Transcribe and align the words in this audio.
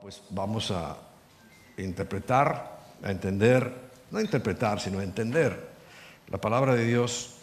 Pues 0.00 0.22
vamos 0.30 0.70
a 0.70 0.96
interpretar, 1.76 2.78
a 3.02 3.10
entender, 3.10 3.72
no 4.10 4.20
interpretar, 4.20 4.80
sino 4.80 5.00
entender 5.00 5.58
la 6.28 6.38
palabra 6.38 6.74
de 6.74 6.84
Dios 6.86 7.34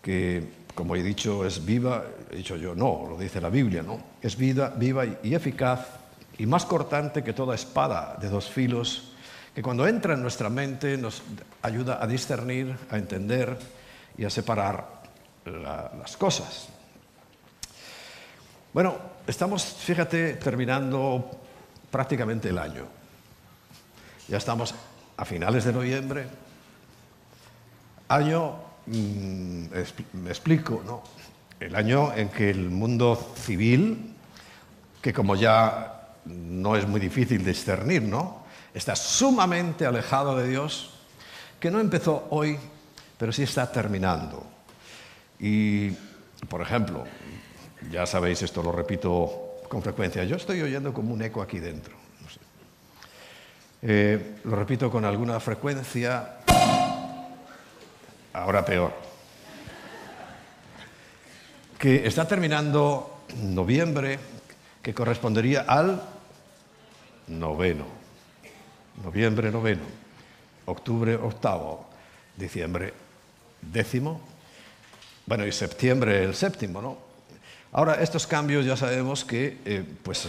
que, 0.00 0.48
como 0.74 0.96
he 0.96 1.02
dicho, 1.02 1.44
es 1.44 1.64
viva, 1.64 2.04
he 2.30 2.36
dicho 2.36 2.56
yo, 2.56 2.74
no, 2.74 3.06
lo 3.08 3.18
dice 3.18 3.40
la 3.40 3.50
Biblia, 3.50 3.82
¿no? 3.82 4.02
Es 4.22 4.36
vida, 4.36 4.72
viva 4.74 5.04
y 5.22 5.34
eficaz 5.34 5.86
y 6.38 6.46
más 6.46 6.64
cortante 6.64 7.22
que 7.22 7.34
toda 7.34 7.54
espada 7.54 8.16
de 8.18 8.30
dos 8.30 8.48
filos, 8.48 9.12
que 9.54 9.62
cuando 9.62 9.86
entra 9.86 10.14
en 10.14 10.22
nuestra 10.22 10.48
mente 10.48 10.96
nos 10.96 11.22
ayuda 11.60 12.02
a 12.02 12.06
discernir, 12.06 12.74
a 12.90 12.96
entender 12.96 13.58
y 14.16 14.24
a 14.24 14.30
separar 14.30 15.02
la- 15.44 15.92
las 15.98 16.16
cosas. 16.16 16.68
Bueno, 18.72 19.09
estamos, 19.26 19.64
fíjate, 19.64 20.34
terminando 20.34 21.30
prácticamente 21.90 22.48
el 22.48 22.58
año. 22.58 22.86
Ya 24.28 24.38
estamos 24.38 24.74
a 25.16 25.24
finales 25.24 25.64
de 25.64 25.72
noviembre. 25.72 26.26
Año, 28.08 28.56
mm, 28.86 29.64
me 30.14 30.30
explico, 30.30 30.82
¿no? 30.84 31.02
El 31.58 31.76
año 31.76 32.12
en 32.14 32.28
que 32.28 32.50
el 32.50 32.70
mundo 32.70 33.34
civil, 33.36 34.14
que 35.02 35.12
como 35.12 35.36
ya 35.36 36.14
no 36.24 36.76
es 36.76 36.86
muy 36.86 37.00
difícil 37.00 37.44
discernir, 37.44 38.02
¿no? 38.02 38.44
Está 38.72 38.94
sumamente 38.94 39.84
alejado 39.84 40.36
de 40.36 40.48
Dios, 40.48 40.90
que 41.58 41.70
no 41.70 41.80
empezó 41.80 42.26
hoy, 42.30 42.58
pero 43.18 43.32
sí 43.32 43.42
está 43.42 43.70
terminando. 43.70 44.46
Y, 45.38 45.90
por 46.48 46.62
ejemplo, 46.62 47.04
ya 47.90 48.06
sabéis, 48.06 48.42
esto 48.42 48.62
lo 48.62 48.72
repito 48.72 49.60
con 49.68 49.82
frecuencia, 49.82 50.24
yo 50.24 50.36
estoy 50.36 50.60
oyendo 50.62 50.92
como 50.92 51.14
un 51.14 51.22
eco 51.22 51.40
aquí 51.40 51.58
dentro. 51.58 51.94
Eh, 53.82 54.36
lo 54.44 54.56
repito 54.56 54.90
con 54.90 55.06
alguna 55.06 55.40
frecuencia, 55.40 56.40
ahora 58.32 58.64
peor. 58.64 58.92
Que 61.78 62.06
está 62.06 62.28
terminando 62.28 63.22
noviembre, 63.42 64.18
que 64.82 64.92
correspondería 64.92 65.62
al 65.62 66.02
noveno. 67.28 67.86
Noviembre, 69.02 69.50
noveno. 69.50 69.82
Octubre, 70.66 71.14
octavo. 71.14 71.88
Diciembre, 72.36 72.92
décimo. 73.62 74.20
Bueno, 75.24 75.46
y 75.46 75.52
septiembre, 75.52 76.22
el 76.24 76.34
séptimo, 76.34 76.82
¿no? 76.82 77.09
Ahora, 77.72 78.02
estos 78.02 78.26
cambios 78.26 78.66
ya 78.66 78.76
sabemos 78.76 79.24
que, 79.24 79.58
eh, 79.64 79.84
pues, 80.02 80.26
eh, 80.26 80.28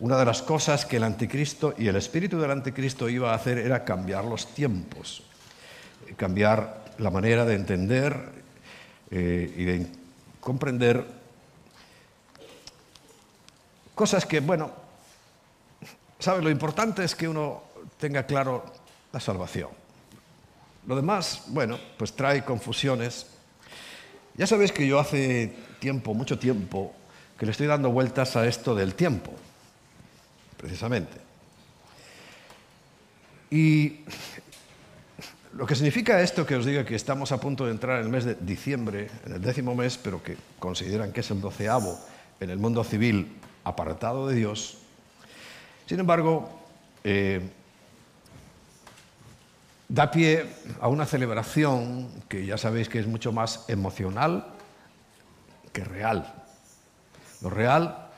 una 0.00 0.16
de 0.16 0.24
las 0.24 0.40
cosas 0.40 0.86
que 0.86 0.96
el 0.96 1.04
anticristo 1.04 1.74
y 1.76 1.88
el 1.88 1.96
espíritu 1.96 2.40
del 2.40 2.50
anticristo 2.50 3.06
iba 3.10 3.32
a 3.32 3.34
hacer 3.34 3.58
era 3.58 3.84
cambiar 3.84 4.24
los 4.24 4.46
tiempos, 4.54 5.24
cambiar 6.16 6.84
la 6.98 7.10
manera 7.10 7.44
de 7.44 7.54
entender 7.54 8.16
eh, 9.10 9.54
y 9.56 9.64
de 9.64 9.86
comprender 10.40 11.04
cosas 13.94 14.24
que, 14.24 14.40
bueno, 14.40 14.70
¿sabes? 16.18 16.42
Lo 16.42 16.48
importante 16.48 17.04
es 17.04 17.14
que 17.14 17.28
uno 17.28 17.62
tenga 17.98 18.24
claro 18.24 18.64
la 19.12 19.20
salvación. 19.20 19.68
Lo 20.86 20.96
demás, 20.96 21.42
bueno, 21.48 21.78
pues 21.98 22.14
trae 22.14 22.42
confusiones. 22.42 23.26
Ya 24.34 24.46
sabéis 24.46 24.72
que 24.72 24.86
yo 24.86 24.98
hace 24.98 25.54
tiempo, 25.82 26.14
mucho 26.14 26.38
tiempo, 26.38 26.94
que 27.36 27.44
le 27.44 27.50
estoy 27.50 27.66
dando 27.66 27.90
vueltas 27.90 28.36
a 28.36 28.46
esto 28.46 28.72
del 28.72 28.94
tiempo, 28.94 29.32
precisamente. 30.56 31.18
Y 33.50 34.04
lo 35.54 35.66
que 35.66 35.74
significa 35.74 36.22
esto 36.22 36.46
que 36.46 36.54
os 36.54 36.64
diga 36.64 36.84
que 36.84 36.94
estamos 36.94 37.32
a 37.32 37.40
punto 37.40 37.66
de 37.66 37.72
entrar 37.72 37.98
en 37.98 38.04
el 38.06 38.12
mes 38.12 38.24
de 38.24 38.36
diciembre, 38.36 39.10
en 39.26 39.32
el 39.34 39.42
décimo 39.42 39.74
mes, 39.74 39.98
pero 39.98 40.22
que 40.22 40.36
consideran 40.60 41.12
que 41.12 41.20
es 41.20 41.30
el 41.32 41.40
doceavo 41.40 41.98
en 42.38 42.50
el 42.50 42.58
mundo 42.58 42.84
civil 42.84 43.34
apartado 43.64 44.28
de 44.28 44.36
Dios, 44.36 44.78
sin 45.86 45.98
embargo, 45.98 46.48
eh, 47.02 47.42
da 49.88 50.12
pie 50.12 50.46
a 50.80 50.86
una 50.86 51.06
celebración 51.06 52.08
que 52.28 52.46
ya 52.46 52.56
sabéis 52.56 52.88
que 52.88 53.00
es 53.00 53.06
mucho 53.06 53.32
más 53.32 53.66
emocional 53.68 54.51
real. 56.02 56.32
Lo 57.40 57.50
real 57.50 58.08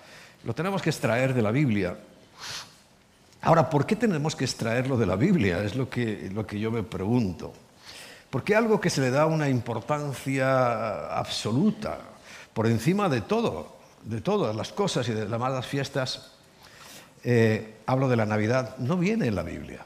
lo 0.44 0.54
tenemos 0.54 0.82
que 0.82 0.90
extraer 0.90 1.34
de 1.34 1.42
la 1.42 1.50
Biblia. 1.50 1.96
Ahora, 3.42 3.68
¿por 3.68 3.86
qué 3.86 3.96
tenemos 3.96 4.34
que 4.34 4.44
extraerlo 4.44 4.96
de 4.96 5.06
la 5.06 5.16
Biblia? 5.16 5.62
Es 5.62 5.74
lo 5.74 5.88
que, 5.88 6.30
lo 6.32 6.46
que 6.46 6.58
yo 6.58 6.70
me 6.70 6.82
pregunto. 6.82 7.52
Porque 8.30 8.54
algo 8.54 8.80
que 8.80 8.90
se 8.90 9.00
le 9.00 9.10
da 9.10 9.26
una 9.26 9.48
importancia 9.48 11.08
absoluta, 11.16 11.98
por 12.52 12.66
encima 12.66 13.08
de 13.08 13.20
todo, 13.20 13.76
de 14.02 14.20
todas 14.20 14.56
las 14.56 14.72
cosas 14.72 15.08
y 15.08 15.12
de 15.12 15.28
las 15.28 15.40
malas 15.40 15.66
fiestas, 15.66 16.32
eh, 17.22 17.76
hablo 17.86 18.08
de 18.08 18.16
la 18.16 18.26
Navidad, 18.26 18.76
no 18.78 18.96
viene 18.96 19.26
en 19.26 19.34
la 19.34 19.42
Biblia. 19.42 19.84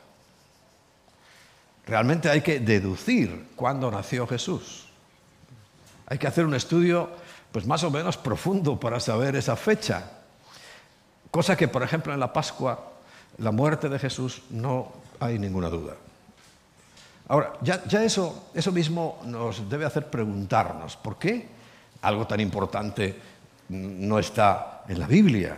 Realmente 1.86 2.30
hay 2.30 2.42
que 2.42 2.60
deducir 2.60 3.48
cuándo 3.54 3.90
nació 3.90 4.26
Jesús. 4.26 4.86
Hay 6.06 6.18
que 6.18 6.26
hacer 6.26 6.46
un 6.46 6.54
estudio 6.54 7.10
pues 7.52 7.66
más 7.66 7.82
o 7.84 7.90
menos 7.90 8.16
profundo 8.16 8.78
para 8.78 9.00
saber 9.00 9.36
esa 9.36 9.56
fecha. 9.56 10.10
Cosa 11.30 11.56
que, 11.56 11.68
por 11.68 11.82
ejemplo, 11.82 12.12
en 12.12 12.20
la 12.20 12.32
Pascua, 12.32 12.92
la 13.38 13.52
muerte 13.52 13.88
de 13.88 13.98
Jesús, 13.98 14.42
no 14.50 14.92
hay 15.20 15.38
ninguna 15.38 15.68
duda. 15.68 15.94
Ahora, 17.28 17.52
ya, 17.60 17.82
eso, 18.02 18.50
eso 18.54 18.72
mismo 18.72 19.20
nos 19.26 19.68
debe 19.68 19.84
hacer 19.84 20.08
preguntarnos, 20.08 20.96
¿por 20.96 21.18
qué 21.18 21.46
algo 22.00 22.26
tan 22.26 22.40
importante 22.40 23.14
no 23.68 24.18
está 24.18 24.84
en 24.88 24.98
la 24.98 25.06
Biblia? 25.06 25.56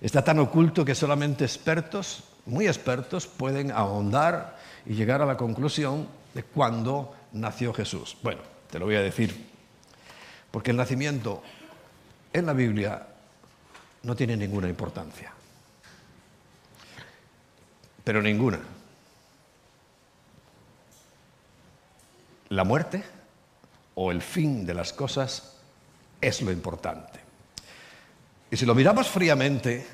Está 0.00 0.24
tan 0.24 0.40
oculto 0.40 0.84
que 0.84 0.96
solamente 0.96 1.44
expertos, 1.44 2.24
muy 2.46 2.66
expertos, 2.66 3.28
pueden 3.28 3.70
ahondar 3.70 4.58
y 4.84 4.94
llegar 4.94 5.22
a 5.22 5.26
la 5.26 5.36
conclusión 5.36 6.08
de 6.34 6.42
cuándo 6.42 7.14
nació 7.32 7.72
Jesús. 7.72 8.16
Bueno, 8.22 8.40
te 8.68 8.78
lo 8.80 8.86
voy 8.86 8.96
a 8.96 9.02
decir, 9.02 9.49
porque 10.50 10.70
el 10.70 10.76
nacimiento 10.76 11.42
en 12.32 12.46
la 12.46 12.52
Biblia 12.52 13.06
no 14.02 14.16
tiene 14.16 14.36
ninguna 14.36 14.68
importancia, 14.68 15.32
pero 18.04 18.22
ninguna. 18.22 18.60
La 22.48 22.64
muerte 22.64 23.02
o 23.94 24.10
el 24.10 24.22
fin 24.22 24.66
de 24.66 24.74
las 24.74 24.92
cosas 24.92 25.56
es 26.20 26.42
lo 26.42 26.50
importante. 26.50 27.20
Y 28.50 28.56
si 28.56 28.66
lo 28.66 28.74
miramos 28.74 29.08
fríamente, 29.08 29.86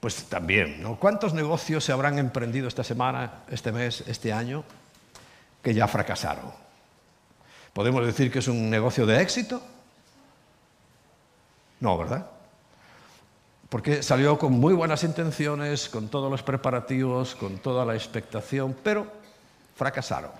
pues 0.00 0.24
también, 0.24 0.82
¿no? 0.82 0.98
¿Cuántos 0.98 1.34
negocios 1.34 1.84
se 1.84 1.92
habrán 1.92 2.18
emprendido 2.18 2.66
esta 2.66 2.82
semana, 2.82 3.42
este 3.48 3.70
mes, 3.70 4.02
este 4.06 4.32
año, 4.32 4.64
que 5.62 5.74
ya 5.74 5.86
fracasaron? 5.86 6.67
¿Podemos 7.78 8.04
decir 8.04 8.32
que 8.32 8.40
es 8.40 8.48
un 8.48 8.68
negocio 8.68 9.06
de 9.06 9.22
éxito? 9.22 9.62
No, 11.78 11.96
¿verdad? 11.96 12.28
Porque 13.68 14.02
salió 14.02 14.36
con 14.36 14.54
muy 14.54 14.74
buenas 14.74 15.04
intenciones, 15.04 15.88
con 15.88 16.08
todos 16.08 16.28
los 16.28 16.42
preparativos, 16.42 17.36
con 17.36 17.58
toda 17.58 17.84
la 17.84 17.94
expectación, 17.94 18.74
pero 18.82 19.06
fracasaron. 19.76 20.32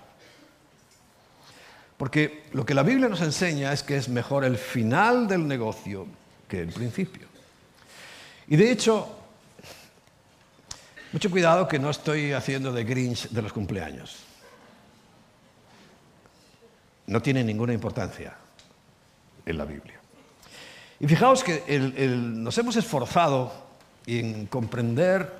Porque 1.95 2.43
lo 2.51 2.65
que 2.65 2.73
la 2.73 2.83
Biblia 2.83 3.07
nos 3.07 3.21
enseña 3.21 3.71
es 3.71 3.83
que 3.83 3.95
es 3.95 4.09
mejor 4.09 4.43
el 4.43 4.57
final 4.57 5.25
del 5.25 5.47
negocio 5.47 6.07
que 6.45 6.59
el 6.59 6.73
principio. 6.73 7.25
Y 8.49 8.57
de 8.57 8.69
hecho, 8.69 9.07
mucho 11.13 11.31
cuidado 11.31 11.69
que 11.69 11.79
no 11.79 11.89
estoy 11.89 12.33
haciendo 12.33 12.73
de 12.73 12.83
Grinch 12.83 13.29
de 13.29 13.41
los 13.41 13.53
cumpleaños. 13.53 14.28
No 17.09 17.23
tiene 17.23 17.43
ninguna 17.43 17.73
importancia 17.73 18.35
en 19.43 19.57
la 19.57 19.65
Biblia. 19.65 19.99
Y 20.99 21.07
fijaos 21.07 21.43
que 21.43 21.63
nos 22.07 22.55
hemos 22.59 22.75
esforzado 22.75 23.51
en 24.05 24.45
comprender 24.45 25.33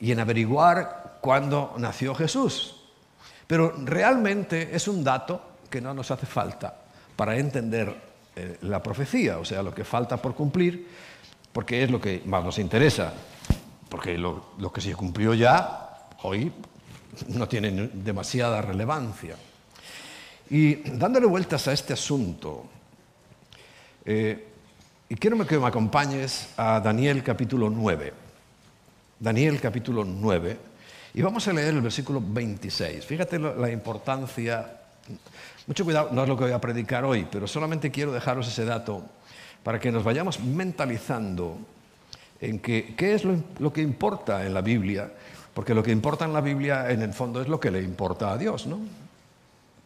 y 0.00 0.12
en 0.12 0.20
averiguar 0.20 1.18
cuándo 1.20 1.74
nació 1.76 2.14
Jesús. 2.14 2.76
Pero 3.46 3.74
realmente 3.84 4.74
es 4.74 4.88
un 4.88 5.04
dato 5.04 5.42
que 5.68 5.82
no 5.82 5.92
nos 5.92 6.10
hace 6.10 6.24
falta 6.24 6.74
para 7.14 7.36
entender 7.36 7.94
eh, 8.34 8.56
la 8.62 8.82
profecía, 8.82 9.38
o 9.38 9.44
sea, 9.44 9.62
lo 9.62 9.74
que 9.74 9.84
falta 9.84 10.16
por 10.16 10.34
cumplir, 10.34 10.88
porque 11.52 11.82
es 11.82 11.90
lo 11.90 12.00
que 12.00 12.22
más 12.24 12.42
nos 12.42 12.58
interesa. 12.58 13.12
Porque 13.90 14.16
lo, 14.16 14.52
lo 14.58 14.72
que 14.72 14.80
se 14.80 14.94
cumplió 14.94 15.34
ya, 15.34 16.08
hoy, 16.22 16.50
no 17.26 17.46
tiene 17.46 17.90
demasiada 17.92 18.62
relevancia. 18.62 19.36
Y 20.50 20.76
dándole 20.96 21.26
vueltas 21.26 21.68
a 21.68 21.72
este 21.72 21.92
asunto, 21.92 22.64
eh, 24.04 24.44
Y 25.10 25.14
quiero 25.14 25.46
que 25.46 25.58
me 25.58 25.66
acompañes 25.66 26.50
a 26.58 26.80
Daniel 26.80 27.22
capítulo 27.22 27.70
9. 27.70 28.12
Daniel 29.18 29.58
capítulo 29.58 30.04
9. 30.04 30.58
Y 31.14 31.22
vamos 31.22 31.48
a 31.48 31.52
leer 31.52 31.74
el 31.74 31.80
versículo 31.80 32.22
26. 32.22 33.06
Fíjate 33.06 33.38
la 33.38 33.70
importancia. 33.70 34.80
Mucho 35.66 35.84
cuidado, 35.84 36.10
no 36.12 36.22
es 36.22 36.28
lo 36.28 36.36
que 36.36 36.44
voy 36.44 36.52
a 36.52 36.60
predicar 36.60 37.04
hoy, 37.06 37.26
pero 37.30 37.46
solamente 37.46 37.90
quiero 37.90 38.12
dejaros 38.12 38.48
ese 38.48 38.66
dato 38.66 39.02
para 39.62 39.80
que 39.80 39.90
nos 39.90 40.04
vayamos 40.04 40.40
mentalizando 40.40 41.56
en 42.40 42.58
que, 42.58 42.94
qué 42.94 43.14
es 43.14 43.24
lo, 43.24 43.72
que 43.72 43.80
importa 43.80 44.46
en 44.46 44.54
la 44.54 44.60
Biblia, 44.60 45.10
porque 45.54 45.74
lo 45.74 45.82
que 45.82 45.90
importa 45.90 46.24
en 46.24 46.32
la 46.32 46.40
Biblia 46.40 46.90
en 46.90 47.02
el 47.02 47.12
fondo 47.12 47.40
es 47.40 47.48
lo 47.48 47.58
que 47.58 47.70
le 47.70 47.82
importa 47.82 48.32
a 48.32 48.38
Dios, 48.38 48.66
¿no? 48.66 48.78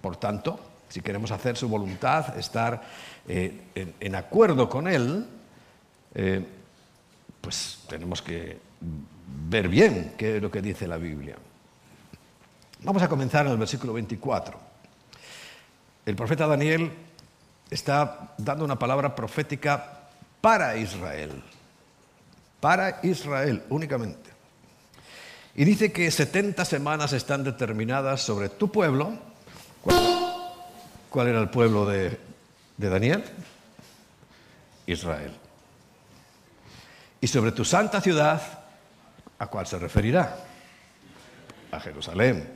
Por 0.03 0.17
tanto, 0.17 0.61
si 0.91 1.01
queremos 1.01 1.31
hacer 1.31 1.57
su 1.57 1.69
voluntad, 1.69 2.37
estar 2.37 2.83
eh, 3.27 3.63
en, 3.99 4.15
acuerdo 4.15 4.69
con 4.69 4.87
Él, 4.89 5.27
eh, 6.15 6.45
pues 7.41 7.79
tenemos 7.89 8.21
que 8.21 8.59
ver 9.49 9.69
bien 9.69 10.15
qué 10.19 10.37
es 10.37 10.43
lo 10.43 10.51
que 10.51 10.61
dice 10.61 10.87
la 10.87 10.99
Biblia. 10.99 11.37
Vamos 12.83 13.03
a 13.03 13.09
comenzar 13.09 13.47
en 13.47 13.53
el 13.53 13.59
versículo 13.59 13.95
24. 13.95 14.59
El 16.05 16.17
profeta 16.17 16.47
Daniel 16.47 16.91
está 17.71 18.35
dando 18.37 18.65
una 18.65 18.79
palabra 18.79 19.15
profética 19.15 20.11
para 20.41 20.77
Israel, 20.77 21.43
para 22.61 22.99
Israel 23.05 23.63
únicamente. 23.71 24.31
Y 25.55 25.65
dice 25.65 25.93
que 25.93 26.11
70 26.11 26.65
semanas 26.65 27.13
están 27.13 27.45
determinadas 27.45 28.23
sobre 28.23 28.49
tu 28.49 28.73
pueblo. 28.73 29.32
¿Cuál, 29.83 31.29
era 31.29 31.41
el 31.41 31.51
pueblo 31.51 31.87
de, 31.87 32.19
Daniel? 32.77 33.25
Israel. 34.87 35.33
Y 37.21 37.27
sobre 37.27 37.53
tu 37.53 37.65
santa 37.65 38.01
ciudad, 38.01 38.41
¿a 39.39 39.47
cuál 39.47 39.67
se 39.67 39.79
referirá? 39.79 40.37
A 41.71 41.81
Jerusalén. 41.81 42.49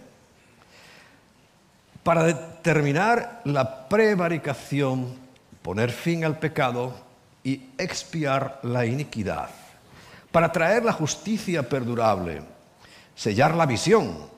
Para 2.02 2.24
determinar 2.24 3.42
la 3.44 3.88
prevaricación, 3.88 5.16
poner 5.62 5.90
fin 5.90 6.24
al 6.24 6.38
pecado 6.38 6.94
y 7.42 7.70
expiar 7.78 8.60
la 8.62 8.86
iniquidad. 8.86 9.50
Para 10.32 10.52
traer 10.52 10.84
la 10.84 10.92
justicia 10.92 11.68
perdurable, 11.68 12.42
sellar 13.14 13.54
la 13.54 13.66
visión 13.66 14.28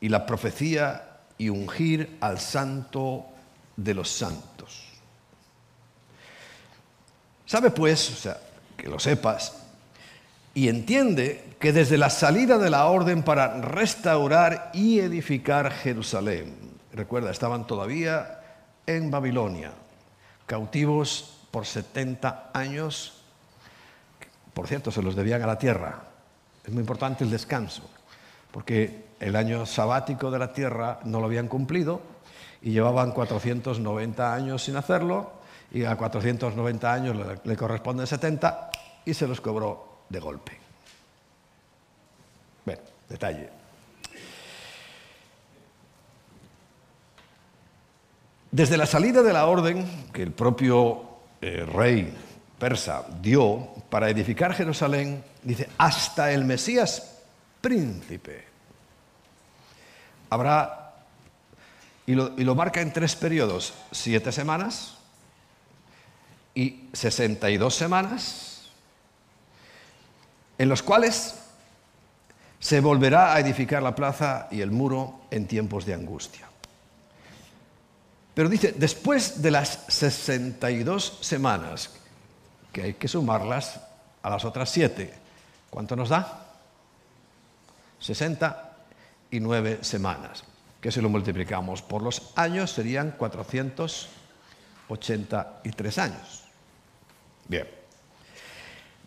y 0.00 0.08
la 0.08 0.26
profecía 0.26 1.07
y 1.38 1.48
ungir 1.48 2.18
al 2.20 2.38
santo 2.38 3.26
de 3.76 3.94
los 3.94 4.10
santos. 4.10 4.84
Sabe 7.46 7.70
pues, 7.70 8.10
o 8.10 8.16
sea, 8.16 8.38
que 8.76 8.88
lo 8.88 8.98
sepas, 8.98 9.54
y 10.54 10.68
entiende 10.68 11.54
que 11.58 11.72
desde 11.72 11.96
la 11.96 12.10
salida 12.10 12.58
de 12.58 12.68
la 12.68 12.86
orden 12.86 13.22
para 13.22 13.60
restaurar 13.60 14.70
y 14.74 14.98
edificar 14.98 15.72
Jerusalén, 15.72 16.54
recuerda, 16.92 17.30
estaban 17.30 17.66
todavía 17.66 18.40
en 18.86 19.10
Babilonia, 19.10 19.72
cautivos 20.46 21.38
por 21.50 21.64
70 21.64 22.50
años, 22.52 23.22
por 24.52 24.66
cierto, 24.66 24.90
se 24.90 25.02
los 25.02 25.14
debían 25.14 25.40
a 25.42 25.46
la 25.46 25.58
tierra. 25.58 26.02
Es 26.64 26.72
muy 26.72 26.80
importante 26.80 27.22
el 27.22 27.30
descanso, 27.30 27.88
porque 28.50 29.07
el 29.20 29.36
año 29.36 29.66
sabático 29.66 30.30
de 30.30 30.38
la 30.38 30.52
tierra 30.52 31.00
no 31.04 31.20
lo 31.20 31.26
habían 31.26 31.48
cumplido 31.48 32.00
y 32.62 32.70
llevaban 32.70 33.12
490 33.12 34.34
años 34.34 34.62
sin 34.64 34.76
hacerlo 34.76 35.32
y 35.70 35.84
a 35.84 35.96
490 35.96 36.92
años 36.92 37.16
le, 37.44 37.56
corresponden 37.56 38.06
70 38.06 38.70
y 39.04 39.14
se 39.14 39.26
los 39.26 39.40
cobró 39.40 40.02
de 40.08 40.20
golpe. 40.20 40.58
Bueno, 42.64 42.80
detalle. 43.08 43.50
Desde 48.50 48.78
la 48.78 48.86
salida 48.86 49.22
de 49.22 49.32
la 49.32 49.46
orden 49.46 50.08
que 50.12 50.22
el 50.22 50.32
propio 50.32 51.02
eh, 51.40 51.66
rey 51.66 52.16
persa 52.58 53.06
dio 53.20 53.68
para 53.90 54.08
edificar 54.08 54.54
Jerusalén, 54.54 55.22
dice, 55.42 55.68
hasta 55.76 56.32
el 56.32 56.44
Mesías 56.44 57.22
príncipe. 57.60 58.47
Habrá, 60.30 60.94
y 62.06 62.14
lo, 62.14 62.54
marca 62.54 62.80
en 62.80 62.92
tres 62.92 63.16
periodos, 63.16 63.74
siete 63.92 64.32
semanas, 64.32 64.94
y 66.54 66.88
62 66.92 67.74
semanas, 67.74 68.68
en 70.58 70.68
los 70.68 70.82
cuales 70.82 71.34
se 72.58 72.80
volverá 72.80 73.34
a 73.34 73.40
edificar 73.40 73.82
la 73.82 73.94
plaza 73.94 74.48
y 74.50 74.60
el 74.60 74.70
muro 74.70 75.20
en 75.30 75.46
tiempos 75.46 75.86
de 75.86 75.94
angustia. 75.94 76.48
Pero 78.34 78.48
dice, 78.48 78.74
después 78.76 79.40
de 79.42 79.50
las 79.50 79.84
62 79.88 81.18
semanas, 81.20 81.90
que 82.72 82.82
hay 82.82 82.94
que 82.94 83.08
sumarlas 83.08 83.80
a 84.22 84.30
las 84.30 84.44
otras 84.44 84.70
siete, 84.70 85.14
¿cuánto 85.70 85.96
nos 85.96 86.08
da? 86.08 86.46
69 89.30 89.78
semanas, 89.82 90.42
que 90.80 90.90
si 90.90 91.00
lo 91.00 91.08
multiplicamos 91.08 91.82
por 91.82 92.02
los 92.02 92.32
años 92.36 92.72
serían 92.72 93.12
483 93.12 95.98
años. 95.98 96.42
Bien. 97.46 97.68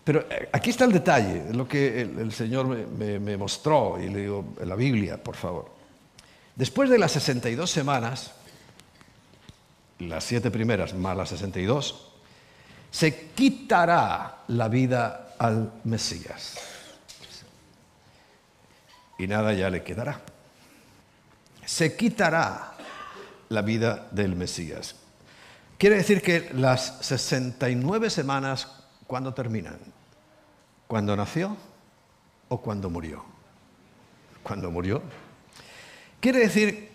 Pero 0.03 0.25
eh, 0.29 0.49
aquí 0.51 0.71
está 0.71 0.85
el 0.85 0.91
detalle, 0.91 1.53
lo 1.53 1.67
que 1.67 2.01
el, 2.01 2.31
Señor 2.31 2.67
me, 2.67 3.37
mostró, 3.37 3.99
y 3.99 4.09
le 4.09 4.21
digo 4.21 4.55
en 4.59 4.69
la 4.69 4.75
Biblia, 4.75 5.21
por 5.21 5.35
favor. 5.35 5.69
Después 6.55 6.89
de 6.89 6.97
las 6.97 7.11
62 7.13 7.69
semanas, 7.69 8.31
las 9.99 10.23
siete 10.23 10.49
primeras 10.49 10.93
más 10.93 11.15
las 11.15 11.29
62, 11.29 12.07
se 12.89 13.29
quitará 13.29 14.39
la 14.47 14.67
vida 14.67 15.35
al 15.37 15.71
Mesías. 15.85 16.70
Y 19.21 19.27
nada 19.27 19.53
ya 19.53 19.69
le 19.69 19.83
quedará. 19.83 20.19
Se 21.63 21.95
quitará 21.95 22.73
la 23.49 23.61
vida 23.61 24.07
del 24.09 24.35
Mesías. 24.35 24.95
Quiere 25.77 25.97
decir 25.97 26.23
que 26.23 26.49
las 26.55 26.97
69 27.01 28.09
semanas, 28.09 28.67
¿cuándo 29.05 29.31
terminan? 29.31 29.77
¿Cuándo 30.87 31.15
nació 31.15 31.55
o 32.49 32.61
cuando 32.61 32.89
murió? 32.89 33.23
Cuando 34.41 34.71
murió. 34.71 35.03
Quiere 36.19 36.39
decir 36.39 36.89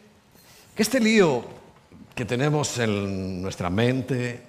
que 0.75 0.83
este 0.83 0.99
lío 0.99 1.45
que 2.17 2.25
tenemos 2.25 2.77
en 2.79 3.41
nuestra 3.41 3.71
mente 3.71 4.43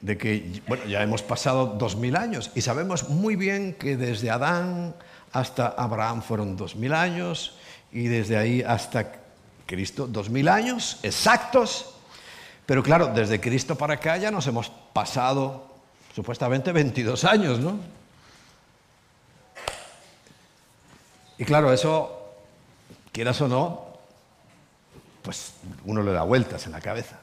de 0.00 0.16
que, 0.16 0.62
bueno, 0.66 0.86
ya 0.86 1.02
hemos 1.02 1.20
pasado 1.20 1.76
dos 1.78 1.94
mil 1.96 2.16
años 2.16 2.52
y 2.54 2.62
sabemos 2.62 3.10
muy 3.10 3.36
bien 3.36 3.74
que 3.74 3.98
desde 3.98 4.30
Adán 4.30 4.94
hasta 5.38 5.68
Abraham 5.68 6.22
fueron 6.22 6.56
dos 6.56 6.76
mil 6.76 6.92
años 6.92 7.56
y 7.92 8.08
desde 8.08 8.36
ahí 8.36 8.62
hasta 8.62 9.12
Cristo 9.66 10.06
dos 10.06 10.30
mil 10.30 10.48
años 10.48 10.98
exactos 11.02 11.96
pero 12.66 12.82
claro, 12.82 13.06
desde 13.06 13.40
Cristo 13.40 13.76
para 13.76 13.94
acá 13.94 14.16
ya 14.16 14.32
nos 14.32 14.46
hemos 14.48 14.68
pasado 14.68 15.68
supuestamente 16.14 16.72
22 16.72 17.24
años, 17.24 17.60
¿no? 17.60 17.78
Y 21.38 21.44
claro, 21.44 21.72
eso, 21.72 22.34
quieras 23.12 23.40
o 23.40 23.46
no, 23.46 23.86
pues 25.22 25.52
uno 25.84 26.02
le 26.02 26.12
da 26.12 26.22
vueltas 26.22 26.66
en 26.66 26.72
la 26.72 26.80
cabeza. 26.80 27.15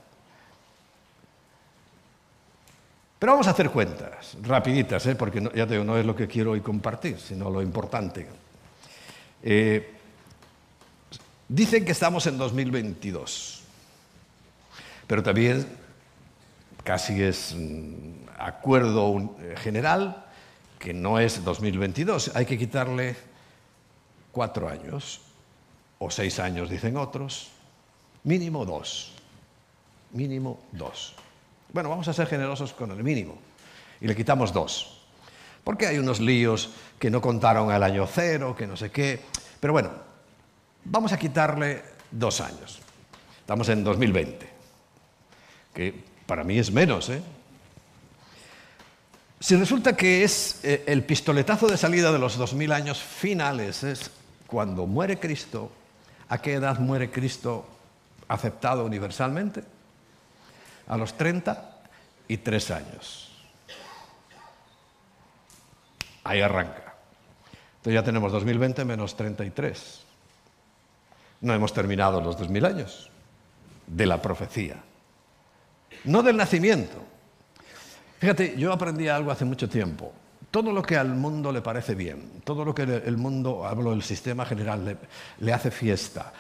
Pero 3.23 3.31
vamos 3.31 3.47
a 3.47 3.51
hacer 3.51 3.69
cuentas, 3.69 4.35
rapiditas, 4.41 5.05
¿eh? 5.05 5.15
porque 5.15 5.41
ya 5.55 5.65
te 5.65 5.75
digo, 5.75 5.85
no 5.85 5.97
es 5.97 6.05
lo 6.05 6.13
que 6.13 6.27
quiero 6.27 6.51
hoy 6.51 6.59
compartir, 6.59 7.17
sino 7.17 7.49
lo 7.49 7.61
importante. 7.61 8.27
Eh, 9.41 9.93
dicen 11.47 11.85
que 11.85 11.93
estamos 11.93 12.27
en 12.27 12.37
2022. 12.37 13.63
Pero 15.07 15.23
también 15.23 15.65
casi 16.83 17.23
es 17.23 17.55
acuerdo 18.37 19.37
eh, 19.39 19.55
general 19.55 20.25
que 20.77 20.93
no 20.93 21.17
es 21.17 21.45
2022, 21.45 22.35
hay 22.35 22.45
que 22.45 22.57
quitarle 22.57 23.15
cuatro 24.33 24.67
años, 24.67 25.21
o 25.97 26.11
seis 26.11 26.39
años 26.39 26.69
dicen 26.69 26.97
otros, 26.97 27.51
mínimo 28.25 28.65
dos, 28.65 29.13
mínimo 30.11 30.59
dos. 30.73 31.15
Bueno, 31.73 31.89
vamos 31.89 32.07
a 32.07 32.13
ser 32.13 32.27
generosos 32.27 32.71
con 32.71 32.91
el 32.91 33.03
mínimo 33.03 33.37
y 33.99 34.07
le 34.07 34.15
quitamos 34.15 34.53
dos, 34.53 35.01
porque 35.63 35.87
hay 35.87 35.97
unos 35.97 36.21
líos 36.21 36.69
que 36.97 37.09
no 37.09 37.19
contaron 37.19 37.71
al 37.71 37.83
año 37.83 38.07
cero, 38.07 38.55
que 38.55 38.67
no 38.67 38.77
sé 38.77 38.91
qué, 38.91 39.19
pero 39.59 39.73
bueno, 39.73 39.89
vamos 40.85 41.11
a 41.11 41.19
quitarle 41.19 41.83
dos 42.11 42.39
años. 42.39 42.79
Estamos 43.41 43.67
en 43.69 43.83
2020 43.83 44.53
que 45.73 45.93
para 46.25 46.43
mí 46.43 46.57
es 46.57 46.71
menos. 46.71 47.09
¿eh? 47.09 47.21
Si 49.39 49.55
resulta 49.55 49.97
que 49.97 50.23
es 50.23 50.59
eh, 50.63 50.83
el 50.87 51.03
pistoletazo 51.03 51.67
de 51.67 51.77
salida 51.77 52.11
de 52.11 52.19
los 52.19 52.37
2000 52.37 52.71
años 52.71 53.01
finales, 53.01 53.83
es 53.83 54.11
cuando 54.47 54.85
muere 54.85 55.19
Cristo, 55.19 55.71
¿a 56.29 56.37
qué 56.41 56.53
edad 56.53 56.79
muere 56.79 57.09
Cristo 57.09 57.65
aceptado 58.27 58.85
universalmente? 58.85 59.63
A 60.87 60.97
los 60.97 61.13
33 61.15 62.71
años. 62.71 63.31
Ahí 66.23 66.41
arranca. 66.41 66.95
Entonces 67.77 67.93
ya 67.93 68.03
tenemos 68.03 68.31
2020 68.31 68.85
menos 68.85 69.15
33. 69.15 70.03
No 71.41 71.53
hemos 71.53 71.73
terminado 71.73 72.21
los 72.21 72.37
2000 72.37 72.65
años 72.65 73.09
de 73.87 74.05
la 74.05 74.21
profecía. 74.21 74.77
No 76.05 76.23
del 76.23 76.37
nacimiento. 76.37 76.97
Fíjate, 78.19 78.55
yo 78.57 78.71
aprendí 78.71 79.09
algo 79.09 79.31
hace 79.31 79.43
mucho 79.43 79.67
tiempo. 79.67 80.13
Todo 80.49 80.71
lo 80.71 80.81
que 80.81 80.95
al 80.95 81.09
mundo 81.09 81.51
le 81.51 81.61
parece 81.61 81.95
bien, 81.95 82.41
todo 82.45 82.63
lo 82.63 82.73
que 82.73 82.83
el 82.83 83.17
mundo, 83.17 83.65
hablo 83.65 83.89
del 83.89 84.03
sistema 84.03 84.45
general, 84.45 84.97
le, 85.39 85.53
hace 85.53 85.71
fiesta, 85.71 86.31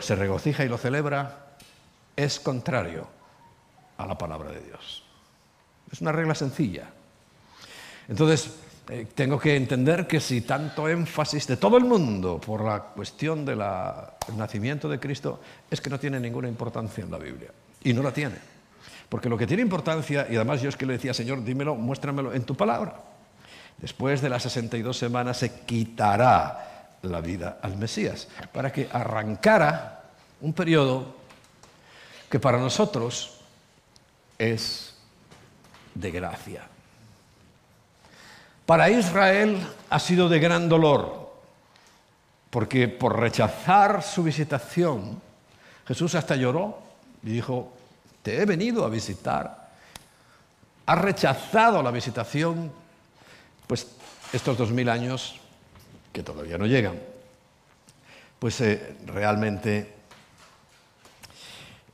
se 0.00 0.16
regocija 0.16 0.64
y 0.64 0.68
lo 0.68 0.78
celebra, 0.78 1.56
es 2.14 2.38
contrario 2.38 3.21
a 3.96 4.06
la 4.06 4.16
palabra 4.16 4.50
de 4.50 4.60
Dios. 4.60 5.02
Es 5.90 6.00
una 6.00 6.12
regla 6.12 6.34
sencilla. 6.34 6.90
Entonces, 8.08 8.50
eh, 8.88 9.06
tengo 9.14 9.38
que 9.38 9.54
entender 9.54 10.06
que 10.06 10.20
si 10.20 10.40
tanto 10.40 10.88
énfasis 10.88 11.46
de 11.46 11.56
todo 11.56 11.76
el 11.76 11.84
mundo 11.84 12.40
por 12.40 12.64
la 12.64 12.80
cuestión 12.80 13.44
del 13.44 13.62
nacimiento 14.36 14.88
de 14.88 14.98
Cristo 14.98 15.40
es 15.70 15.80
que 15.80 15.90
no 15.90 16.00
tiene 16.00 16.18
ninguna 16.18 16.48
importancia 16.48 17.04
en 17.04 17.10
la 17.10 17.18
Biblia. 17.18 17.50
Y 17.84 17.92
no 17.92 18.02
la 18.02 18.12
tiene. 18.12 18.36
Porque 19.08 19.28
lo 19.28 19.38
que 19.38 19.46
tiene 19.46 19.62
importancia, 19.62 20.26
y 20.28 20.36
además 20.36 20.62
yo 20.62 20.68
es 20.68 20.76
que 20.76 20.86
le 20.86 20.94
decía, 20.94 21.14
Señor, 21.14 21.44
dímelo, 21.44 21.74
muéstramelo 21.74 22.32
en 22.32 22.44
tu 22.44 22.56
palabra. 22.56 22.96
Después 23.78 24.20
de 24.20 24.28
las 24.28 24.42
62 24.44 24.96
semanas 24.96 25.38
se 25.38 25.60
quitará 25.60 26.96
la 27.02 27.20
vida 27.20 27.58
al 27.62 27.76
Mesías, 27.76 28.28
para 28.52 28.72
que 28.72 28.88
arrancara 28.92 30.04
un 30.40 30.52
periodo 30.52 31.16
que 32.30 32.40
para 32.40 32.58
nosotros 32.58 33.31
es 34.50 34.94
de 35.94 36.10
gracia. 36.10 36.66
Para 38.66 38.90
Israel 38.90 39.58
ha 39.90 39.98
sido 39.98 40.28
de 40.28 40.40
gran 40.40 40.68
dolor, 40.68 41.32
porque 42.50 42.88
por 42.88 43.18
rechazar 43.18 44.02
su 44.02 44.22
visitación, 44.22 45.20
Jesús 45.86 46.14
hasta 46.14 46.36
lloró 46.36 46.78
y 47.22 47.30
dijo, 47.30 47.72
te 48.22 48.40
he 48.40 48.44
venido 48.44 48.84
a 48.84 48.88
visitar. 48.88 49.70
Ha 50.86 50.94
rechazado 50.96 51.82
la 51.82 51.90
visitación, 51.90 52.72
pues 53.66 53.86
estos 54.32 54.58
dos 54.58 54.70
mil 54.70 54.88
años 54.88 55.38
que 56.12 56.22
todavía 56.22 56.58
no 56.58 56.66
llegan, 56.66 56.98
pues 58.38 58.60
eh, 58.60 58.96
realmente 59.06 59.94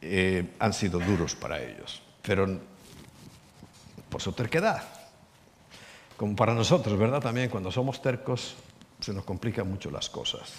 eh, 0.00 0.54
han 0.58 0.72
sido 0.72 0.98
duros 0.98 1.34
para 1.34 1.60
ellos, 1.60 2.02
pero 2.28 2.46
por 4.10 4.20
su 4.20 4.32
terquedad 4.32 4.82
como 6.14 6.36
para 6.36 6.52
nosotros, 6.52 6.98
¿verdad? 6.98 7.22
También 7.22 7.48
cuando 7.48 7.72
somos 7.72 8.02
tercos 8.02 8.54
se 9.00 9.14
nos 9.14 9.24
complican 9.24 9.66
mucho 9.66 9.90
las 9.90 10.10
cosas. 10.10 10.52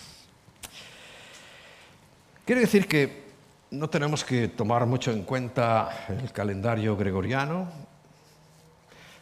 Quiere 2.43 2.61
decir 2.61 2.87
que 2.87 3.29
no 3.69 3.87
tenemos 3.87 4.23
que 4.23 4.47
tomar 4.47 4.87
mucho 4.87 5.11
en 5.11 5.21
cuenta 5.21 6.07
el 6.07 6.31
calendario 6.31 6.97
gregoriano, 6.97 7.67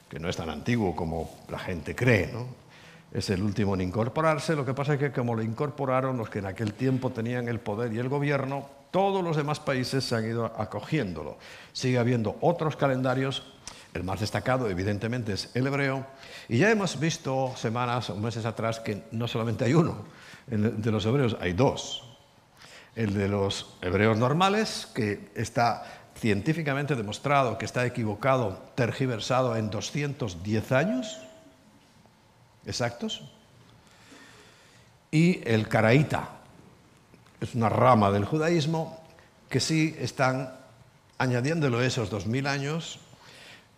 que 0.07 0.17
no 0.17 0.29
es 0.29 0.37
tan 0.37 0.49
antiguo 0.49 0.95
como 0.95 1.39
la 1.49 1.59
gente 1.59 1.95
cree, 1.95 2.27
¿no? 2.27 2.47
Es 3.11 3.29
el 3.29 3.43
último 3.43 3.75
en 3.75 3.81
incorporarse, 3.81 4.55
lo 4.55 4.63
que 4.63 4.73
pasa 4.73 4.93
es 4.93 4.99
que 4.99 5.11
como 5.11 5.35
lo 5.35 5.41
incorporaron 5.41 6.15
los 6.17 6.29
que 6.29 6.39
en 6.39 6.45
aquel 6.45 6.73
tiempo 6.75 7.09
tenían 7.09 7.49
el 7.49 7.59
poder 7.59 7.91
y 7.91 7.97
el 7.97 8.07
gobierno, 8.07 8.76
todos 8.91 9.23
los 9.23 9.35
demás 9.35 9.59
países 9.59 10.03
se 10.03 10.15
han 10.15 10.25
ido 10.25 10.45
acogiéndolo. 10.45 11.37
Sigue 11.73 11.97
habiendo 11.97 12.37
otros 12.41 12.75
calendarios 12.75 13.43
el 13.93 14.03
más 14.03 14.19
destacado, 14.19 14.69
evidentemente, 14.69 15.33
es 15.33 15.49
el 15.55 15.67
hebreo. 15.67 16.05
Y 16.47 16.59
ya 16.59 16.69
hemos 16.69 16.99
visto 16.99 17.53
semanas 17.55 18.09
o 18.09 18.15
meses 18.15 18.45
atrás 18.45 18.79
que 18.79 19.03
no 19.11 19.27
solamente 19.27 19.65
hay 19.65 19.73
uno 19.73 20.05
de 20.47 20.91
los 20.91 21.05
hebreos, 21.05 21.35
hay 21.39 21.53
dos. 21.53 22.03
El 22.95 23.13
de 23.13 23.27
los 23.27 23.77
hebreos 23.81 24.17
normales, 24.17 24.87
que 24.93 25.29
está 25.35 25.83
científicamente 26.17 26.95
demostrado 26.95 27.57
que 27.57 27.65
está 27.65 27.85
equivocado, 27.85 28.71
tergiversado 28.75 29.55
en 29.55 29.69
210 29.69 30.71
años 30.71 31.19
exactos. 32.65 33.23
Y 35.11 35.41
el 35.49 35.67
caraíta, 35.67 36.36
es 37.41 37.55
una 37.55 37.69
rama 37.69 38.11
del 38.11 38.25
judaísmo 38.25 39.01
que 39.49 39.59
sí 39.59 39.95
están 39.99 40.53
añadiéndolo 41.17 41.81
esos 41.81 42.09
2000 42.09 42.47
años 42.47 42.99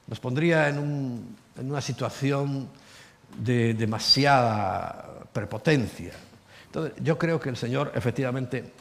Nos 0.08 0.20
pondría 0.20 0.68
en 0.68 1.38
una 1.56 1.80
situación 1.80 2.68
de 3.38 3.74
demasiada 3.74 5.24
prepotencia. 5.32 6.12
Entonces, 6.76 7.02
yo 7.02 7.18
creo 7.18 7.40
que 7.40 7.48
el 7.48 7.56
Señor 7.56 7.94
efectivamente 7.96 8.74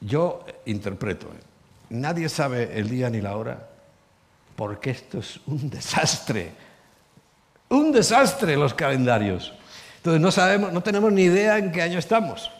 yo 0.00 0.44
interpreto, 0.66 1.28
¿eh? 1.28 1.40
nadie 1.90 2.28
sabe 2.28 2.76
el 2.76 2.90
día 2.90 3.08
ni 3.08 3.20
la 3.20 3.36
hora, 3.36 3.68
porque 4.56 4.90
esto 4.90 5.20
es 5.20 5.38
un 5.46 5.70
desastre. 5.70 6.50
Un 7.68 7.92
desastre 7.92 8.56
los 8.56 8.74
calendarios. 8.74 9.52
Entonces 9.98 10.20
no 10.20 10.32
sabemos, 10.32 10.72
no 10.72 10.82
tenemos 10.82 11.12
ni 11.12 11.22
idea 11.22 11.56
en 11.56 11.70
qué 11.70 11.82
año 11.82 12.00
estamos. 12.00 12.50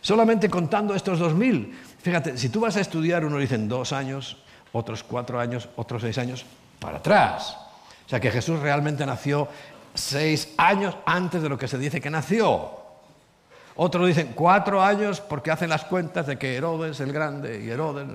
Solamente 0.00 0.48
contando 0.48 0.94
estos 0.94 1.18
2000. 1.18 1.76
Fíjate, 2.00 2.38
si 2.38 2.50
tú 2.50 2.60
vas 2.60 2.76
a 2.76 2.80
estudiar, 2.80 3.24
uno 3.24 3.38
dicen 3.38 3.68
dos 3.68 3.92
años, 3.92 4.36
otros 4.70 5.02
cuatro 5.02 5.40
años, 5.40 5.68
otros 5.74 6.02
seis 6.02 6.16
años, 6.18 6.46
para 6.78 6.98
atrás. 6.98 7.56
O 8.06 8.08
sea 8.08 8.20
que 8.20 8.30
Jesús 8.30 8.60
realmente 8.60 9.04
nació 9.04 9.48
seis 9.94 10.54
años 10.58 10.96
antes 11.04 11.42
de 11.42 11.48
lo 11.48 11.58
que 11.58 11.66
se 11.66 11.76
dice 11.76 12.00
que 12.00 12.10
nació. 12.10 12.83
Otros 13.76 14.06
dicen 14.06 14.32
cuatro 14.34 14.82
años 14.82 15.20
porque 15.20 15.50
hacen 15.50 15.68
las 15.68 15.84
cuentas 15.84 16.26
de 16.26 16.38
que 16.38 16.56
Herodes 16.56 17.00
el 17.00 17.12
Grande 17.12 17.62
y 17.64 17.70
Herodes... 17.70 18.06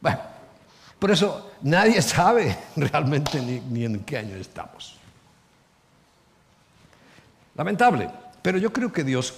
Bueno, 0.00 0.18
por 0.98 1.10
eso 1.10 1.52
nadie 1.62 2.00
sabe 2.00 2.56
realmente 2.76 3.40
ni, 3.40 3.84
en 3.84 4.00
qué 4.00 4.18
año 4.18 4.36
estamos. 4.36 4.96
Lamentable, 7.56 8.08
pero 8.40 8.56
yo 8.56 8.72
creo 8.72 8.90
que 8.90 9.04
Dios 9.04 9.34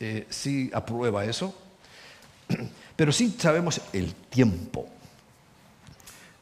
eh, 0.00 0.26
sí 0.28 0.70
aprueba 0.74 1.24
eso, 1.24 1.54
pero 2.96 3.12
sí 3.12 3.36
sabemos 3.38 3.80
el 3.92 4.14
tiempo. 4.14 4.88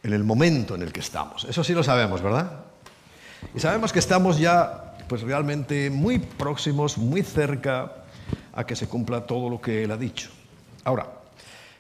en 0.02 0.12
el 0.12 0.22
momento 0.22 0.76
en 0.76 0.82
el 0.82 0.92
que 0.92 1.00
estamos. 1.00 1.44
Eso 1.44 1.64
sí 1.64 1.74
lo 1.74 1.82
sabemos, 1.82 2.22
¿verdad? 2.22 2.50
Y 3.54 3.60
sabemos 3.60 3.92
que 3.92 3.98
estamos 3.98 4.38
ya, 4.38 4.96
pues 5.08 5.22
realmente 5.22 5.90
muy 5.90 6.18
próximos, 6.18 6.96
muy 6.96 7.22
cerca 7.22 8.05
a 8.56 8.64
que 8.64 8.74
se 8.74 8.88
cumpla 8.88 9.26
todo 9.26 9.48
lo 9.48 9.60
que 9.60 9.84
Él 9.84 9.92
ha 9.92 9.96
dicho. 9.96 10.30
Ahora, 10.84 11.06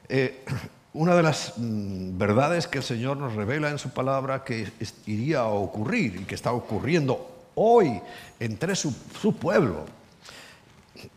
eh, 0.08 0.44
una 0.92 1.14
de 1.14 1.22
las 1.22 1.54
mm, 1.56 2.16
verdades 2.16 2.68
que 2.68 2.78
el 2.78 2.84
Señor 2.84 3.16
nos 3.16 3.34
revela 3.34 3.70
en 3.70 3.78
su 3.78 3.90
palabra 3.90 4.44
que 4.44 4.70
iría 5.06 5.40
a 5.40 5.48
ocurrir 5.48 6.20
y 6.20 6.24
que 6.24 6.34
está 6.34 6.52
ocurriendo 6.52 7.50
hoy 7.54 8.00
entre 8.38 8.76
su, 8.76 8.92
pueblo, 9.40 9.86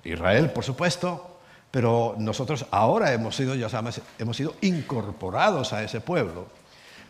Israel, 0.03 0.51
por 0.51 0.63
supuesto, 0.63 1.39
pero 1.69 2.15
nosotros 2.17 2.65
ahora 2.71 3.13
hemos 3.13 3.35
sido, 3.35 3.53
ya 3.55 3.69
sabemos, 3.69 4.01
hemos 4.17 4.41
incorporados 4.61 5.73
a 5.73 5.83
ese 5.83 6.01
pueblo. 6.01 6.47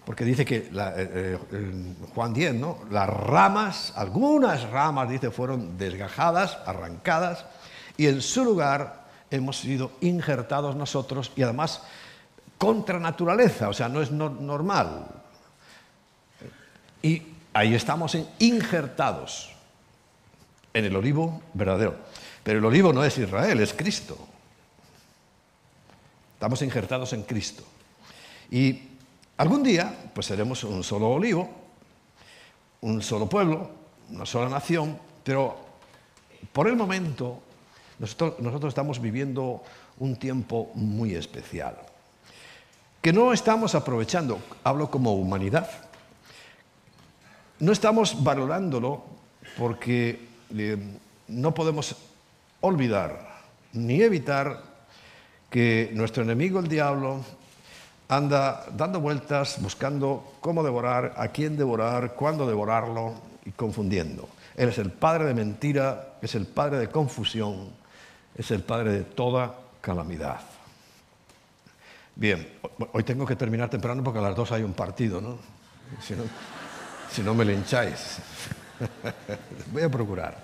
Porque 0.06 0.25
dice 0.25 0.44
que 0.44 0.58
eh, 0.58 1.38
eh, 1.51 1.94
Juan 2.15 2.34
10, 2.34 2.56
¿no? 2.56 2.79
Las 2.89 3.08
ramas, 3.08 3.94
algunas 3.96 4.68
ramas, 4.72 5.08
dice, 5.08 5.29
fueron 5.29 5.77
desgajadas, 5.77 6.58
arrancadas, 6.65 7.46
y 8.00 8.08
en 8.08 8.22
su 8.22 8.46
lugar 8.46 9.10
hemos 9.29 9.58
sido 9.58 9.91
injertados 10.00 10.74
nosotros 10.74 11.34
y 11.36 11.44
además 11.44 11.82
contra 12.58 12.98
naturaleza, 12.98 13.68
o 13.68 13.74
sea, 13.74 13.89
no 13.89 14.01
es 14.01 14.10
normal. 14.10 15.06
Y 17.01 17.22
ahí 17.51 17.75
estamos 17.75 18.18
injertados 18.39 19.50
en 20.74 20.86
el 20.86 20.96
olivo 20.96 21.41
verdadero. 21.53 21.98
Pero 22.41 22.60
el 22.60 22.65
olivo 22.65 22.94
no 22.94 23.03
es 23.03 23.18
Israel, 23.18 23.60
es 23.60 23.74
Cristo. 23.74 24.18
Estamos 26.36 26.62
injertados 26.62 27.12
en 27.12 27.24
Cristo. 27.24 27.65
Y 28.50 28.82
algún 29.36 29.62
día, 29.62 29.94
pues 30.13 30.27
seremos 30.27 30.63
un 30.63 30.86
solo 30.86 31.10
olivo, 31.10 31.50
un 32.79 33.01
solo 33.01 33.27
pueblo, 33.27 33.70
una 34.10 34.25
sola 34.25 34.48
nación, 34.48 34.98
pero 35.22 35.58
por 36.53 36.70
el 36.70 36.77
momento 36.77 37.44
nosotros, 38.00 38.65
estamos 38.70 39.01
viviendo 39.01 39.62
un 40.00 40.15
tiempo 40.15 40.72
muy 40.74 41.15
especial 41.15 41.77
que 43.01 43.13
no 43.13 43.32
estamos 43.32 43.75
aprovechando, 43.75 44.39
hablo 44.63 44.91
como 44.91 45.13
humanidad, 45.15 45.70
no 47.60 47.72
estamos 47.72 48.24
valorándolo 48.24 49.03
porque 49.58 50.27
eh, 50.56 50.77
no 51.27 51.53
podemos 51.53 51.96
olvidar 52.62 53.44
ni 53.72 54.01
evitar 54.01 54.63
que 55.50 55.91
nuestro 55.94 56.24
enemigo, 56.24 56.60
el 56.60 56.68
diablo, 56.68 57.24
anda 58.10 58.65
dando 58.75 59.00
vueltas 59.00 59.62
buscando 59.62 60.34
cómo 60.41 60.63
devorar, 60.63 61.13
a 61.15 61.29
quién 61.29 61.58
devorar, 61.58 62.15
cuándo 62.15 62.48
devorarlo 62.48 63.13
y 63.46 63.51
confundiendo. 63.51 64.27
Él 64.58 64.70
es 64.70 64.77
el 64.77 64.91
padre 64.91 65.25
de 65.25 65.34
mentira, 65.34 66.18
es 66.22 66.36
el 66.36 66.46
padre 66.46 66.79
de 66.79 66.89
confusión, 66.89 67.70
es 68.36 68.52
el 68.52 68.64
padre 68.64 68.92
de 68.92 69.04
toda 69.04 69.56
calamidad. 69.82 70.40
Bien, 72.16 72.48
hoy 72.92 73.04
tengo 73.04 73.26
que 73.26 73.36
terminar 73.36 73.70
temprano 73.70 74.04
porque 74.04 74.20
a 74.20 74.22
las 74.22 74.36
dos 74.36 74.52
hay 74.52 74.64
un 74.64 74.74
partido, 74.74 75.22
¿no? 75.22 75.38
Si 77.12 77.22
no, 77.24 77.34
me 77.34 77.46
lincháis. 77.46 78.18
Voy 79.72 79.84
a 79.84 79.90
procurar. 79.90 80.38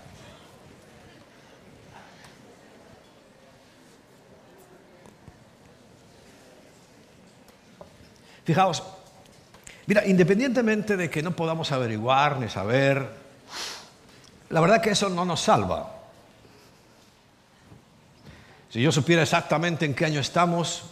Fijaos, 8.45 8.83
mira, 9.87 10.05
independientemente 10.05 10.95
de 10.95 11.09
que 11.09 11.21
no 11.21 11.35
podamos 11.35 11.71
averiguar 11.71 12.39
ni 12.39 12.47
saber, 12.47 13.09
la 14.49 14.61
verdad 14.61 14.81
que 14.81 14.91
eso 14.91 15.09
no 15.09 15.25
nos 15.25 15.41
salva. 15.41 15.94
Si 18.75 18.81
yo 18.81 18.91
supiera 18.91 19.23
exactamente 19.23 19.85
en 19.85 19.93
qué 19.93 20.03
año 20.03 20.19
estamos, 20.19 20.83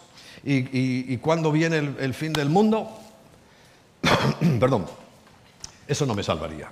y, 0.45 1.17
cuándo 1.17 1.51
viene 1.51 1.79
el, 1.79 2.13
fin 2.13 2.31
del 2.31 2.47
mundo, 2.47 2.97
perdón, 4.57 4.85
eso 5.85 6.05
no 6.05 6.15
me 6.15 6.23
salvaría. 6.23 6.71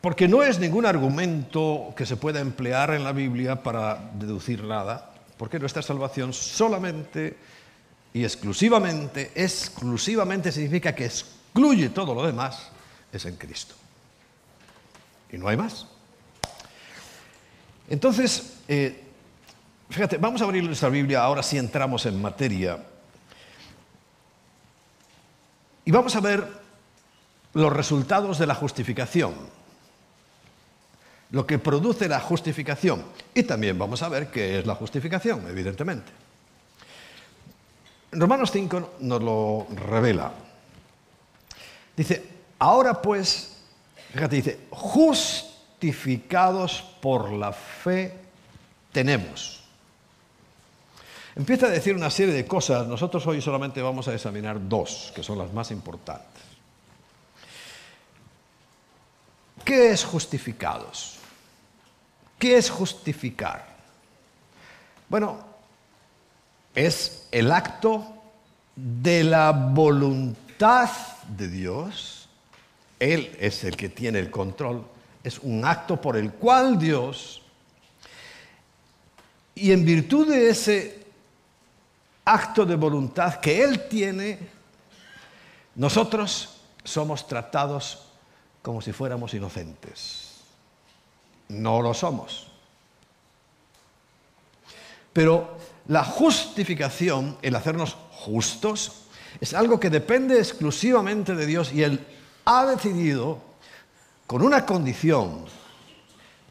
Porque 0.00 0.28
no 0.28 0.44
es 0.44 0.60
ningún 0.60 0.86
argumento 0.86 1.92
que 1.96 2.06
se 2.06 2.16
pueda 2.16 2.38
emplear 2.38 2.94
en 2.94 3.02
la 3.02 3.10
Biblia 3.10 3.60
para 3.64 4.08
deducir 4.14 4.62
nada, 4.62 5.10
porque 5.36 5.58
nuestra 5.58 5.82
salvación 5.82 6.32
solamente 6.32 7.36
y 8.14 8.22
exclusivamente, 8.22 9.32
exclusivamente 9.34 10.52
significa 10.52 10.94
que 10.94 11.06
excluye 11.06 11.88
todo 11.88 12.14
lo 12.14 12.24
demás, 12.24 12.68
es 13.12 13.24
en 13.24 13.34
Cristo. 13.34 13.74
Y 15.32 15.38
no 15.38 15.48
hay 15.48 15.56
más. 15.56 15.88
Entonces, 17.88 18.58
eh, 18.68 19.02
Fíjate, 19.88 20.18
vamos 20.18 20.42
a 20.42 20.44
abrir 20.44 20.64
nuestra 20.64 20.88
Biblia 20.88 21.22
ahora 21.22 21.42
si 21.42 21.58
entramos 21.58 22.06
en 22.06 22.20
materia. 22.20 22.78
Y 25.84 25.92
vamos 25.92 26.16
a 26.16 26.20
ver 26.20 26.46
los 27.54 27.72
resultados 27.72 28.38
de 28.38 28.46
la 28.46 28.54
justificación, 28.54 29.34
lo 31.30 31.46
que 31.46 31.58
produce 31.58 32.08
la 32.08 32.20
justificación. 32.20 33.04
Y 33.32 33.44
también 33.44 33.78
vamos 33.78 34.02
a 34.02 34.08
ver 34.08 34.28
qué 34.28 34.58
es 34.58 34.66
la 34.66 34.74
justificación, 34.74 35.46
evidentemente. 35.48 36.10
Romanos 38.12 38.50
5 38.50 38.96
nos 39.00 39.22
lo 39.22 39.66
revela. 39.70 40.32
Dice, 41.96 42.24
ahora 42.58 43.00
pues, 43.00 43.56
fíjate, 44.12 44.36
dice, 44.36 44.60
justificados 44.70 46.82
por 47.00 47.32
la 47.32 47.52
fe 47.52 48.14
tenemos 48.92 49.65
Empieza 51.36 51.66
a 51.66 51.70
decir 51.70 51.94
una 51.94 52.10
serie 52.10 52.34
de 52.34 52.46
cosas. 52.46 52.86
Nosotros 52.86 53.26
hoy 53.26 53.42
solamente 53.42 53.82
vamos 53.82 54.08
a 54.08 54.14
examinar 54.14 54.56
dos, 54.68 55.12
que 55.14 55.22
son 55.22 55.36
las 55.36 55.52
más 55.52 55.70
importantes. 55.70 56.42
¿Qué 59.62 59.90
es 59.90 60.02
justificados? 60.02 61.16
¿Qué 62.38 62.56
es 62.56 62.70
justificar? 62.70 63.66
Bueno, 65.08 65.44
es 66.74 67.28
el 67.30 67.52
acto 67.52 68.06
de 68.74 69.22
la 69.24 69.52
voluntad 69.52 70.90
de 71.36 71.48
Dios. 71.48 72.28
Él 72.98 73.36
es 73.38 73.62
el 73.64 73.76
que 73.76 73.90
tiene 73.90 74.20
el 74.20 74.30
control. 74.30 74.86
Es 75.22 75.38
un 75.40 75.66
acto 75.66 76.00
por 76.00 76.16
el 76.16 76.32
cual 76.32 76.78
Dios, 76.78 77.42
y 79.54 79.72
en 79.72 79.84
virtud 79.84 80.28
de 80.28 80.50
ese 80.50 81.05
acto 82.26 82.66
de 82.66 82.76
voluntad 82.76 83.36
que 83.36 83.62
Él 83.62 83.88
tiene, 83.88 84.38
nosotros 85.76 86.56
somos 86.84 87.26
tratados 87.26 88.02
como 88.62 88.82
si 88.82 88.92
fuéramos 88.92 89.32
inocentes. 89.32 90.40
No 91.48 91.80
lo 91.80 91.94
somos. 91.94 92.48
Pero 95.12 95.56
la 95.86 96.04
justificación, 96.04 97.38
el 97.42 97.54
hacernos 97.54 97.96
justos, 98.10 99.04
es 99.40 99.54
algo 99.54 99.78
que 99.78 99.88
depende 99.88 100.38
exclusivamente 100.38 101.34
de 101.34 101.46
Dios 101.46 101.72
y 101.72 101.84
Él 101.84 102.04
ha 102.44 102.66
decidido 102.66 103.38
con 104.26 104.42
una 104.42 104.66
condición 104.66 105.44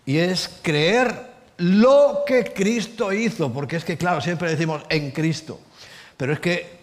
y 0.06 0.18
es 0.18 0.60
creer 0.62 1.35
lo 1.58 2.24
que 2.26 2.54
Cristo 2.54 3.14
hizo, 3.14 3.52
porque 3.52 3.78
es 3.78 3.86
que, 3.86 3.98
claro, 3.98 4.20
siempre 4.22 4.50
decimos 4.50 4.84
en 4.90 5.12
Cristo, 5.12 5.60
pero 6.18 6.34
es 6.34 6.40
que 6.40 6.76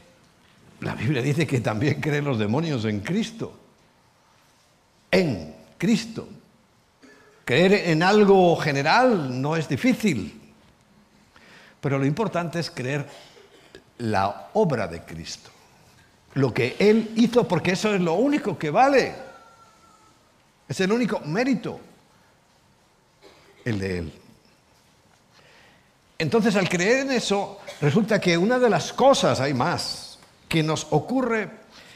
la 0.80 0.94
Biblia 0.94 1.22
dice 1.22 1.46
que 1.46 1.61
también 1.61 2.00
creen 2.00 2.24
los 2.24 2.38
demonios 2.38 2.85
en 2.85 3.00
Cristo, 3.00 3.58
en 5.11 5.54
Cristo. 5.78 6.28
Creer 7.44 7.90
en 7.90 8.02
algo 8.02 8.56
general 8.56 9.40
no 9.40 9.56
es 9.56 9.68
difícil, 9.68 10.40
pero 11.80 11.98
lo 11.98 12.06
importante 12.06 12.61
es 12.61 12.70
creer 12.70 13.06
la 13.98 14.48
obra 14.54 14.87
de 14.88 15.02
Cristo, 15.02 15.50
lo 16.35 16.54
que 16.54 16.76
Él 16.78 17.12
hizo, 17.16 17.46
porque 17.46 17.72
eso 17.72 17.94
es 17.94 18.00
lo 18.00 18.14
único 18.14 18.56
que 18.56 18.70
vale, 18.70 19.14
es 20.68 20.80
el 20.80 20.92
único 20.92 21.20
mérito, 21.20 21.78
el 23.64 23.78
de 23.78 23.98
Él. 23.98 24.21
Entonces, 26.22 26.54
al 26.54 26.68
creer 26.68 27.00
en 27.00 27.11
eso, 27.11 27.58
resulta 27.80 28.20
que 28.20 28.38
una 28.38 28.61
de 28.61 28.70
las 28.70 28.92
cosas, 28.92 29.40
hay 29.40 29.54
más, 29.54 30.20
que 30.48 30.62
nos 30.62 30.87
ocurre 30.90 31.50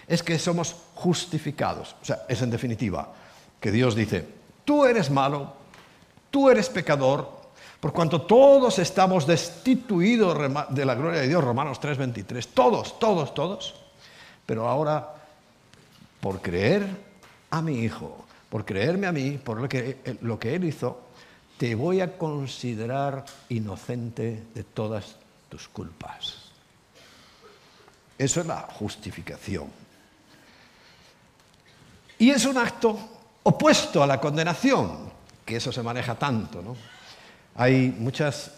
es 0.08 0.20
que 0.24 0.36
somos 0.36 0.74
justificados. 0.96 1.94
O 2.02 2.04
sea, 2.04 2.24
es 2.28 2.42
en 2.42 2.50
definitiva 2.50 3.08
que 3.60 3.70
Dios 3.70 3.94
dice, 3.94 4.26
tú 4.64 4.84
eres 4.84 5.10
malo, 5.10 5.52
tú 6.28 6.50
eres 6.50 6.68
pecador, 6.68 7.30
por 7.78 7.92
cuanto 7.92 8.22
todos 8.22 8.80
estamos 8.80 9.28
destituidos 9.28 10.36
de 10.70 10.84
la 10.84 10.96
gloria 10.96 11.20
de 11.20 11.28
Dios, 11.28 11.44
Romanos 11.44 11.80
3:23, 11.80 12.48
todos, 12.52 12.98
todos, 12.98 13.32
todos. 13.32 13.76
Pero 14.44 14.68
ahora, 14.68 15.14
por 16.20 16.42
creer 16.42 16.84
a 17.50 17.62
mi 17.62 17.78
Hijo, 17.78 18.24
por 18.50 18.64
creerme 18.64 19.06
a 19.06 19.12
mí, 19.12 19.38
por 19.38 19.60
lo 19.60 19.68
que, 19.68 20.18
lo 20.22 20.36
que 20.36 20.56
Él 20.56 20.64
hizo, 20.64 21.05
te 21.58 21.74
voy 21.74 22.00
a 22.00 22.18
considerar 22.18 23.24
inocente 23.48 24.44
de 24.54 24.64
todas 24.64 25.16
tus 25.48 25.68
culpas. 25.68 26.46
Eso 28.18 28.40
es 28.40 28.46
la 28.46 28.60
justificación. 28.60 29.66
Y 32.18 32.30
es 32.30 32.44
un 32.46 32.56
acto 32.56 32.98
opuesto 33.42 34.02
a 34.02 34.06
la 34.06 34.20
condenación, 34.20 35.10
que 35.44 35.56
eso 35.56 35.70
se 35.70 35.82
maneja 35.82 36.14
tanto. 36.14 36.62
¿no? 36.62 36.76
Hay 37.56 37.94
muchas 37.98 38.52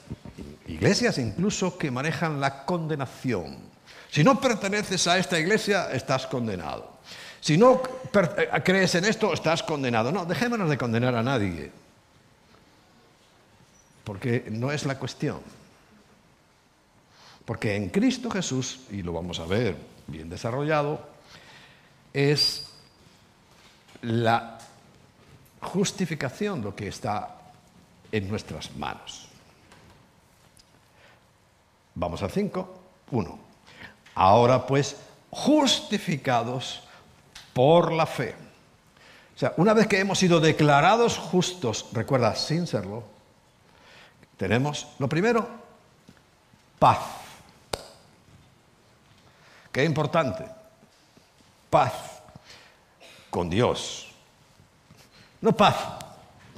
iglesias 0.66 1.18
incluso 1.18 1.76
que 1.76 1.90
manejan 1.90 2.40
la 2.40 2.64
condenación. 2.64 3.58
Si 4.11 4.24
no 4.24 4.40
perteneces 4.40 5.06
a 5.06 5.18
esta 5.18 5.38
iglesia, 5.38 5.90
estás 5.92 6.26
condenado. 6.26 6.98
Si 7.40 7.56
no 7.56 7.82
eh, 8.14 8.48
crees 8.64 8.94
en 8.94 9.04
esto, 9.04 9.32
estás 9.32 9.62
condenado. 9.62 10.11
No, 10.11 10.24
dejémonos 10.24 10.70
de 10.70 10.78
condenar 10.78 11.14
a 11.14 11.22
nadie, 11.22 11.70
porque 14.09 14.47
no 14.49 14.73
es 14.73 14.87
la 14.87 14.99
cuestión. 14.99 15.38
Porque 17.44 17.77
en 17.77 17.90
Cristo 17.90 18.31
Jesús, 18.31 18.81
y 18.90 19.03
lo 19.03 19.12
vamos 19.12 19.38
a 19.38 19.44
ver 19.44 19.77
bien 20.07 20.31
desarrollado, 20.31 21.07
es 22.14 22.71
la 24.01 24.61
justificación 25.61 26.62
lo 26.62 26.75
que 26.75 26.88
está 26.88 27.37
en 28.11 28.31
nuestras 28.31 28.75
manos. 28.77 29.29
Vamos 31.94 32.23
al 32.23 32.31
5. 32.31 32.81
1. 33.11 33.38
Ahora 34.14 34.66
pues, 34.66 34.97
justificados 35.29 36.83
por 37.53 37.92
la 37.92 38.07
fe. 38.07 38.35
O 39.37 39.38
sea, 39.38 39.53
una 39.59 39.75
vez 39.75 39.87
que 39.87 40.01
hemos 40.01 40.18
sido 40.18 40.40
declarados 40.40 41.18
justos, 41.18 41.90
recuerda, 41.92 42.35
sin 42.37 42.66
serlo, 42.66 43.17
tenemos, 44.38 44.87
lo 44.98 45.09
primero, 45.09 45.46
paz. 46.79 46.98
Qué 49.70 49.85
importante. 49.85 50.44
Paz 51.68 51.92
con 53.29 53.51
Dios. 53.51 54.09
No 55.40 55.53
paz, 55.53 55.77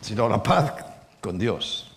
sino 0.01 0.29
la 0.29 0.43
paz 0.43 0.73
con 1.21 1.39
Dios. 1.39 1.91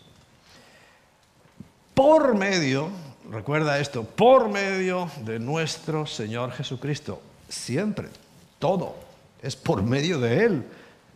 Por 1.94 2.34
medio, 2.34 2.90
recuerda 3.30 3.78
esto, 3.78 4.04
por 4.04 4.50
medio 4.50 5.12
de 5.22 5.38
nuestro 5.38 6.06
Señor 6.08 6.52
Jesucristo, 6.54 7.22
siempre, 7.48 8.10
todo, 8.58 8.96
es 9.42 9.56
por 9.56 9.84
medio 9.84 10.20
de 10.20 10.46
Él. 10.46 10.66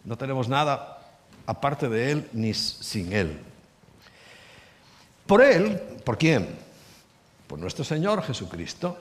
No 0.04 0.18
tenemos 0.18 0.48
nada 0.48 1.00
aparte 1.46 1.90
de 1.90 2.12
Él 2.12 2.30
ni 2.34 2.54
sin 2.54 3.12
Él. 3.12 3.47
Por 5.28 5.42
Él, 5.42 5.78
¿por 6.06 6.18
quién? 6.18 6.48
Por 7.48 7.60
nuestro 7.60 7.84
Señor 7.84 8.24
Jesucristo. 8.24 8.98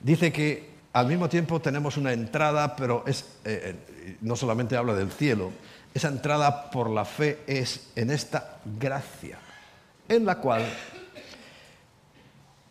Dice 0.00 0.32
que 0.32 0.70
al 0.94 1.06
mismo 1.06 1.28
tiempo 1.28 1.60
tenemos 1.60 1.98
una 1.98 2.12
entrada, 2.12 2.74
pero 2.74 3.04
es, 3.06 3.22
eh, 3.44 3.76
eh, 3.76 4.16
no 4.22 4.36
solamente 4.36 4.76
habla 4.76 4.94
del 4.94 5.12
cielo, 5.12 5.52
esa 5.92 6.08
entrada 6.08 6.70
por 6.70 6.88
la 6.88 7.04
fe 7.04 7.40
es 7.46 7.90
en 7.94 8.10
esta 8.10 8.58
gracia, 8.78 9.38
en 10.08 10.24
la 10.24 10.36
cual 10.36 10.64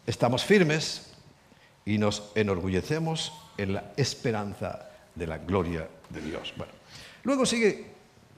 estamos 0.08 0.44
firmes 0.44 1.12
y 1.86 2.00
nos 2.00 2.32
enorgullecemos 2.34 3.34
en 3.58 3.74
la 3.74 3.92
esperanza 3.98 4.90
de 5.14 5.28
la 5.28 5.38
gloria 5.38 5.88
de 6.10 6.22
Dios. 6.22 6.54
Bueno, 6.58 6.74
luego 7.24 7.46
sigue, 7.46 7.86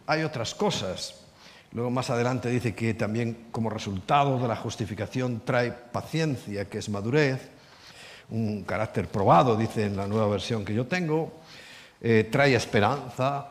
hay 0.07 0.23
otras 0.23 0.53
cosas. 0.53 1.20
Luego 1.73 1.89
más 1.89 2.09
adelante 2.09 2.49
dice 2.49 2.75
que 2.75 2.93
también 2.93 3.47
como 3.51 3.69
resultado 3.69 4.37
de 4.37 4.47
la 4.47 4.57
justificación 4.57 5.41
trae 5.45 5.71
paciencia, 5.71 6.67
que 6.67 6.79
es 6.79 6.89
madurez, 6.89 7.49
un 8.29 8.63
carácter 8.63 9.07
probado, 9.07 9.55
dice 9.55 9.85
en 9.85 9.95
la 9.95 10.05
nueva 10.05 10.27
versión 10.27 10.65
que 10.65 10.73
yo 10.73 10.85
tengo, 10.85 11.31
eh, 12.01 12.27
trae 12.29 12.55
esperanza, 12.55 13.47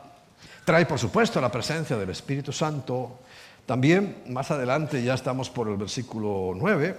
trae 0.63 0.85
por 0.85 0.99
supuesto 0.99 1.41
la 1.41 1.51
presencia 1.51 1.97
del 1.97 2.11
Espíritu 2.11 2.51
Santo. 2.51 3.21
También 3.65 4.23
más 4.27 4.51
adelante, 4.51 5.03
ya 5.03 5.15
estamos 5.15 5.49
por 5.49 5.67
el 5.69 5.77
versículo 5.77 6.53
9, 6.55 6.95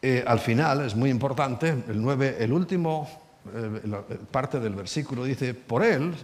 eh, 0.00 0.24
al 0.26 0.40
final 0.40 0.80
es 0.86 0.96
muy 0.96 1.10
importante, 1.10 1.68
el 1.68 2.00
9, 2.00 2.36
el 2.40 2.52
último 2.52 3.08
eh, 3.54 4.18
parte 4.30 4.60
del 4.60 4.74
versículo 4.74 5.24
dice, 5.24 5.54
por 5.54 5.84
él 5.84 6.14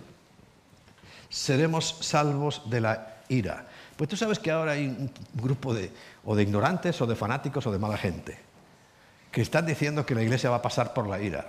seremos 1.29 1.99
salvos 2.01 2.69
de 2.71 2.81
la 2.81 3.18
ira. 3.29 3.67
Pues 3.97 4.09
tú 4.09 4.17
sabes 4.17 4.39
que 4.39 4.51
ahora 4.51 4.73
hay 4.73 4.87
un 4.87 5.11
grupo 5.35 5.75
de, 5.75 5.91
o 6.25 6.37
de 6.37 6.43
ignorantes 6.43 7.01
o 7.01 7.07
de 7.07 7.17
fanáticos 7.17 7.67
o 7.67 7.73
de 7.73 7.79
mala 7.79 7.97
gente 7.97 8.49
que 9.31 9.43
están 9.43 9.67
diciendo 9.67 10.07
que 10.07 10.15
la 10.15 10.23
iglesia 10.23 10.51
va 10.51 10.57
a 10.57 10.63
pasar 10.63 10.95
por 10.95 11.09
la 11.09 11.21
ira. 11.21 11.47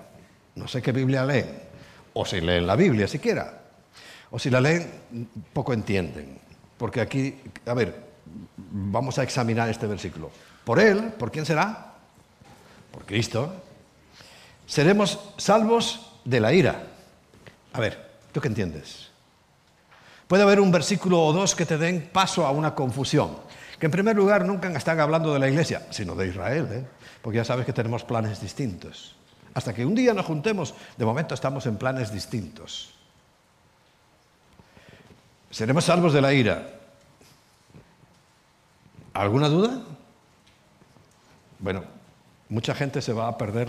No 0.55 0.67
sé 0.67 0.81
qué 0.81 0.91
Biblia 0.91 1.25
leen, 1.25 1.61
o 2.13 2.25
si 2.25 2.41
leen 2.41 2.67
la 2.67 2.75
Biblia 2.75 3.07
siquiera, 3.07 3.61
o 4.31 4.39
si 4.39 4.49
la 4.49 4.59
leen 4.59 5.29
poco 5.53 5.73
entienden. 5.73 6.39
Porque 6.77 7.01
aquí, 7.01 7.35
a 7.65 7.73
ver, 7.73 7.95
vamos 8.55 9.17
a 9.19 9.23
examinar 9.23 9.69
este 9.69 9.87
versículo. 9.87 10.31
Por 10.63 10.79
Él, 10.79 11.13
¿por 11.17 11.31
quién 11.31 11.45
será? 11.45 11.93
Por 12.91 13.05
Cristo. 13.05 13.53
Seremos 14.65 15.33
salvos 15.37 16.19
de 16.25 16.39
la 16.39 16.53
ira. 16.53 16.83
A 17.73 17.79
ver, 17.79 18.09
¿tú 18.31 18.41
qué 18.41 18.47
entiendes? 18.47 19.08
Puede 20.29 20.43
haber 20.43 20.61
un 20.61 20.71
versículo 20.71 21.19
o 21.21 21.33
dos 21.33 21.55
que 21.55 21.65
te 21.65 21.77
den 21.77 22.07
paso 22.13 22.45
a 22.45 22.51
una 22.51 22.75
confusión. 22.75 23.35
Que 23.79 23.87
en 23.87 23.91
primer 23.91 24.15
lugar 24.15 24.45
nunca 24.45 24.69
están 24.69 25.01
hablando 25.01 25.33
de 25.33 25.39
la 25.39 25.49
iglesia, 25.49 25.87
sino 25.89 26.13
de 26.13 26.27
Israel. 26.27 26.67
¿eh? 26.71 26.85
porque 27.21 27.37
ya 27.37 27.45
sabes 27.45 27.65
que 27.65 27.73
tenemos 27.73 28.03
planes 28.03 28.39
distintos. 28.39 29.15
Hasta 29.53 29.73
que 29.73 29.85
un 29.85 29.95
día 29.95 30.13
nos 30.13 30.25
juntemos, 30.25 30.73
de 30.97 31.05
momento 31.05 31.33
estamos 31.33 31.65
en 31.65 31.77
planes 31.77 32.11
distintos. 32.11 32.93
Seremos 35.49 35.85
salvos 35.85 36.13
de 36.13 36.21
la 36.21 36.33
ira. 36.33 36.79
¿Alguna 39.13 39.49
duda? 39.49 39.81
Bueno, 41.57 41.83
mucha 42.47 42.73
gente 42.73 43.01
se 43.01 43.11
va 43.11 43.27
a 43.27 43.37
perder 43.37 43.67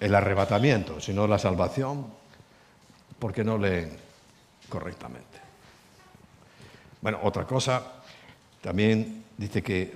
el 0.00 0.14
arrebatamiento, 0.14 1.00
sino 1.00 1.26
la 1.26 1.38
salvación, 1.38 2.06
porque 3.18 3.44
no 3.44 3.56
leen 3.56 3.96
correctamente. 4.68 5.29
Bueno, 7.00 7.18
otra 7.22 7.46
cosa, 7.46 7.82
también 8.60 9.24
dice 9.38 9.62
que 9.62 9.94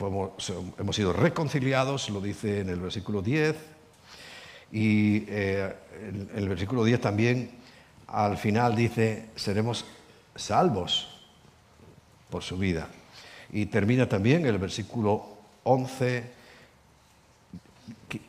hemos 0.00 0.96
sido 0.96 1.12
reconciliados, 1.12 2.08
lo 2.08 2.20
dice 2.20 2.60
en 2.60 2.70
el 2.70 2.80
versículo 2.80 3.20
10, 3.20 3.56
y 4.72 5.24
eh, 5.28 5.74
en 6.00 6.30
el 6.34 6.48
versículo 6.48 6.84
10 6.84 7.00
también 7.00 7.50
al 8.06 8.38
final 8.38 8.74
dice, 8.74 9.26
seremos 9.36 9.84
salvos 10.34 11.08
por 12.30 12.42
su 12.42 12.56
vida. 12.56 12.88
Y 13.52 13.66
termina 13.66 14.08
también 14.08 14.46
el 14.46 14.56
versículo 14.56 15.26
11 15.64 16.38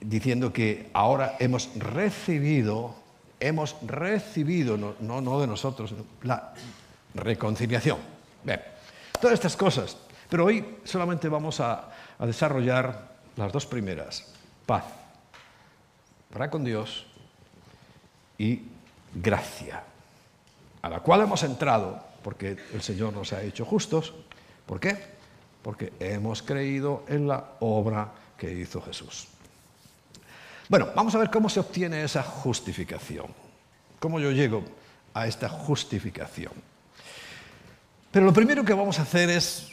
diciendo 0.01 0.51
que 0.51 0.89
ahora 0.91 1.37
hemos 1.39 1.69
recibido, 1.75 2.95
hemos 3.39 3.77
recibido, 3.85 4.77
no, 4.77 4.95
no, 4.99 5.21
no 5.21 5.39
de 5.39 5.47
nosotros, 5.47 5.93
la 6.23 6.53
reconciliación. 7.13 7.97
Bien, 8.43 8.61
todas 9.19 9.33
estas 9.33 9.55
cosas 9.55 9.97
pero 10.29 10.45
hoy 10.45 10.77
solamente 10.83 11.27
vamos 11.27 11.59
a, 11.59 11.89
desarrollar 12.19 13.15
las 13.37 13.51
dos 13.51 13.65
primeras, 13.65 14.25
paz 14.65 14.83
para 16.31 16.49
con 16.49 16.65
Dios 16.65 17.07
y 18.37 18.61
gracia, 19.15 19.81
a 20.81 20.89
la 20.89 20.99
cual 20.99 21.21
hemos 21.21 21.41
entrado 21.43 22.03
porque 22.21 22.57
el 22.73 22.81
Señor 22.81 23.13
nos 23.13 23.31
ha 23.31 23.41
hecho 23.41 23.63
justos. 23.65 24.13
¿Por 24.65 24.81
qué? 24.81 24.97
Porque 25.63 25.93
hemos 25.99 26.43
creído 26.43 27.03
en 27.07 27.27
la 27.27 27.53
obra 27.61 28.11
que 28.37 28.51
hizo 28.51 28.81
Jesús. 28.81 29.29
Bueno, 30.67 30.89
vamos 30.93 31.15
a 31.15 31.19
ver 31.19 31.31
cómo 31.31 31.49
se 31.49 31.61
obtiene 31.61 32.03
esa 32.03 32.21
justificación, 32.21 33.27
cómo 33.99 34.19
yo 34.19 34.31
llego 34.31 34.63
a 35.13 35.25
esta 35.25 35.47
justificación. 35.47 36.51
Pero 38.11 38.25
lo 38.25 38.33
primero 38.33 38.63
que 38.63 38.73
vamos 38.73 38.99
a 38.99 39.03
hacer 39.03 39.29
es 39.29 39.71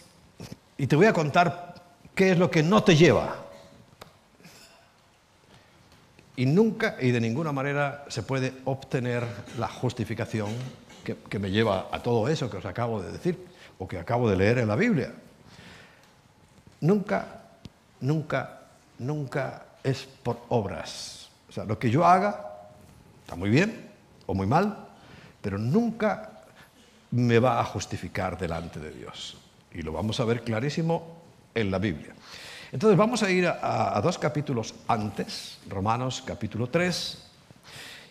y 0.79 0.87
te 0.87 0.96
voy 0.96 1.07
a 1.07 1.12
contar 1.12 1.75
qué 2.14 2.33
es 2.33 2.38
lo 2.38 2.51
que 2.51 2.62
no 2.62 2.83
te 2.83 2.96
lleva. 2.96 3.44
Y 6.37 6.44
nunca 6.44 6.96
y 7.01 7.12
de 7.12 7.20
ninguna 7.20 7.51
manera 7.53 8.05
se 8.09 8.22
puede 8.22 8.53
obtener 8.66 9.25
la 9.59 9.68
justificación 9.68 10.51
que, 11.03 11.38
me 11.38 11.51
lleva 11.51 11.88
a 11.90 12.03
todo 12.03 12.29
eso 12.29 12.51
que 12.51 12.59
os 12.59 12.66
acabo 12.66 13.01
de 13.01 13.12
decir 13.12 13.38
o 13.79 13.88
que 13.88 13.99
acabo 13.99 14.29
de 14.29 14.37
leer 14.37 14.59
en 14.59 14.68
la 14.68 14.77
Biblia. 14.77 15.14
Nunca, 16.81 17.42
nunca, 18.01 18.61
nunca 18.99 19.62
es 19.83 20.07
por 20.22 20.40
obras, 20.49 21.16
sea, 21.57 21.64
lo 21.64 21.79
que 21.79 21.90
yo 21.90 22.05
haga 22.05 22.53
está 23.22 23.35
muy 23.35 23.51
bien 23.51 23.90
o 24.27 24.35
muy 24.35 24.46
mal, 24.46 24.77
pero 25.40 25.59
nunca 25.59 26.36
me 27.11 27.38
va 27.38 27.61
a 27.61 27.64
justificar 27.64 28.38
delante 28.38 28.81
de 28.81 28.90
Dios. 28.90 29.37
Y 29.73 29.83
lo 29.83 29.92
vamos 29.92 30.21
a 30.21 30.25
ver 30.25 30.42
clarísimo 30.42 31.16
en 31.55 31.71
la 31.71 31.79
Biblia. 31.79 32.14
Entonces 32.73 32.99
vamos 32.99 33.23
a 33.23 33.31
ir 33.31 33.47
a, 33.47 34.01
dos 34.03 34.19
capítulos 34.19 34.75
antes, 34.88 35.59
Romanos 35.69 36.23
capítulo 36.27 36.69
3, 36.69 37.19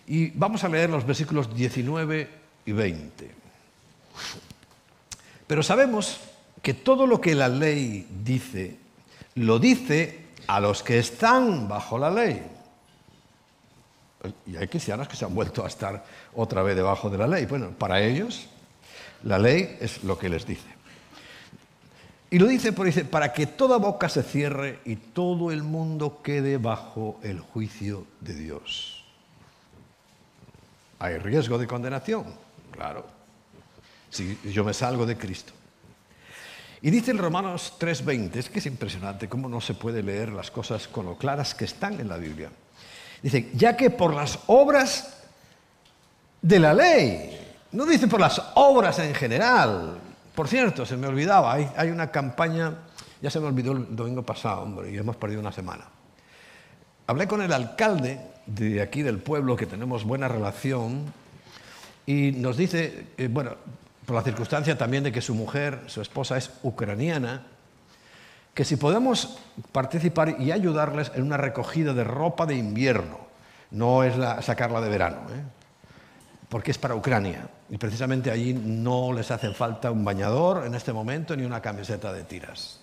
y 0.08 0.30
vamos 0.32 0.64
a 0.64 0.70
leer 0.70 0.90
los 0.90 1.06
versículos 1.06 1.54
19 1.54 2.30
y 2.66 2.72
20. 2.72 3.32
Pero 5.48 5.62
sabemos 5.62 6.20
que 6.62 6.74
todo 6.74 7.06
lo 7.06 7.20
que 7.20 7.36
la 7.36 7.50
ley 7.50 8.08
dice, 8.24 8.78
lo 9.36 9.60
dice 9.60 10.26
a 10.48 10.60
los 10.60 10.82
que 10.82 11.00
están 11.00 11.68
bajo 11.68 12.00
la 12.00 12.10
ley. 12.10 12.42
Y 14.48 14.56
hay 14.56 14.68
cristianos 14.68 15.08
que 15.08 15.16
se 15.16 15.26
han 15.26 15.36
vuelto 15.36 15.64
a 15.64 15.68
estar 15.68 16.04
otra 16.34 16.64
vez 16.64 16.76
debajo 16.76 17.10
de 17.10 17.18
la 17.18 17.28
ley. 17.28 17.46
Bueno, 17.46 17.70
para 17.78 18.02
ellos 18.02 18.48
la 19.26 19.38
ley 19.38 19.78
es 19.82 20.04
lo 20.04 20.18
que 20.18 20.30
les 20.30 20.46
dice. 20.46 20.68
Y 22.30 22.40
lo 22.40 22.48
dice, 22.48 22.72
dice, 22.72 23.06
para 23.06 23.34
que 23.34 23.46
toda 23.48 23.78
boca 23.78 24.10
se 24.10 24.24
cierre 24.24 24.80
y 24.86 24.96
todo 24.96 25.52
el 25.52 25.64
mundo 25.64 26.22
quede 26.24 26.58
bajo 26.58 27.20
el 27.24 27.40
juicio 27.40 28.08
de 28.22 28.34
Dios. 28.34 29.04
Hay 31.00 31.18
riesgo 31.18 31.58
de 31.58 31.68
condenación, 31.68 32.26
claro, 32.72 33.06
si 34.10 34.38
yo 34.46 34.64
me 34.64 34.74
salgo 34.74 35.06
de 35.06 35.18
Cristo. 35.18 35.54
Y 36.82 36.92
dice 36.92 37.12
en 37.12 37.18
Romanos 37.18 37.74
3:20, 37.80 38.36
es 38.36 38.50
que 38.50 38.60
es 38.60 38.66
impresionante 38.66 39.28
cómo 39.28 39.50
no 39.50 39.60
se 39.60 39.74
puede 39.74 40.04
leer 40.04 40.30
las 40.30 40.52
cosas 40.52 40.88
con 40.88 41.06
lo 41.06 41.18
claras 41.18 41.56
que 41.56 41.66
están 41.66 42.00
en 42.00 42.10
la 42.10 42.18
Biblia. 42.18 42.52
Dice, 43.22 43.50
ya 43.54 43.76
que 43.76 43.90
por 43.90 44.14
las 44.14 44.40
obras 44.48 45.18
de 46.42 46.60
la 46.60 46.74
ley, 46.74 47.45
no 47.76 47.86
dice 47.86 48.08
por 48.08 48.22
las 48.22 48.42
obras 48.56 48.98
en 49.00 49.14
general. 49.14 49.98
Por 50.34 50.48
cierto, 50.48 50.86
se 50.86 50.98
me 50.98 51.08
olvidaba, 51.08 51.54
hay, 51.54 51.90
una 51.90 52.10
campaña, 52.10 52.74
ya 53.22 53.30
se 53.30 53.40
me 53.40 53.48
olvidó 53.48 53.74
el 53.74 53.96
domingo 53.96 54.24
pasado, 54.24 54.62
hombre, 54.62 54.92
y 54.92 54.98
hemos 54.98 55.16
perdido 55.18 55.42
una 55.42 55.52
semana. 55.52 55.86
Hablé 57.08 57.28
con 57.28 57.42
el 57.42 57.52
alcalde 57.52 58.20
de 58.46 58.82
aquí 58.82 59.02
del 59.02 59.20
pueblo, 59.20 59.56
que 59.56 59.66
tenemos 59.66 60.06
buena 60.06 60.28
relación, 60.28 61.04
y 62.06 62.32
nos 62.32 62.58
dice, 62.58 63.08
eh, 63.18 63.28
bueno, 63.30 63.52
por 64.06 64.16
la 64.16 64.22
circunstancia 64.22 64.78
también 64.78 65.04
de 65.04 65.12
que 65.12 65.22
su 65.22 65.36
mujer, 65.36 65.82
su 65.88 66.02
esposa, 66.02 66.38
es 66.38 66.52
ucraniana, 66.64 67.44
que 68.54 68.64
si 68.64 68.78
podemos 68.78 69.38
participar 69.72 70.38
y 70.40 70.52
ayudarles 70.52 71.12
en 71.16 71.24
una 71.24 71.38
recogida 71.38 71.94
de 71.94 72.06
ropa 72.06 72.46
de 72.46 72.56
invierno, 72.56 73.20
no 73.72 74.04
es 74.04 74.14
sacarla 74.46 74.80
de 74.80 74.90
verano, 74.90 75.20
¿eh? 75.30 75.65
Porque 76.56 76.72
es 76.72 76.78
para 76.78 76.96
Ucrania. 76.96 77.50
Y 77.70 77.78
precisamente 77.78 78.32
allí 78.32 78.54
no 78.54 79.12
les 79.12 79.30
hace 79.30 79.54
falta 79.54 79.92
un 79.92 80.06
bañador 80.06 80.66
en 80.66 80.74
este 80.74 80.94
momento 80.94 81.36
ni 81.36 81.44
una 81.44 81.62
camiseta 81.62 82.14
de 82.14 82.24
tiras. 82.24 82.80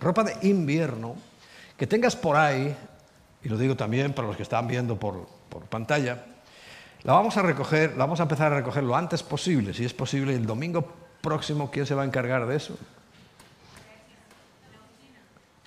Ropa 0.00 0.24
de 0.24 0.48
invierno 0.48 1.14
que 1.76 1.86
tengas 1.86 2.16
por 2.16 2.34
ahí, 2.34 2.76
y 3.44 3.48
lo 3.48 3.56
digo 3.56 3.76
también 3.76 4.12
para 4.12 4.26
los 4.26 4.36
que 4.36 4.42
están 4.42 4.66
viendo 4.66 4.98
por, 4.98 5.28
por 5.48 5.66
pantalla, 5.66 6.24
la 7.04 7.12
vamos 7.12 7.36
a 7.36 7.42
recoger, 7.42 7.92
la 7.92 8.06
vamos 8.06 8.18
a 8.18 8.24
empezar 8.24 8.52
a 8.52 8.56
recoger 8.56 8.82
lo 8.82 8.96
antes 8.96 9.22
posible, 9.22 9.72
si 9.72 9.84
es 9.84 9.94
posible 9.94 10.34
el 10.34 10.44
domingo 10.44 10.92
próximo, 11.20 11.70
¿quién 11.70 11.86
se 11.86 11.94
va 11.94 12.02
a 12.02 12.06
encargar 12.06 12.44
de 12.44 12.56
eso? 12.56 12.76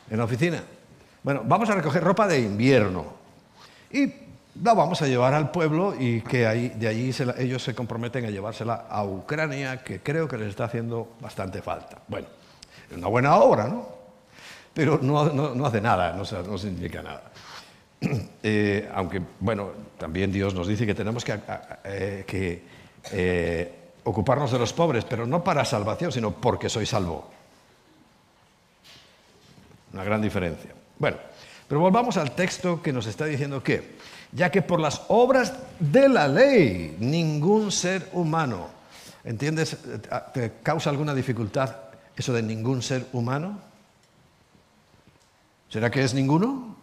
En 0.10 0.18
la 0.18 0.26
oficina. 0.26 0.62
Bueno, 1.24 1.44
vamos 1.46 1.70
a 1.70 1.76
recoger 1.76 2.04
ropa 2.04 2.28
de 2.28 2.42
invierno 2.42 3.14
y 3.90 4.23
la 4.62 4.74
vamos 4.74 5.02
a 5.02 5.08
llevar 5.08 5.34
al 5.34 5.52
pueblo 5.52 5.96
y 5.98 6.22
que 6.22 6.46
de 6.76 6.88
allí 6.88 7.12
ellos 7.38 7.64
se 7.64 7.74
comprometen 7.74 8.26
a 8.26 8.30
llevársela 8.30 8.86
a 8.90 9.04
Ucrania, 9.04 9.84
que 9.84 10.02
creo 10.02 10.28
que 10.28 10.38
les 10.38 10.50
está 10.50 10.66
haciendo 10.66 11.14
bastante 11.20 11.62
falta. 11.62 11.98
Bueno, 12.08 12.28
es 12.90 12.98
una 12.98 13.08
buena 13.08 13.36
obra, 13.38 13.68
¿no? 13.68 13.88
Pero 14.74 15.00
no, 15.02 15.66
hace 15.66 15.82
nada, 15.82 16.14
no, 16.14 16.24
no 16.44 16.58
significa 16.58 17.02
nada. 17.02 17.24
Eh, 18.46 18.90
aunque, 18.94 19.22
bueno, 19.40 19.72
también 19.98 20.30
Dios 20.30 20.54
nos 20.54 20.68
dice 20.68 20.86
que 20.86 20.94
tenemos 20.94 21.24
que, 21.24 21.40
eh, 21.86 22.62
eh, 23.14 23.76
ocuparnos 24.04 24.52
de 24.52 24.60
los 24.60 24.74
pobres, 24.74 25.06
pero 25.06 25.26
no 25.26 25.42
para 25.42 25.64
salvación, 25.64 26.12
sino 26.12 26.32
porque 26.32 26.68
soy 26.68 26.86
salvo. 26.86 27.32
Una 29.94 30.04
gran 30.04 30.22
diferencia. 30.22 30.72
Bueno, 31.00 31.16
pero 31.74 31.82
volvamos 31.82 32.18
al 32.18 32.36
texto 32.36 32.84
que 32.84 32.94
nos 32.94 33.08
está 33.08 33.26
diciendo 33.26 33.64
que, 33.64 33.96
ya 34.32 34.52
que 34.52 34.62
por 34.62 34.80
las 34.80 35.02
obras 35.08 35.54
de 35.80 36.08
la 36.08 36.28
ley 36.28 36.96
ningún 37.00 37.72
ser 37.72 38.12
humano, 38.14 38.68
¿entiendes? 39.24 39.78
¿Te 40.36 40.52
causa 40.62 40.92
alguna 40.92 41.16
dificultad 41.16 41.76
eso 42.16 42.32
de 42.32 42.44
ningún 42.44 42.84
ser 42.84 43.08
humano? 43.12 43.60
¿Será 45.68 45.90
que 45.90 46.04
es 46.04 46.14
ninguno? 46.14 46.76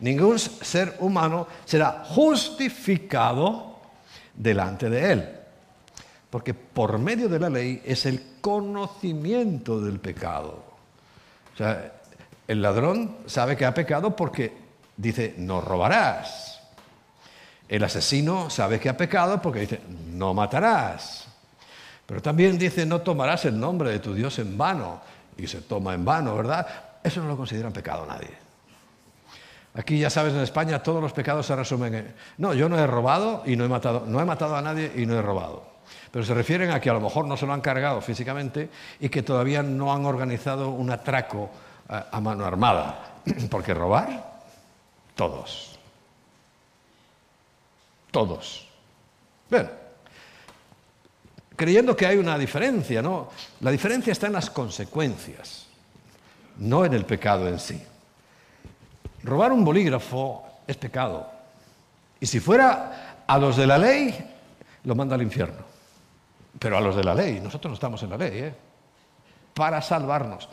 Ningún 0.00 0.40
ser 0.40 0.96
humano 0.98 1.46
será 1.64 2.02
justificado 2.06 3.78
delante 4.34 4.90
de 4.90 5.12
él. 5.12 5.28
Porque 6.28 6.54
por 6.54 6.98
medio 6.98 7.28
de 7.28 7.38
la 7.38 7.50
ley 7.50 7.80
es 7.84 8.04
el 8.04 8.20
conocimiento 8.40 9.80
del 9.80 10.00
pecado. 10.00 10.64
O 11.54 11.56
sea, 11.56 12.00
el 12.46 12.62
ladrón 12.62 13.16
sabe 13.26 13.56
que 13.56 13.64
ha 13.64 13.74
pecado 13.74 14.14
porque 14.14 14.52
dice, 14.96 15.34
no 15.38 15.60
robarás. 15.60 16.60
El 17.68 17.82
asesino 17.82 18.50
sabe 18.50 18.78
que 18.78 18.88
ha 18.88 18.96
pecado 18.96 19.40
porque 19.40 19.60
dice, 19.60 19.80
no 20.12 20.34
matarás. 20.34 21.26
Pero 22.06 22.20
también 22.20 22.58
dice, 22.58 22.84
no 22.84 23.00
tomarás 23.00 23.46
el 23.46 23.58
nombre 23.58 23.90
de 23.90 23.98
tu 23.98 24.14
Dios 24.14 24.38
en 24.38 24.58
vano. 24.58 25.00
Y 25.36 25.46
se 25.46 25.62
toma 25.62 25.94
en 25.94 26.04
vano, 26.04 26.36
¿verdad? 26.36 26.66
Eso 27.02 27.22
no 27.22 27.28
lo 27.28 27.36
considera 27.36 27.70
pecado 27.70 28.06
nadie. 28.06 28.44
Aquí 29.74 29.98
ya 29.98 30.10
sabes, 30.10 30.34
en 30.34 30.40
España 30.40 30.82
todos 30.82 31.02
los 31.02 31.12
pecados 31.12 31.46
se 31.46 31.56
resumen 31.56 31.94
en, 31.94 32.14
no, 32.38 32.54
yo 32.54 32.68
no 32.68 32.78
he 32.78 32.86
robado 32.86 33.42
y 33.44 33.56
no 33.56 33.64
he 33.64 33.68
matado, 33.68 34.04
no 34.06 34.20
he 34.20 34.24
matado 34.24 34.54
a 34.54 34.62
nadie 34.62 34.92
y 34.94 35.04
no 35.04 35.18
he 35.18 35.22
robado. 35.22 35.64
Pero 36.12 36.24
se 36.24 36.32
refieren 36.32 36.70
a 36.70 36.80
que 36.80 36.90
a 36.90 36.92
lo 36.92 37.00
mejor 37.00 37.26
no 37.26 37.36
se 37.36 37.44
lo 37.44 37.52
han 37.52 37.60
cargado 37.60 38.00
físicamente 38.00 38.68
y 39.00 39.08
que 39.08 39.24
todavía 39.24 39.64
no 39.64 39.92
han 39.92 40.04
organizado 40.04 40.70
un 40.70 40.90
atraco 40.92 41.50
a, 41.88 42.20
mano 42.20 42.44
armada. 42.44 43.20
Porque 43.50 43.74
robar, 43.74 44.40
todos. 45.14 45.78
Todos. 48.10 48.68
Bien. 49.50 49.70
Creyendo 51.56 51.96
que 51.96 52.06
hay 52.06 52.16
una 52.16 52.36
diferencia, 52.36 53.00
¿no? 53.00 53.28
La 53.60 53.70
diferencia 53.70 54.12
está 54.12 54.26
en 54.26 54.32
las 54.32 54.50
consecuencias, 54.50 55.66
no 56.58 56.84
en 56.84 56.94
el 56.94 57.04
pecado 57.04 57.46
en 57.46 57.60
sí. 57.60 57.80
Robar 59.22 59.52
un 59.52 59.64
bolígrafo 59.64 60.44
es 60.66 60.76
pecado. 60.76 61.30
Y 62.20 62.26
si 62.26 62.40
fuera 62.40 63.24
a 63.26 63.38
los 63.38 63.56
de 63.56 63.66
la 63.66 63.78
ley, 63.78 64.14
lo 64.84 64.94
manda 64.94 65.14
al 65.14 65.22
infierno. 65.22 65.64
Pero 66.58 66.76
a 66.76 66.80
los 66.80 66.96
de 66.96 67.04
la 67.04 67.14
ley, 67.14 67.40
nosotros 67.40 67.70
no 67.70 67.74
estamos 67.74 68.02
en 68.02 68.10
la 68.10 68.16
ley, 68.16 68.38
¿eh? 68.38 68.54
para 69.54 69.80
salvarnos. 69.80 70.48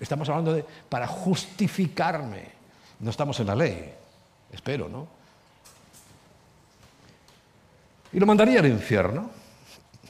Estamos 0.00 0.28
hablando 0.30 0.54
de 0.54 0.64
para 0.88 1.06
justificarme. 1.06 2.48
No 3.00 3.10
estamos 3.10 3.38
en 3.40 3.46
la 3.46 3.54
ley, 3.54 3.92
espero, 4.50 4.88
¿no? 4.88 5.06
Y 8.12 8.18
lo 8.18 8.26
mandaría 8.26 8.60
al 8.60 8.66
infierno, 8.66 9.30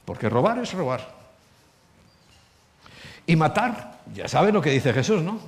porque 0.04 0.28
robar 0.28 0.58
es 0.58 0.72
robar. 0.72 1.20
Y 3.26 3.36
matar, 3.36 4.00
ya 4.14 4.26
saben 4.26 4.54
lo 4.54 4.62
que 4.62 4.70
dice 4.70 4.92
Jesús, 4.92 5.22
¿no? 5.22 5.38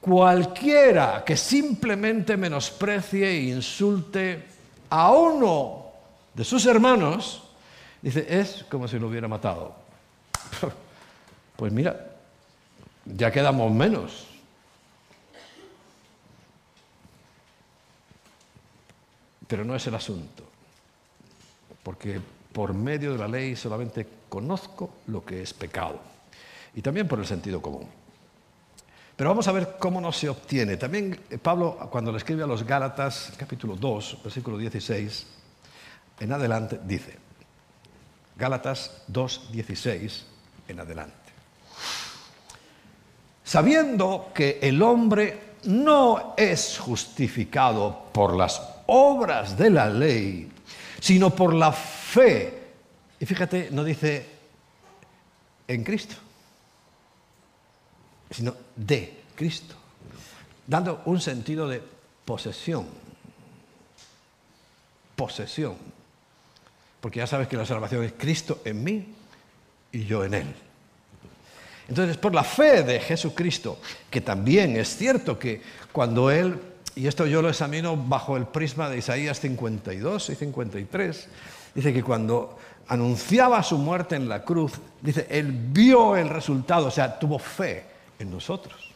Cualquiera 0.00 1.22
que 1.24 1.36
simplemente 1.36 2.36
menosprecie 2.36 3.28
e 3.28 3.42
insulte 3.44 4.46
a 4.90 5.12
uno 5.12 5.86
de 6.34 6.44
sus 6.44 6.66
hermanos, 6.66 7.42
dice, 8.00 8.26
es 8.28 8.64
como 8.70 8.88
si 8.88 8.98
lo 8.98 9.08
hubiera 9.08 9.28
matado. 9.28 9.74
Pues 11.58 11.72
mira, 11.72 12.08
ya 13.16 13.30
quedamos 13.30 13.72
menos. 13.72 14.26
Pero 19.46 19.64
no 19.64 19.74
es 19.74 19.86
el 19.86 19.94
asunto, 19.94 20.44
porque 21.82 22.20
por 22.52 22.74
medio 22.74 23.12
de 23.12 23.18
la 23.18 23.28
ley 23.28 23.56
solamente 23.56 24.06
conozco 24.28 24.90
lo 25.06 25.24
que 25.24 25.42
es 25.42 25.54
pecado, 25.54 26.00
y 26.74 26.82
también 26.82 27.08
por 27.08 27.18
el 27.18 27.26
sentido 27.26 27.62
común. 27.62 27.88
Pero 29.16 29.30
vamos 29.30 29.48
a 29.48 29.52
ver 29.52 29.76
cómo 29.80 30.00
no 30.00 30.12
se 30.12 30.28
obtiene. 30.28 30.76
También 30.76 31.18
eh, 31.28 31.38
Pablo, 31.38 31.76
cuando 31.90 32.12
le 32.12 32.18
escribe 32.18 32.44
a 32.44 32.46
los 32.46 32.64
Gálatas, 32.64 33.32
capítulo 33.36 33.74
2, 33.74 34.18
versículo 34.22 34.56
16, 34.58 35.26
en 36.20 36.32
adelante, 36.32 36.78
dice, 36.84 37.16
Gálatas 38.36 39.02
2, 39.08 39.50
16, 39.50 40.26
en 40.68 40.78
adelante. 40.78 41.27
Sabiendo 43.48 44.30
que 44.34 44.58
el 44.60 44.82
hombre 44.82 45.54
no 45.64 46.34
es 46.36 46.78
justificado 46.78 48.10
por 48.12 48.36
las 48.36 48.60
obras 48.84 49.56
de 49.56 49.70
la 49.70 49.88
ley, 49.88 50.52
sino 51.00 51.34
por 51.34 51.54
la 51.54 51.72
fe. 51.72 52.72
Y 53.18 53.24
fíjate, 53.24 53.70
no 53.70 53.84
dice 53.84 54.26
en 55.66 55.82
Cristo, 55.82 56.16
sino 58.30 58.54
de 58.76 59.22
Cristo, 59.34 59.76
dando 60.66 61.00
un 61.06 61.18
sentido 61.18 61.66
de 61.66 61.82
posesión. 62.26 62.86
Posesión. 65.16 65.74
Porque 67.00 67.20
ya 67.20 67.26
sabes 67.26 67.48
que 67.48 67.56
la 67.56 67.64
salvación 67.64 68.04
es 68.04 68.12
Cristo 68.12 68.60
en 68.66 68.84
mí 68.84 69.14
y 69.90 70.04
yo 70.04 70.22
en 70.22 70.34
Él. 70.34 70.67
Entonces, 71.88 72.18
por 72.18 72.34
la 72.34 72.44
fe 72.44 72.82
de 72.82 73.00
Jesucristo, 73.00 73.78
que 74.10 74.20
también 74.20 74.76
es 74.76 74.94
cierto 74.94 75.38
que 75.38 75.62
cuando 75.90 76.30
Él, 76.30 76.60
y 76.94 77.06
esto 77.06 77.26
yo 77.26 77.40
lo 77.40 77.48
examino 77.48 77.96
bajo 77.96 78.36
el 78.36 78.46
prisma 78.46 78.90
de 78.90 78.98
Isaías 78.98 79.40
52 79.40 80.30
y 80.30 80.34
53, 80.34 81.28
dice 81.74 81.92
que 81.92 82.02
cuando 82.02 82.58
anunciaba 82.88 83.62
su 83.62 83.78
muerte 83.78 84.16
en 84.16 84.28
la 84.28 84.44
cruz, 84.44 84.72
dice, 85.00 85.26
Él 85.30 85.50
vio 85.50 86.16
el 86.16 86.28
resultado, 86.28 86.86
o 86.86 86.90
sea, 86.90 87.18
tuvo 87.18 87.38
fe 87.38 87.84
en 88.18 88.30
nosotros. 88.30 88.92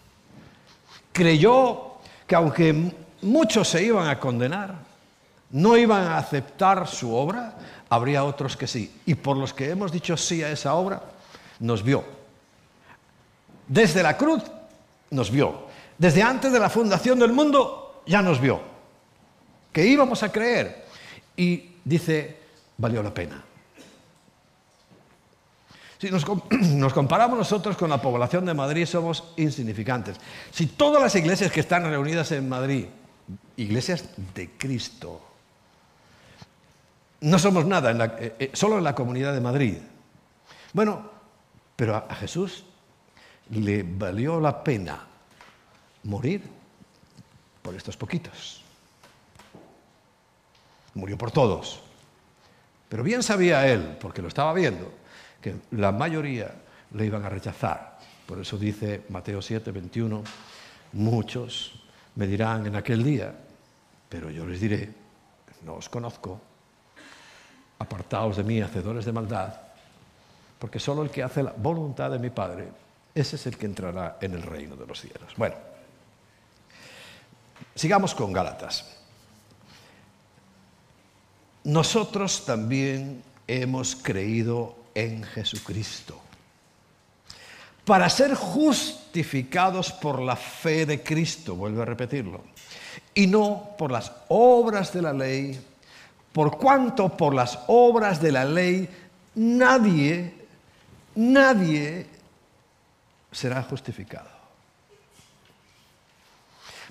Creyó 1.13 1.95
que 2.27 2.35
aunque 2.35 2.93
muchos 3.23 3.69
se 3.69 3.83
iban 3.83 4.09
a 4.09 4.19
condenar, 4.19 4.75
no 5.51 5.77
iban 5.77 6.03
a 6.03 6.19
aceptar 6.19 6.87
su 6.87 7.15
obra, 7.15 7.55
habría 7.89 8.25
otros 8.25 8.57
que 8.57 8.67
sí. 8.67 9.01
Y 9.07 9.15
por 9.15 9.37
los 9.37 9.55
que 9.55 9.71
hemos 9.71 9.93
dicho 9.93 10.17
sí 10.17 10.43
a 10.43 10.51
esa 10.51 10.75
obra, 10.75 11.03
nos 11.59 11.83
vio. 11.83 12.22
Desde 13.73 14.03
la 14.03 14.19
cruz 14.19 14.43
nos 15.13 15.31
vio. 15.31 15.63
Desde 15.97 16.23
antes 16.23 16.53
de 16.53 16.61
la 16.61 16.69
fundación 16.69 17.19
del 17.19 17.33
mundo 17.33 18.03
ya 18.07 18.21
nos 18.21 18.39
vio. 18.39 18.61
Que 19.73 19.87
íbamos 19.87 20.23
a 20.23 20.31
creer. 20.31 20.85
Y 21.35 21.77
dice, 21.83 22.37
valió 22.77 23.03
la 23.03 23.15
pena. 23.15 23.43
Si 25.99 26.11
nos, 26.11 26.27
comparamos 26.95 27.39
nosotros 27.39 27.75
con 27.79 27.89
la 27.89 28.03
población 28.03 28.45
de 28.45 28.53
Madrid, 28.53 28.85
somos 28.85 29.33
insignificantes. 29.39 30.19
Si 30.51 30.67
todas 30.67 31.03
las 31.03 31.15
iglesias 31.15 31.51
que 31.51 31.61
están 31.61 31.85
reunidas 31.85 32.31
en 32.33 32.51
Madrid, 32.51 32.85
iglesias 33.57 34.05
de 34.35 34.51
Cristo, 34.51 35.19
no 37.23 37.39
somos 37.39 37.65
nada, 37.65 37.91
eh, 38.19 38.35
eh, 38.39 38.51
solo 38.53 38.77
en 38.77 38.85
la 38.85 38.95
comunidad 38.95 39.33
de 39.33 39.41
Madrid. 39.41 39.79
Bueno, 40.75 41.11
pero 41.75 41.97
a 41.97 42.15
Jesús 42.17 42.65
le 43.53 43.83
valió 43.83 44.41
la 44.41 44.63
pena 44.65 44.99
morir 46.05 46.43
por 47.61 47.75
estos 47.75 47.97
poquitos. 47.97 48.63
Murió 50.95 51.17
por 51.17 51.31
todos. 51.31 51.81
Pero 52.89 53.03
bien 53.03 53.23
sabía 53.23 53.67
él, 53.67 53.97
porque 54.01 54.21
lo 54.21 54.29
estaba 54.29 54.53
viendo, 54.53 54.93
que 55.41 55.55
la 55.73 55.93
mayoría 55.93 56.55
le 56.93 57.07
iban 57.07 57.25
a 57.25 57.29
rechazar. 57.29 57.99
Por 58.27 58.39
eso 58.41 58.59
dice 58.59 59.05
Mateo 59.09 59.41
7, 59.41 59.71
21, 59.71 60.23
muchos 60.93 61.73
me 62.15 62.27
dirán 62.27 62.67
en 62.67 62.77
aquel 62.77 63.03
día, 63.03 63.35
pero 64.09 64.31
yo 64.31 64.47
les 64.47 64.61
diré, 64.61 64.91
no 65.65 65.75
os 65.75 65.89
conozco, 65.89 66.41
apartaos 67.79 68.37
de 68.37 68.45
mí, 68.45 68.61
hacedores 68.61 69.05
de 69.05 69.13
maldad, 69.13 69.55
porque 70.59 70.79
solo 70.79 71.03
el 71.03 71.11
que 71.11 71.23
hace 71.23 71.43
la 71.43 71.53
voluntad 71.57 72.11
de 72.11 72.19
mi 72.19 72.31
Padre, 72.31 72.82
ese 73.15 73.37
es 73.37 73.47
el 73.47 73.57
que 73.57 73.67
entrará 73.67 74.19
en 74.21 74.33
el 74.35 74.43
reino 74.43 74.77
de 74.77 74.87
los 74.87 75.01
cielos. 75.01 75.35
Bueno, 75.37 75.55
sigamos 77.75 78.15
con 78.15 78.33
Gálatas. 78.33 78.99
Nosotros 81.65 82.45
también 82.45 83.23
hemos 83.47 83.95
creído 83.95 84.77
en 84.95 85.23
Jesucristo 85.23 86.21
para 87.85 88.09
ser 88.09 88.35
justificados 88.35 89.93
por 89.93 90.21
la 90.21 90.37
fe 90.37 90.87
de 90.87 91.03
Cristo, 91.03 91.57
vuelvo 91.57 91.83
a 91.83 91.85
repetirlo, 91.85 92.43
y 93.15 93.27
no 93.27 93.71
por 93.77 93.91
las 93.91 94.13
obras 94.29 94.93
de 94.93 95.03
la 95.03 95.13
ley 95.13 95.61
por 96.33 96.57
cuanto 96.57 97.11
por 97.11 97.35
las 97.35 97.59
obras 97.67 98.21
de 98.21 98.33
la 98.33 98.45
ley 98.45 98.89
nadie, 99.35 100.35
nadie 101.15 102.07
será 103.33 103.63
justificado. 103.63 104.29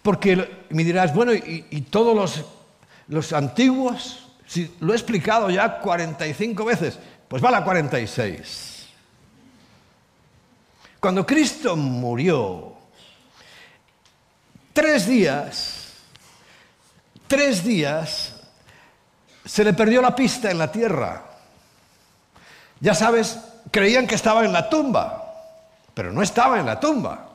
Porque 0.02 0.66
me 0.70 0.84
dirás, 0.84 1.14
bueno, 1.14 1.34
y, 1.34 1.82
todos 1.90 2.16
los, 2.16 2.46
los 3.08 3.34
antiguos, 3.34 4.28
si 4.48 4.76
lo 4.80 4.94
he 4.94 4.96
explicado 4.96 5.50
ya 5.50 5.80
45 5.80 6.66
veces, 6.66 7.00
pues 7.28 7.44
va 7.44 7.52
la 7.52 7.64
46. 7.64 8.88
Cuando 11.00 11.26
Cristo 11.26 11.76
murió, 11.76 12.74
tres 14.74 15.08
días, 15.08 15.94
tres 17.28 17.64
días 17.64 18.36
se 19.46 19.64
le 19.64 19.74
perdió 19.74 20.02
la 20.02 20.16
pista 20.16 20.52
en 20.52 20.58
la 20.58 20.72
tierra. 20.72 21.26
Ya 22.80 22.94
sabes, 22.94 23.40
creían 23.70 24.08
que 24.08 24.16
estaba 24.16 24.46
en 24.46 24.54
la 24.54 24.70
tumba, 24.70 25.21
pero 25.94 26.12
no 26.12 26.22
estaba 26.22 26.60
en 26.60 26.66
la 26.66 26.80
tumba. 26.80 27.30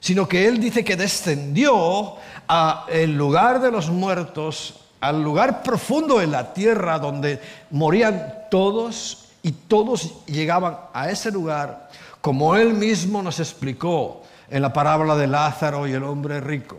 Sino 0.00 0.26
que 0.26 0.46
él 0.48 0.60
dice 0.60 0.84
que 0.84 0.96
descendió 0.96 2.16
al 2.46 3.12
lugar 3.12 3.60
de 3.60 3.70
los 3.70 3.90
muertos, 3.90 4.80
al 5.00 5.22
lugar 5.22 5.62
profundo 5.62 6.20
en 6.20 6.32
la 6.32 6.52
tierra 6.52 6.98
donde 6.98 7.40
morían 7.70 8.46
todos 8.50 9.28
y 9.42 9.52
todos 9.52 10.24
llegaban 10.26 10.76
a 10.92 11.10
ese 11.10 11.30
lugar, 11.30 11.90
como 12.20 12.56
él 12.56 12.74
mismo 12.74 13.22
nos 13.22 13.40
explicó 13.40 14.22
en 14.50 14.62
la 14.62 14.72
parábola 14.72 15.16
de 15.16 15.26
Lázaro 15.26 15.86
y 15.86 15.92
el 15.92 16.04
hombre 16.04 16.40
rico. 16.40 16.78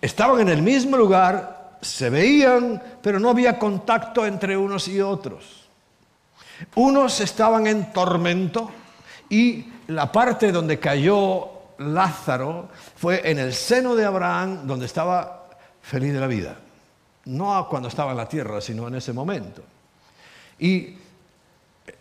Estaban 0.00 0.40
en 0.40 0.48
el 0.48 0.62
mismo 0.62 0.96
lugar 0.96 1.56
se 1.80 2.10
veían, 2.10 2.82
pero 3.02 3.20
no 3.20 3.30
había 3.30 3.58
contacto 3.58 4.26
entre 4.26 4.56
unos 4.56 4.88
y 4.88 5.00
otros. 5.00 5.64
Unos 6.74 7.20
estaban 7.20 7.66
en 7.66 7.92
tormento 7.92 8.70
y 9.28 9.72
la 9.88 10.10
parte 10.10 10.52
donde 10.52 10.78
cayó 10.78 11.50
Lázaro 11.78 12.68
fue 12.96 13.28
en 13.28 13.38
el 13.38 13.52
seno 13.52 13.94
de 13.94 14.04
Abraham, 14.04 14.66
donde 14.66 14.86
estaba 14.86 15.48
feliz 15.82 16.12
de 16.12 16.20
la 16.20 16.26
vida. 16.26 16.56
No 17.26 17.68
cuando 17.68 17.88
estaba 17.88 18.12
en 18.12 18.16
la 18.16 18.28
tierra, 18.28 18.60
sino 18.60 18.86
en 18.88 18.94
ese 18.94 19.12
momento. 19.12 19.62
Y, 20.58 20.96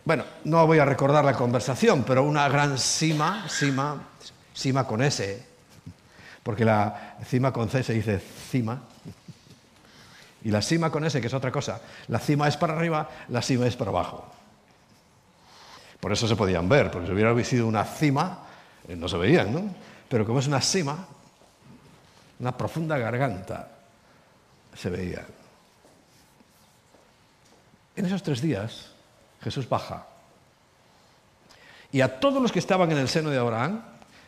bueno, 0.04 0.24
no 0.46 0.66
voy 0.66 0.80
a 0.80 0.86
recordar 0.86 1.26
la 1.26 1.34
conversación, 1.34 2.04
pero 2.04 2.24
una 2.24 2.48
gran 2.48 2.78
cima, 2.78 3.48
cima, 3.50 4.08
cima 4.54 4.86
con 4.86 5.02
S, 5.02 5.46
porque 6.44 6.64
la 6.64 7.18
cima 7.26 7.52
con 7.52 7.70
C 7.70 7.84
se 7.84 7.94
dice 7.94 8.22
cima, 8.52 8.82
y 10.44 10.52
la 10.52 10.62
cima 10.62 10.92
con 10.92 11.04
ese, 11.04 11.20
que 11.20 11.28
es 11.28 11.34
otra 11.34 11.52
cosa. 11.52 11.82
La 12.08 12.20
cima 12.20 12.48
es 12.48 12.56
para 12.56 12.76
arriba, 12.76 13.10
la 13.30 13.42
cima 13.42 13.66
es 13.66 13.76
para 13.76 13.90
abajo. 13.90 14.32
Por 16.06 16.14
eso 16.14 16.28
se 16.28 16.36
podían 16.36 16.70
ver, 16.70 16.92
porque 16.92 17.08
si 17.08 17.14
hubiera 17.14 17.44
sido 17.44 17.66
una 17.66 17.84
cima, 17.84 18.38
eh, 18.88 18.96
no 18.96 19.10
se 19.10 19.18
veían, 19.18 19.52
¿no? 19.52 19.74
Pero 20.08 20.24
como 20.24 20.38
es 20.38 20.46
una 20.46 20.62
cima, 20.62 21.04
una 22.40 22.56
profunda 22.56 22.96
garganta, 23.00 23.70
se 24.76 24.92
veía. 24.92 25.26
En 27.96 28.06
esos 28.06 28.22
tres 28.22 28.40
días, 28.40 28.92
Jesús 29.42 29.68
baja. 29.68 30.06
Y 31.92 32.02
a 32.02 32.20
todos 32.20 32.40
los 32.40 32.52
que 32.52 32.60
estaban 32.60 32.92
en 32.92 33.00
el 33.00 33.10
seno 33.10 33.32
de 33.32 33.40
Abraham, 33.40 33.82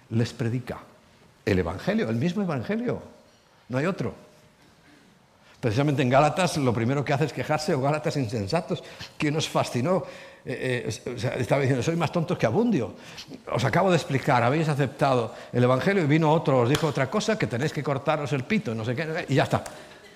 les 0.09 0.33
predica 0.33 0.79
el 1.45 1.59
Evangelio, 1.59 2.09
el 2.09 2.15
mismo 2.15 2.41
Evangelio. 2.41 3.03
No 3.69 3.77
hay 3.77 3.85
otro. 3.85 4.15
Precisamente 5.59 6.01
en 6.01 6.09
Gálatas 6.09 6.57
lo 6.57 6.73
primero 6.73 7.05
que 7.05 7.13
hace 7.13 7.25
es 7.25 7.33
quejarse, 7.33 7.75
o 7.75 7.81
Gálatas 7.81 8.17
insensatos, 8.17 8.83
que 9.15 9.31
nos 9.31 9.47
fascinó. 9.47 10.05
Eh, 10.49 10.89
eh, 11.05 11.39
estaba 11.39 11.59
diciendo, 11.59 11.83
soy 11.83 11.97
más 11.97 12.09
tontos 12.09 12.37
que 12.37 12.45
Abundio. 12.45 12.95
Os 13.51 13.65
acabo 13.65 13.91
de 13.91 13.97
explicar, 13.97 14.43
habéis 14.43 14.69
aceptado 14.69 15.35
el 15.51 15.61
Evangelio 15.61 16.03
y 16.03 16.07
vino 16.07 16.31
otro, 16.31 16.59
os 16.59 16.69
dijo 16.69 16.87
otra 16.87 17.09
cosa, 17.11 17.37
que 17.37 17.47
tenéis 17.47 17.73
que 17.73 17.83
cortaros 17.83 18.31
el 18.31 18.45
pito, 18.45 18.73
no 18.73 18.85
sé 18.85 18.95
qué, 18.95 19.25
y 19.27 19.35
ya 19.35 19.43
está. 19.43 19.61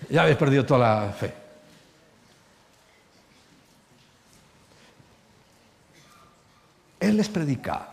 Ya 0.09 0.21
habéis 0.21 0.37
perdido 0.37 0.65
toda 0.65 0.79
la 0.79 1.11
fe. 1.11 1.33
Él 7.01 7.17
les 7.17 7.27
predica. 7.27 7.89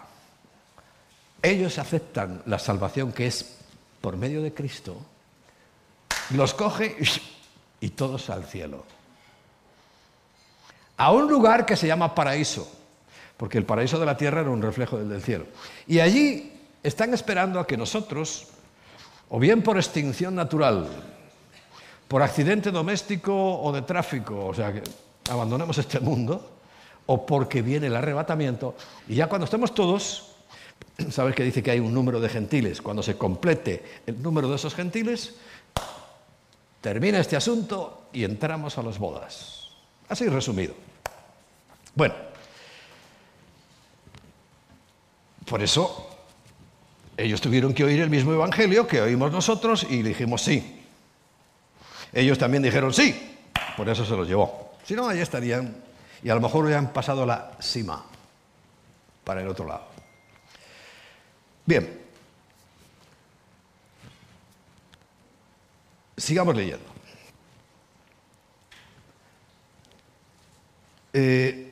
Ellos 1.43 1.77
aceptan 1.77 2.43
la 2.47 2.61
salvación 2.61 3.11
que 3.11 3.27
es 3.27 3.59
por 4.01 4.17
medio 4.17 4.43
de 4.43 4.55
Cristo. 4.55 4.97
Los 6.31 6.55
coge 6.55 6.97
y 7.81 7.89
todos 7.91 8.31
al 8.31 8.45
cielo. 8.45 8.85
A 10.99 11.13
un 11.13 11.29
lugar 11.29 11.65
que 11.65 11.77
se 11.77 11.87
llama 11.87 12.15
paraíso, 12.15 12.71
porque 13.37 13.57
el 13.57 13.65
paraíso 13.65 13.99
de 13.99 14.07
la 14.07 14.17
tierra 14.17 14.43
era 14.43 14.51
un 14.51 14.61
reflejo 14.61 14.99
del 14.99 15.09
del 15.09 15.23
cielo. 15.23 15.47
Y 15.87 16.01
allí 16.01 16.53
están 16.83 17.15
esperando 17.15 17.59
a 17.59 17.67
que 17.67 17.77
nosotros 17.77 18.49
o 19.31 19.39
bien 19.39 19.63
por 19.63 19.77
extinción 19.77 20.35
natural, 20.35 20.89
por 22.07 22.23
accidente 22.23 22.71
doméstico 22.71 23.33
o 23.61 23.73
de 23.73 23.83
tráfico, 23.83 24.47
o 24.47 24.55
sea, 24.55 24.73
que 24.73 24.83
abandonemos 25.31 25.77
este 25.79 26.01
mundo, 26.01 26.57
o 27.07 27.25
porque 27.27 27.63
viene 27.63 27.89
el 27.89 27.97
arrebatamiento, 27.97 28.75
y 29.07 29.17
ya 29.17 29.29
cuando 29.29 29.45
estemos 29.45 29.75
todos, 29.75 30.33
sabes 31.11 31.35
que 31.35 31.45
dice 31.45 31.63
que 31.63 31.71
hay 31.71 31.81
un 31.81 31.93
número 31.93 32.21
de 32.21 32.29
gentiles, 32.29 32.81
cuando 32.81 33.03
se 33.03 33.17
complete 33.17 34.03
el 34.07 34.23
número 34.23 34.49
de 34.49 34.57
esos 34.57 34.75
gentiles, 34.75 35.35
termina 36.81 37.19
este 37.19 37.37
asunto 37.37 38.09
y 38.13 38.25
entramos 38.25 38.79
a 38.79 38.83
las 38.83 38.99
bodas. 38.99 39.69
Así 40.09 40.27
resumido. 40.29 40.88
Bueno, 41.95 42.15
por 45.47 45.63
eso 45.63 46.09
ellos 47.17 47.41
tuvieron 47.41 47.75
que 47.75 47.85
oír 47.85 48.01
el 48.01 48.11
mismo 48.11 48.33
evangelio 48.33 48.87
que 48.87 49.01
oímos 49.01 49.33
nosotros 49.33 49.87
y 49.89 50.03
dijimos 50.03 50.43
sí. 50.43 50.85
Ellos 52.13 52.39
también 52.39 52.63
dijeron 52.63 52.95
sí, 52.95 53.37
por 53.77 53.89
eso 53.89 54.05
se 54.05 54.17
los 54.17 54.29
llevó. 54.29 54.77
Si 54.85 54.95
no, 54.95 55.09
ahí 55.09 55.21
estarían 55.21 55.77
y 56.23 56.31
a 56.31 56.35
lo 56.35 56.41
mejor 56.41 56.65
hubieran 56.65 56.93
pasado 56.93 57.27
la 57.27 57.53
cima 57.61 58.05
para 59.25 59.41
el 59.41 59.49
otro 59.49 59.67
lado. 59.67 59.87
Bien, 61.67 62.01
sigamos 66.17 66.57
leyendo. 66.57 66.87
Eh, 71.13 71.68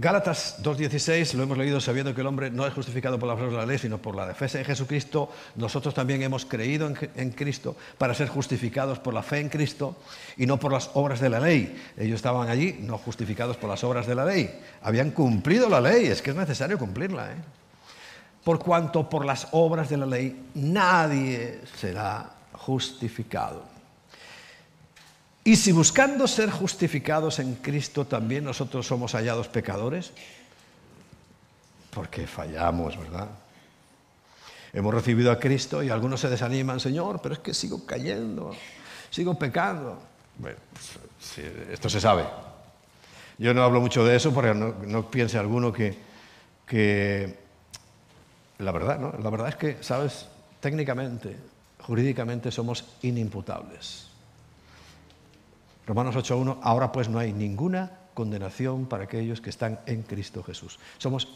Gálatas 0.00 0.62
2.16 0.62 1.34
lo 1.34 1.42
hemos 1.42 1.58
leído 1.58 1.80
sabiendo 1.80 2.14
que 2.14 2.20
el 2.20 2.28
hombre 2.28 2.52
no 2.52 2.64
es 2.64 2.72
justificado 2.72 3.18
por 3.18 3.28
las 3.28 3.36
obras 3.36 3.50
de 3.50 3.58
la 3.58 3.66
ley, 3.66 3.78
sino 3.78 3.98
por 3.98 4.14
la 4.14 4.28
defensa 4.28 4.56
de 4.56 4.64
Jesucristo. 4.64 5.28
Nosotros 5.56 5.92
también 5.92 6.22
hemos 6.22 6.44
creído 6.44 6.86
en, 6.86 6.96
en, 7.16 7.32
Cristo 7.32 7.74
para 7.98 8.14
ser 8.14 8.28
justificados 8.28 9.00
por 9.00 9.12
la 9.12 9.24
fe 9.24 9.40
en 9.40 9.48
Cristo 9.48 9.96
y 10.36 10.46
no 10.46 10.56
por 10.56 10.72
las 10.72 10.92
obras 10.94 11.18
de 11.18 11.28
la 11.30 11.40
ley. 11.40 11.76
Ellos 11.96 12.14
estaban 12.14 12.48
allí 12.48 12.78
no 12.80 12.96
justificados 12.96 13.56
por 13.56 13.68
las 13.68 13.82
obras 13.82 14.06
de 14.06 14.14
la 14.14 14.24
ley. 14.24 14.48
Habían 14.82 15.10
cumplido 15.10 15.68
la 15.68 15.80
ley, 15.80 16.06
es 16.06 16.22
que 16.22 16.30
es 16.30 16.36
necesario 16.36 16.78
cumplirla. 16.78 17.32
¿eh? 17.32 17.36
Por 18.44 18.60
cuanto 18.60 19.10
por 19.10 19.24
las 19.24 19.48
obras 19.50 19.88
de 19.88 19.96
la 19.96 20.06
ley 20.06 20.44
nadie 20.54 21.62
será 21.74 22.30
justificado. 22.52 23.77
Y 25.44 25.56
si 25.56 25.72
buscando 25.72 26.26
ser 26.26 26.50
justificados 26.50 27.38
en 27.38 27.54
Cristo 27.56 28.06
también 28.06 28.44
nosotros 28.44 28.86
somos 28.86 29.12
hallados 29.12 29.48
pecadores, 29.48 30.12
porque 31.90 32.26
fallamos, 32.26 32.98
¿verdad? 32.98 33.28
Hemos 34.72 34.94
recibido 34.94 35.32
a 35.32 35.38
Cristo 35.38 35.82
y 35.82 35.90
algunos 35.90 36.20
se 36.20 36.28
desaniman, 36.28 36.80
Señor, 36.80 37.20
pero 37.22 37.34
es 37.34 37.40
que 37.40 37.54
sigo 37.54 37.86
cayendo, 37.86 38.54
sigo 39.10 39.38
pecando. 39.38 39.98
Bueno, 40.36 40.58
pues, 40.72 41.46
esto 41.70 41.88
se 41.88 42.00
sabe. 42.00 42.24
Yo 43.38 43.54
no 43.54 43.62
hablo 43.62 43.80
mucho 43.80 44.04
de 44.04 44.16
eso 44.16 44.32
porque 44.34 44.52
no, 44.52 45.10
piense 45.10 45.38
alguno 45.38 45.72
que, 45.72 45.96
que 46.66 47.38
la 48.58 48.72
verdad, 48.72 48.98
¿no? 48.98 49.14
La 49.22 49.30
verdad 49.30 49.48
es 49.48 49.56
que, 49.56 49.78
¿sabes? 49.80 50.26
Técnicamente, 50.60 51.36
jurídicamente 51.80 52.50
somos 52.50 52.84
inimputables. 53.02 54.07
Romanos 55.88 56.14
8.1, 56.16 56.58
ahora 56.60 56.92
pues 56.92 57.08
no 57.08 57.18
hay 57.18 57.32
ninguna 57.32 57.90
condenación 58.12 58.84
para 58.84 59.04
aquellos 59.04 59.40
que 59.40 59.48
están 59.48 59.80
en 59.86 60.02
Cristo 60.02 60.42
Jesús. 60.42 60.78
Somos 60.98 61.32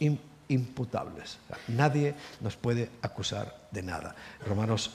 imputables. 0.48 1.38
nadie 1.68 2.14
nos 2.42 2.56
puede 2.56 2.90
acusar 3.00 3.56
de 3.70 3.82
nada. 3.82 4.14
Romanos 4.46 4.90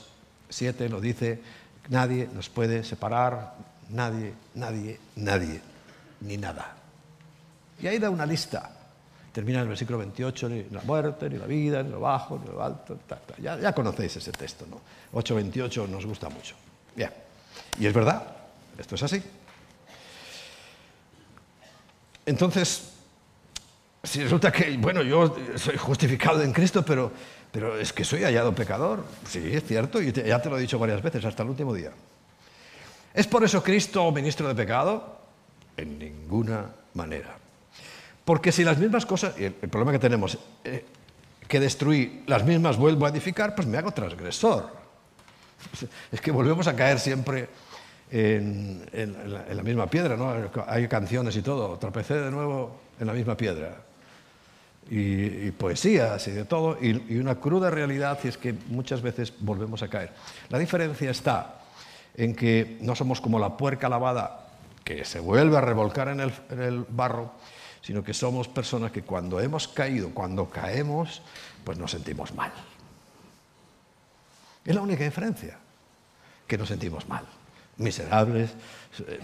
7 0.48 0.88
lo 0.88 1.00
dice, 1.00 1.42
nadie 1.88 2.28
nos 2.32 2.48
puede 2.48 2.84
separar, 2.84 3.56
nadie, 3.88 4.32
nadie, 4.54 5.00
nadie, 5.16 5.60
ni 6.20 6.36
nada. 6.36 6.76
Y 7.80 7.88
ahí 7.88 7.98
da 7.98 8.10
una 8.10 8.26
lista. 8.26 8.70
Termina 9.32 9.58
en 9.58 9.62
el 9.64 9.68
versículo 9.70 9.98
28, 9.98 10.48
ni 10.50 10.62
la 10.70 10.82
muerte, 10.82 11.28
ni 11.28 11.36
la 11.36 11.46
vida, 11.46 11.82
ni 11.82 11.90
lo 11.90 11.98
bajo, 11.98 12.38
ni 12.38 12.46
lo 12.46 12.62
alto. 12.62 12.96
Ya, 13.42 13.58
ya, 13.58 13.72
conocéis 13.72 14.16
ese 14.18 14.30
texto, 14.30 14.66
¿no? 14.70 14.80
8.28 15.20 15.88
nos 15.88 16.06
gusta 16.06 16.28
mucho. 16.28 16.54
Bien. 16.94 17.10
Y 17.80 17.86
es 17.86 17.92
verdad, 17.92 18.22
esto 18.78 18.94
es 18.94 19.02
así. 19.02 19.20
Entonces, 22.28 22.90
si 24.02 24.22
resulta 24.22 24.52
que, 24.52 24.76
bueno, 24.76 25.02
yo 25.02 25.34
soy 25.56 25.78
justificado 25.78 26.42
en 26.42 26.52
Cristo, 26.52 26.84
pero, 26.84 27.10
pero 27.50 27.78
es 27.78 27.90
que 27.94 28.04
soy 28.04 28.22
hallado 28.22 28.54
pecador. 28.54 29.02
Sí, 29.26 29.42
es 29.50 29.64
cierto, 29.64 30.02
y 30.02 30.12
ya 30.12 30.42
te 30.42 30.50
lo 30.50 30.58
he 30.58 30.60
dicho 30.60 30.78
varias 30.78 31.02
veces, 31.02 31.24
hasta 31.24 31.42
el 31.42 31.48
último 31.48 31.72
día. 31.72 31.90
¿Es 33.14 33.26
por 33.26 33.42
eso 33.44 33.62
Cristo 33.62 34.12
ministro 34.12 34.46
de 34.46 34.54
pecado? 34.54 35.18
En 35.78 35.98
ninguna 35.98 36.66
manera. 36.92 37.38
Porque 38.26 38.52
si 38.52 38.62
las 38.62 38.76
mismas 38.76 39.06
cosas, 39.06 39.32
y 39.38 39.44
el, 39.44 39.52
problema 39.54 39.92
que 39.92 39.98
tenemos, 39.98 40.36
eh, 40.64 40.84
que 41.48 41.60
destruí, 41.60 42.24
las 42.26 42.44
mismas 42.44 42.76
vuelvo 42.76 43.06
a 43.06 43.08
edificar, 43.08 43.54
pues 43.54 43.66
me 43.66 43.78
hago 43.78 43.92
transgresor. 43.92 44.70
Es 46.12 46.20
que 46.20 46.30
volvemos 46.30 46.66
a 46.66 46.76
caer 46.76 47.00
siempre 47.00 47.48
en, 48.10 48.86
la, 49.54 49.62
misma 49.62 49.86
piedra, 49.86 50.16
¿no? 50.16 50.32
Hay 50.66 50.88
canciones 50.88 51.36
y 51.36 51.42
todo, 51.42 51.78
tropecé 51.78 52.14
de 52.14 52.30
nuevo 52.30 52.80
en 52.98 53.06
la 53.06 53.12
misma 53.12 53.36
piedra. 53.36 53.76
Y, 54.90 55.50
poesías 55.50 56.26
y 56.28 56.30
de 56.30 56.44
todo, 56.44 56.78
y, 56.80 57.18
una 57.18 57.34
cruda 57.34 57.70
realidad 57.70 58.18
y 58.24 58.28
es 58.28 58.38
que 58.38 58.54
muchas 58.68 59.02
veces 59.02 59.32
volvemos 59.40 59.82
a 59.82 59.88
caer. 59.88 60.12
La 60.48 60.58
diferencia 60.58 61.10
está 61.10 61.60
en 62.16 62.34
que 62.34 62.78
no 62.80 62.94
somos 62.94 63.20
como 63.20 63.38
la 63.38 63.56
puerca 63.56 63.88
lavada 63.88 64.46
que 64.84 65.04
se 65.04 65.20
vuelve 65.20 65.58
a 65.58 65.60
revolcar 65.60 66.08
en 66.08 66.20
el, 66.20 66.32
en 66.50 66.62
el 66.62 66.86
barro, 66.88 67.32
sino 67.82 68.02
que 68.02 68.14
somos 68.14 68.48
personas 68.48 68.90
que 68.90 69.02
cuando 69.02 69.40
hemos 69.40 69.68
caído, 69.68 70.10
cuando 70.10 70.48
caemos, 70.48 71.20
pues 71.64 71.76
nos 71.76 71.90
sentimos 71.90 72.34
mal. 72.34 72.52
Es 74.64 74.74
la 74.74 74.80
única 74.80 75.04
diferencia, 75.04 75.58
que 76.46 76.56
nos 76.56 76.68
sentimos 76.68 77.06
mal 77.08 77.26
miserables. 77.78 78.50
Eh, 79.06 79.20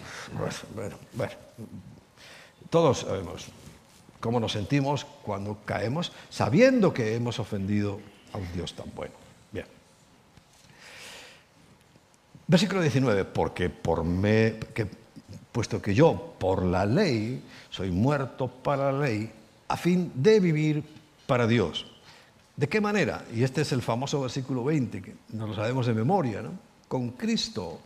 bueno, 0.74 0.96
bueno, 1.12 1.34
todos 2.70 3.00
sabemos 3.00 3.46
cómo 4.20 4.40
nos 4.40 4.52
sentimos 4.52 5.04
cuando 5.22 5.58
caemos 5.64 6.12
sabiendo 6.30 6.94
que 6.94 7.14
hemos 7.14 7.38
ofendido 7.38 8.00
a 8.32 8.38
un 8.38 8.52
Dios 8.52 8.74
tan 8.74 8.86
bueno. 8.94 9.14
Bien. 9.52 9.66
Versículo 12.46 12.80
19, 12.80 13.24
porque 13.26 13.68
por 13.68 14.04
me, 14.04 14.56
puesto 15.52 15.80
que 15.82 15.94
yo 15.94 16.34
por 16.38 16.64
la 16.64 16.86
ley 16.86 17.42
soy 17.70 17.90
muerto 17.90 18.48
para 18.48 18.92
la 18.92 19.06
ley, 19.06 19.30
a 19.68 19.76
fin 19.76 20.10
de 20.14 20.40
vivir 20.40 20.82
para 21.26 21.46
Dios. 21.46 21.86
¿De 22.56 22.68
qué 22.68 22.80
manera? 22.80 23.24
Y 23.34 23.42
este 23.42 23.62
es 23.62 23.72
el 23.72 23.82
famoso 23.82 24.20
versículo 24.20 24.64
20, 24.64 25.02
que 25.02 25.14
nos 25.30 25.48
lo 25.48 25.54
sabemos 25.54 25.86
de 25.86 25.94
memoria, 25.94 26.40
¿no? 26.40 26.52
Con 26.86 27.10
Cristo 27.10 27.80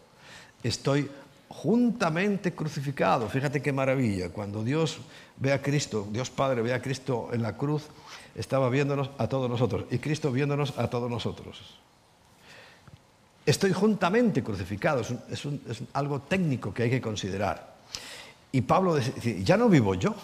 estoy 0.63 1.09
juntamente 1.49 2.53
crucificado. 2.55 3.29
Fíjate 3.29 3.63
qué 3.63 3.73
maravilla. 3.73 4.31
Cuando 4.31 4.63
Dios 4.63 4.99
ve 5.37 5.53
a 5.53 5.63
Cristo, 5.63 6.07
Dios 6.11 6.31
Padre 6.31 6.63
ve 6.63 6.75
a 6.75 6.83
Cristo 6.83 7.31
en 7.33 7.43
la 7.43 7.57
cruz, 7.57 7.85
estaba 8.35 8.69
viéndonos 8.69 9.11
a 9.19 9.29
todos 9.29 9.51
nosotros 9.51 9.85
y 9.91 9.99
Cristo 9.99 10.31
viéndonos 10.31 10.79
a 10.79 10.89
todos 10.89 11.11
nosotros. 11.11 11.79
Estoy 13.45 13.73
juntamente 13.73 14.43
crucificado, 14.43 15.01
es, 15.01 15.49
algo 15.95 16.21
técnico 16.21 16.73
que 16.73 16.83
hay 16.83 16.91
que 16.91 17.01
considerar. 17.01 17.77
Y 18.53 18.61
Pablo 18.61 18.97
dice, 18.97 19.43
ya 19.43 19.57
no 19.57 19.69
vivo 19.69 19.95
yo, 19.95 20.15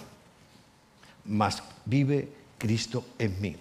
mas 1.25 1.63
vive 1.87 2.29
Cristo 2.59 3.07
en 3.19 3.41
mí. 3.41 3.57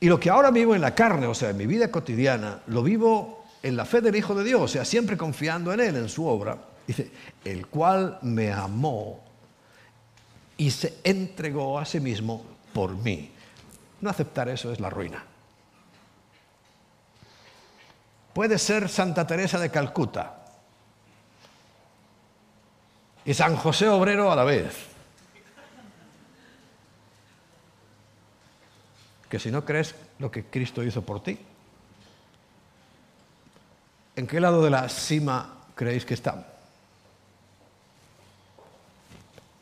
Y 0.00 0.08
lo 0.08 0.18
que 0.18 0.30
ahora 0.30 0.50
vivo 0.50 0.74
en 0.74 0.80
la 0.80 0.96
carne, 0.96 1.28
o 1.28 1.34
sea, 1.34 1.50
en 1.50 1.58
mi 1.58 1.66
vida 1.66 1.92
cotidiana, 1.92 2.60
lo 2.66 2.82
vivo 2.82 3.41
en 3.62 3.76
la 3.76 3.84
fe 3.84 4.00
del 4.00 4.16
Hijo 4.16 4.34
de 4.34 4.44
Dios, 4.44 4.60
o 4.60 4.68
sea, 4.68 4.84
siempre 4.84 5.16
confiando 5.16 5.72
en 5.72 5.80
Él, 5.80 5.96
en 5.96 6.08
su 6.08 6.26
obra, 6.26 6.58
dice, 6.86 7.10
el 7.44 7.68
cual 7.68 8.18
me 8.22 8.52
amó 8.52 9.22
y 10.56 10.70
se 10.70 10.98
entregó 11.04 11.78
a 11.78 11.84
sí 11.84 12.00
mismo 12.00 12.44
por 12.72 12.94
mí. 12.96 13.30
No 14.00 14.10
aceptar 14.10 14.48
eso 14.48 14.72
es 14.72 14.80
la 14.80 14.90
ruina. 14.90 15.24
Puede 18.32 18.58
ser 18.58 18.88
Santa 18.88 19.26
Teresa 19.26 19.58
de 19.58 19.70
Calcuta 19.70 20.38
y 23.24 23.34
San 23.34 23.56
José 23.56 23.88
Obrero 23.88 24.32
a 24.32 24.36
la 24.36 24.44
vez. 24.44 24.74
Que 29.28 29.38
si 29.38 29.50
no 29.50 29.64
crees 29.64 29.94
lo 30.18 30.30
que 30.30 30.44
Cristo 30.46 30.82
hizo 30.82 31.02
por 31.02 31.22
ti, 31.22 31.38
¿en 34.16 34.26
qué 34.26 34.40
lado 34.40 34.62
de 34.62 34.70
la 34.70 34.88
cima 34.88 35.64
creéis 35.74 36.04
que 36.04 36.14
están? 36.14 36.46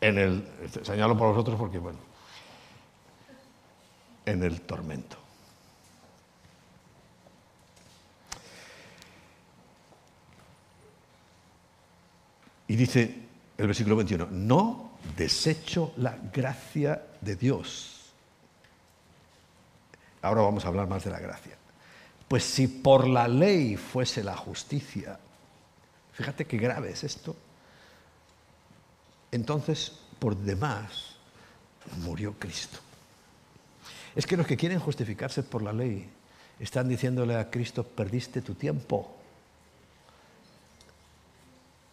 En 0.01 0.19
el, 0.19 0.49
señalo 0.83 1.17
para 1.17 1.31
vosotros 1.31 1.59
porque, 1.59 1.79
bueno, 1.79 1.99
en 4.25 4.43
el 4.43 4.61
tormento. 4.63 5.17
Y 12.69 12.77
dice 12.77 13.27
el 13.59 13.67
versículo 13.67 13.97
21, 13.97 14.29
no 14.31 14.93
desecho 15.17 15.93
la 15.97 16.17
gracia 16.33 17.05
de 17.21 17.35
Dios. 17.35 18.13
Ahora 20.23 20.43
vamos 20.43 20.65
a 20.65 20.69
hablar 20.69 20.87
más 20.89 21.05
de 21.05 21.11
la 21.11 21.19
gracia. 21.19 21.60
Pues 22.31 22.45
si 22.45 22.69
por 22.69 23.09
la 23.09 23.27
ley 23.27 23.77
fuese 23.77 24.23
la 24.23 24.37
justicia, 24.37 25.19
fíjate 26.13 26.47
qué 26.47 26.59
grave 26.59 26.93
es 26.93 27.03
esto, 27.03 27.35
entonces 29.33 29.91
por 30.21 30.37
demás 30.37 31.17
murió 32.05 32.35
Cristo. 32.39 32.79
Es 34.15 34.29
que 34.29 34.37
los 34.37 34.47
que 34.47 34.57
quieren 34.57 34.79
justificarse 34.79 35.43
por 35.43 35.61
la 35.61 35.73
ley 35.73 36.09
están 36.61 36.89
diciéndole 36.89 37.35
a 37.35 37.51
Cristo, 37.51 37.83
perdiste 37.83 38.43
tu 38.43 38.55
tiempo. 38.55 39.13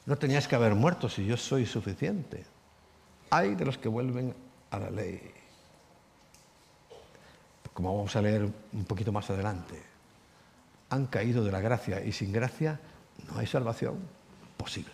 No 0.05 0.19
tenías 0.19 0.47
que 0.47 0.55
haber 0.55 0.75
muerto 0.75 1.09
si 1.09 1.25
yo 1.25 1.35
soy 1.35 1.65
suficiente. 1.65 2.45
Hay 3.31 3.55
de 3.55 3.65
los 3.65 3.79
que 3.79 3.89
vuelven 3.89 4.35
a 4.69 4.77
la 4.77 4.91
ley. 4.91 5.19
Como 7.73 7.97
vamos 7.97 8.15
a 8.15 8.21
leer 8.21 8.43
un 8.43 8.85
poquito 8.85 9.11
más 9.11 9.31
adelante 9.31 9.86
han 10.89 11.07
caído 11.07 11.43
de 11.43 11.51
la 11.51 11.59
gracia 11.59 12.03
y 12.03 12.11
sin 12.11 12.31
gracia 12.31 12.79
no 13.27 13.37
hay 13.37 13.47
salvación 13.47 13.97
posible. 14.55 14.93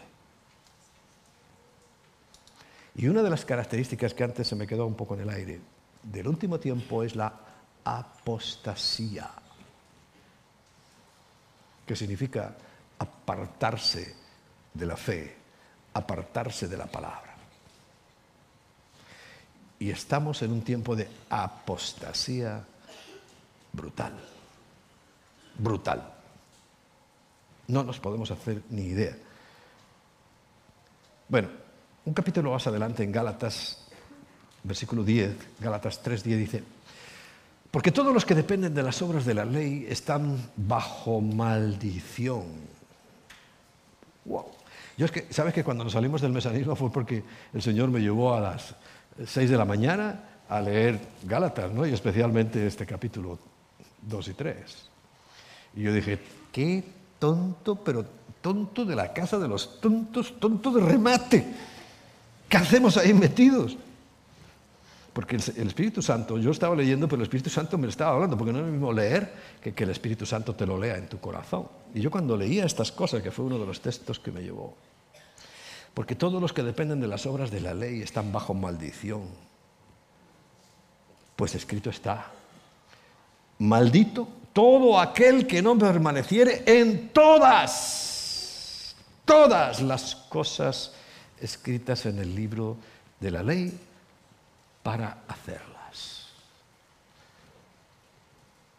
Y 2.95 3.07
una 3.07 3.23
de 3.23 3.29
las 3.29 3.45
características 3.45 4.13
que 4.13 4.23
antes 4.23 4.47
se 4.47 4.55
me 4.55 4.67
quedó 4.67 4.85
un 4.85 4.95
poco 4.95 5.15
en 5.15 5.21
el 5.21 5.29
aire 5.29 5.59
del 6.03 6.27
último 6.27 6.59
tiempo 6.59 7.03
es 7.03 7.15
la 7.15 7.33
apostasía, 7.83 9.29
que 11.85 11.95
significa 11.95 12.55
apartarse 12.99 14.15
de 14.73 14.85
la 14.85 14.97
fe, 14.97 15.35
apartarse 15.93 16.67
de 16.67 16.77
la 16.77 16.85
palabra. 16.85 17.35
Y 19.79 19.89
estamos 19.89 20.41
en 20.43 20.51
un 20.51 20.61
tiempo 20.61 20.95
de 20.95 21.07
apostasía 21.29 22.63
brutal 23.73 24.32
brutal. 25.57 26.13
No 27.67 27.83
nos 27.83 27.99
podemos 27.99 28.29
hacer 28.31 28.61
ni 28.69 28.83
idea. 28.83 29.15
Bueno, 31.29 31.49
un 32.05 32.13
capítulo 32.13 32.51
más 32.51 32.67
adelante 32.67 33.03
en 33.03 33.11
Gálatas, 33.11 33.87
versículo 34.63 35.03
10, 35.03 35.59
Gálatas 35.59 36.01
3, 36.01 36.23
10 36.23 36.39
dice, 36.39 36.63
porque 37.71 37.91
todos 37.91 38.13
los 38.13 38.25
que 38.25 38.35
dependen 38.35 38.73
de 38.73 38.83
las 38.83 39.01
obras 39.01 39.25
de 39.25 39.33
la 39.33 39.45
ley 39.45 39.87
están 39.89 40.37
bajo 40.55 41.21
maldición. 41.21 42.43
Wow. 44.25 44.45
Yo 44.97 45.05
es 45.05 45.11
que, 45.11 45.27
¿sabes 45.31 45.53
que 45.53 45.63
cuando 45.63 45.83
nos 45.83 45.93
salimos 45.93 46.21
del 46.21 46.33
mesanismo 46.33 46.75
fue 46.75 46.91
porque 46.91 47.23
el 47.51 47.61
Señor 47.61 47.89
me 47.89 47.99
llevó 47.99 48.35
a 48.35 48.41
las 48.41 48.75
6 49.25 49.49
de 49.49 49.57
la 49.57 49.65
mañana 49.65 50.41
a 50.47 50.61
leer 50.61 50.99
Gálatas, 51.23 51.71
¿no? 51.71 51.85
Y 51.87 51.93
especialmente 51.93 52.67
este 52.67 52.85
capítulo 52.85 53.39
2 54.03 54.27
y 54.27 54.33
3. 54.33 54.92
Y 55.75 55.81
yo 55.81 55.93
dije, 55.93 56.19
qué 56.51 56.83
tonto, 57.19 57.75
pero 57.75 58.05
tonto 58.41 58.85
de 58.85 58.95
la 58.95 59.13
casa 59.13 59.39
de 59.39 59.47
los 59.47 59.79
tontos, 59.79 60.39
tonto 60.39 60.71
de 60.71 60.81
remate. 60.81 61.45
¿Qué 62.49 62.57
hacemos 62.57 62.97
ahí 62.97 63.13
metidos? 63.13 63.77
Porque 65.13 65.35
el, 65.35 65.67
Espíritu 65.67 66.01
Santo, 66.01 66.37
yo 66.39 66.51
estaba 66.51 66.75
leyendo, 66.75 67.07
pero 67.07 67.21
el 67.21 67.23
Espíritu 67.23 67.49
Santo 67.49 67.77
me 67.77 67.87
estaba 67.87 68.13
hablando, 68.15 68.35
porque 68.35 68.51
no 68.51 68.59
es 68.59 68.65
lo 68.65 68.71
mismo 68.71 68.91
leer 68.91 69.31
que 69.61 69.73
que 69.73 69.83
el 69.83 69.91
Espíritu 69.91 70.25
Santo 70.25 70.55
te 70.55 70.65
lo 70.65 70.77
lea 70.77 70.97
en 70.97 71.07
tu 71.07 71.19
corazón. 71.19 71.67
Y 71.93 72.01
yo 72.01 72.09
cuando 72.09 72.35
leía 72.35 72.65
estas 72.65 72.91
cosas, 72.91 73.21
que 73.21 73.31
fue 73.31 73.45
uno 73.45 73.59
de 73.59 73.65
los 73.65 73.79
textos 73.79 74.19
que 74.19 74.31
me 74.31 74.41
llevó, 74.41 74.75
porque 75.93 76.15
todos 76.15 76.41
los 76.41 76.51
que 76.51 76.63
dependen 76.63 76.99
de 76.99 77.07
las 77.07 77.25
obras 77.27 77.51
de 77.51 77.61
la 77.61 77.75
ley 77.75 78.01
están 78.01 78.31
bajo 78.31 78.55
maldición, 78.55 79.21
pues 81.35 81.53
escrito 81.55 81.91
está, 81.91 82.31
maldito 83.59 84.27
todo 84.53 84.99
aquel 84.99 85.47
que 85.47 85.61
no 85.61 85.77
permaneciere 85.77 86.63
en 86.65 87.09
todas, 87.09 88.95
todas 89.25 89.81
las 89.81 90.15
cosas 90.15 90.93
escritas 91.41 92.05
en 92.05 92.19
el 92.19 92.35
libro 92.35 92.77
de 93.19 93.31
la 93.31 93.41
ley 93.43 93.77
para 94.83 95.23
hacerlas. 95.27 96.27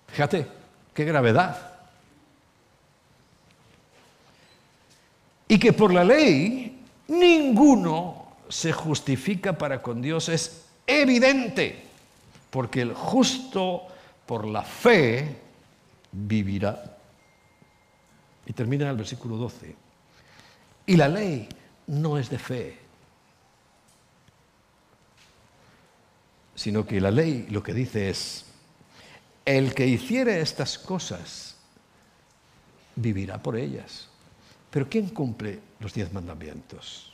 Fíjate, 0.07 0.47
qué 0.95 1.05
gravedad. 1.05 1.73
Y 5.49 5.59
que 5.59 5.73
por 5.73 5.93
la 5.93 6.05
ley 6.05 6.85
ninguno 7.09 8.29
se 8.49 8.73
justifica 8.73 9.59
para 9.59 9.83
con 9.83 10.01
Dios 10.01 10.29
es 10.29 10.67
evidente, 10.87 11.83
porque 12.51 12.83
el 12.83 12.95
justo 12.95 13.83
por 14.25 14.47
la 14.47 14.63
fe 14.63 15.44
vivirá. 16.15 16.97
Y 18.47 18.53
termina 18.53 18.89
el 18.91 18.97
versículo 18.97 19.37
12. 19.37 19.75
Y 20.87 20.97
la 20.97 21.09
ley 21.09 21.49
no 21.87 22.19
es 22.19 22.31
de 22.31 22.39
fe, 22.39 22.79
sino 26.55 26.87
que 26.87 27.01
la 27.01 27.11
ley 27.11 27.47
lo 27.51 27.63
que 27.63 27.75
dice 27.75 28.11
es, 28.11 28.45
el 29.45 29.75
que 29.75 29.87
hiciere 29.87 30.41
estas 30.41 30.79
cosas 30.79 31.57
vivirá 32.97 33.43
por 33.43 33.57
ellas. 33.57 34.09
Pero 34.71 34.89
¿quién 34.89 35.09
cumple 35.09 35.61
los 35.81 35.93
diez 35.93 36.13
mandamientos? 36.13 37.13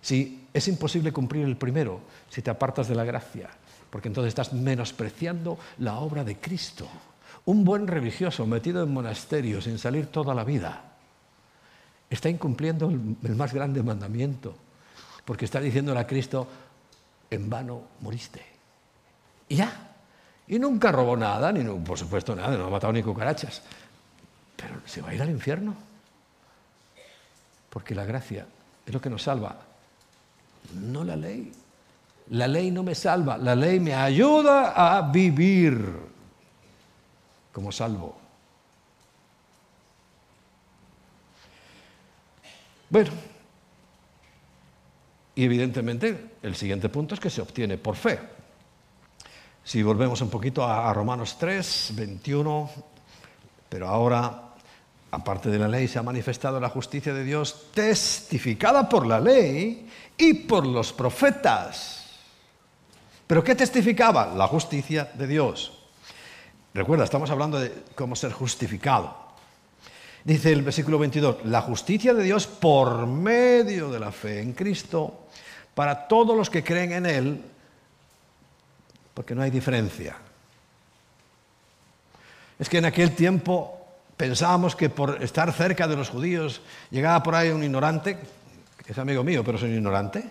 Si 0.00 0.46
es 0.52 0.68
imposible 0.68 1.12
cumplir 1.12 1.44
el 1.44 1.56
primero 1.56 2.00
si 2.28 2.40
te 2.42 2.50
apartas 2.50 2.88
de 2.88 2.94
la 2.94 3.04
gracia, 3.04 3.50
porque 3.90 4.08
entonces 4.08 4.28
estás 4.28 4.52
menospreciando 4.52 5.58
la 5.78 5.98
obra 5.98 6.24
de 6.24 6.36
Cristo. 6.36 6.88
Un 7.44 7.64
buen 7.64 7.86
religioso 7.86 8.46
metido 8.46 8.82
en 8.82 8.92
monasterio 8.92 9.60
sin 9.60 9.78
salir 9.78 10.06
toda 10.06 10.34
la 10.34 10.44
vida 10.44 10.88
está 12.10 12.28
incumpliendo 12.28 12.88
el, 12.88 13.36
más 13.36 13.52
grande 13.52 13.82
mandamiento, 13.82 14.54
porque 15.24 15.44
está 15.44 15.60
diciéndole 15.60 16.00
a 16.00 16.06
Cristo, 16.06 16.46
en 17.30 17.50
vano 17.50 17.82
moriste. 18.00 18.44
Y 19.48 19.56
ya. 19.56 19.84
Y 20.46 20.58
nunca 20.58 20.90
robó 20.90 21.16
nada, 21.16 21.52
ni 21.52 21.62
por 21.80 21.98
supuesto 21.98 22.34
nada, 22.34 22.56
no 22.56 22.66
ha 22.66 22.70
matado 22.70 22.92
ni 22.92 23.02
cucarachas. 23.02 23.62
Pero 24.56 24.80
se 24.86 25.02
va 25.02 25.10
a 25.10 25.14
ir 25.14 25.20
al 25.20 25.30
infierno. 25.30 25.74
Porque 27.68 27.94
la 27.94 28.06
gracia 28.06 28.46
es 28.86 28.92
lo 28.94 29.00
que 29.00 29.10
nos 29.10 29.22
salva, 29.22 29.60
no 30.74 31.04
la 31.04 31.16
ley. 31.16 31.52
La 32.30 32.46
ley 32.46 32.70
no 32.70 32.82
me 32.82 32.94
salva, 32.94 33.38
la 33.38 33.54
ley 33.54 33.80
me 33.80 33.94
ayuda 33.94 34.72
a 34.72 35.10
vivir 35.10 35.78
como 37.52 37.72
salvo. 37.72 38.16
Bueno, 42.90 43.10
y 45.34 45.44
evidentemente 45.44 46.32
el 46.42 46.54
siguiente 46.54 46.88
punto 46.88 47.14
es 47.14 47.20
que 47.20 47.30
se 47.30 47.40
obtiene 47.40 47.78
por 47.78 47.96
fe. 47.96 48.18
Si 49.64 49.82
volvemos 49.82 50.20
un 50.20 50.30
poquito 50.30 50.64
a, 50.64 50.92
Romanos 50.92 51.36
3, 51.38 51.92
21, 51.94 52.70
pero 53.68 53.88
ahora, 53.88 54.54
aparte 55.10 55.50
de 55.50 55.58
la 55.58 55.68
ley, 55.68 55.88
se 55.88 55.98
ha 55.98 56.02
manifestado 56.02 56.60
la 56.60 56.68
justicia 56.68 57.14
de 57.14 57.24
Dios 57.24 57.68
testificada 57.72 58.88
por 58.88 59.06
la 59.06 59.20
ley 59.20 59.88
y 60.16 60.34
por 60.34 60.66
los 60.66 60.92
profetas 60.92 62.07
¿Pero 63.28 63.44
qué 63.44 63.54
testificaba? 63.54 64.32
La 64.34 64.48
justicia 64.48 65.12
de 65.14 65.26
Dios. 65.26 65.70
Recuerda, 66.72 67.04
estamos 67.04 67.30
hablando 67.30 67.60
de 67.60 67.84
cómo 67.94 68.16
ser 68.16 68.32
justificado. 68.32 69.14
Dice 70.24 70.50
el 70.50 70.62
versículo 70.62 70.98
22, 70.98 71.44
la 71.44 71.60
justicia 71.60 72.14
de 72.14 72.22
Dios 72.22 72.46
por 72.46 73.06
medio 73.06 73.90
de 73.90 74.00
la 74.00 74.12
fe 74.12 74.40
en 74.40 74.54
Cristo 74.54 75.26
para 75.74 76.08
todos 76.08 76.34
los 76.34 76.48
que 76.48 76.64
creen 76.64 76.92
en 76.92 77.06
Él, 77.06 77.44
porque 79.12 79.34
no 79.34 79.42
hay 79.42 79.50
diferencia. 79.50 80.16
Es 82.58 82.68
que 82.68 82.78
en 82.78 82.86
aquel 82.86 83.14
tiempo 83.14 83.78
pensábamos 84.16 84.74
que 84.74 84.88
por 84.88 85.22
estar 85.22 85.52
cerca 85.52 85.86
de 85.86 85.96
los 85.96 86.08
judíos 86.08 86.62
llegaba 86.90 87.22
por 87.22 87.34
ahí 87.34 87.50
un 87.50 87.62
ignorante, 87.62 88.18
que 88.84 88.92
es 88.92 88.98
amigo 88.98 89.22
mío, 89.22 89.44
pero 89.44 89.58
es 89.58 89.64
un 89.64 89.74
ignorante, 89.74 90.24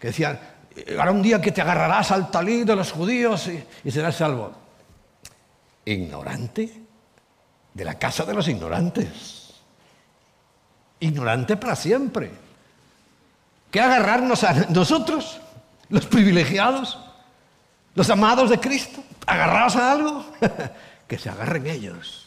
que 0.00 0.06
decía, 0.06 0.53
Habrá 0.98 1.12
un 1.12 1.22
día 1.22 1.40
que 1.40 1.52
te 1.52 1.60
agarrarás 1.60 2.10
al 2.10 2.30
talí 2.30 2.64
de 2.64 2.74
los 2.74 2.90
judíos 2.90 3.48
y, 3.84 3.90
serás 3.90 4.16
salvo. 4.16 4.52
Ignorante 5.84 6.82
de 7.72 7.84
la 7.84 7.98
casa 7.98 8.24
de 8.24 8.34
los 8.34 8.48
ignorantes. 8.48 9.54
Ignorante 11.00 11.56
para 11.56 11.76
siempre. 11.76 12.30
¿Qué 13.70 13.80
agarrarnos 13.80 14.42
a 14.44 14.52
nosotros, 14.70 15.40
los 15.88 16.06
privilegiados, 16.06 16.98
los 17.94 18.10
amados 18.10 18.50
de 18.50 18.58
Cristo? 18.58 19.02
¿Agarrados 19.26 19.76
a 19.76 19.92
algo? 19.92 20.24
que 21.08 21.18
se 21.18 21.28
agarren 21.28 21.66
ellos. 21.66 22.26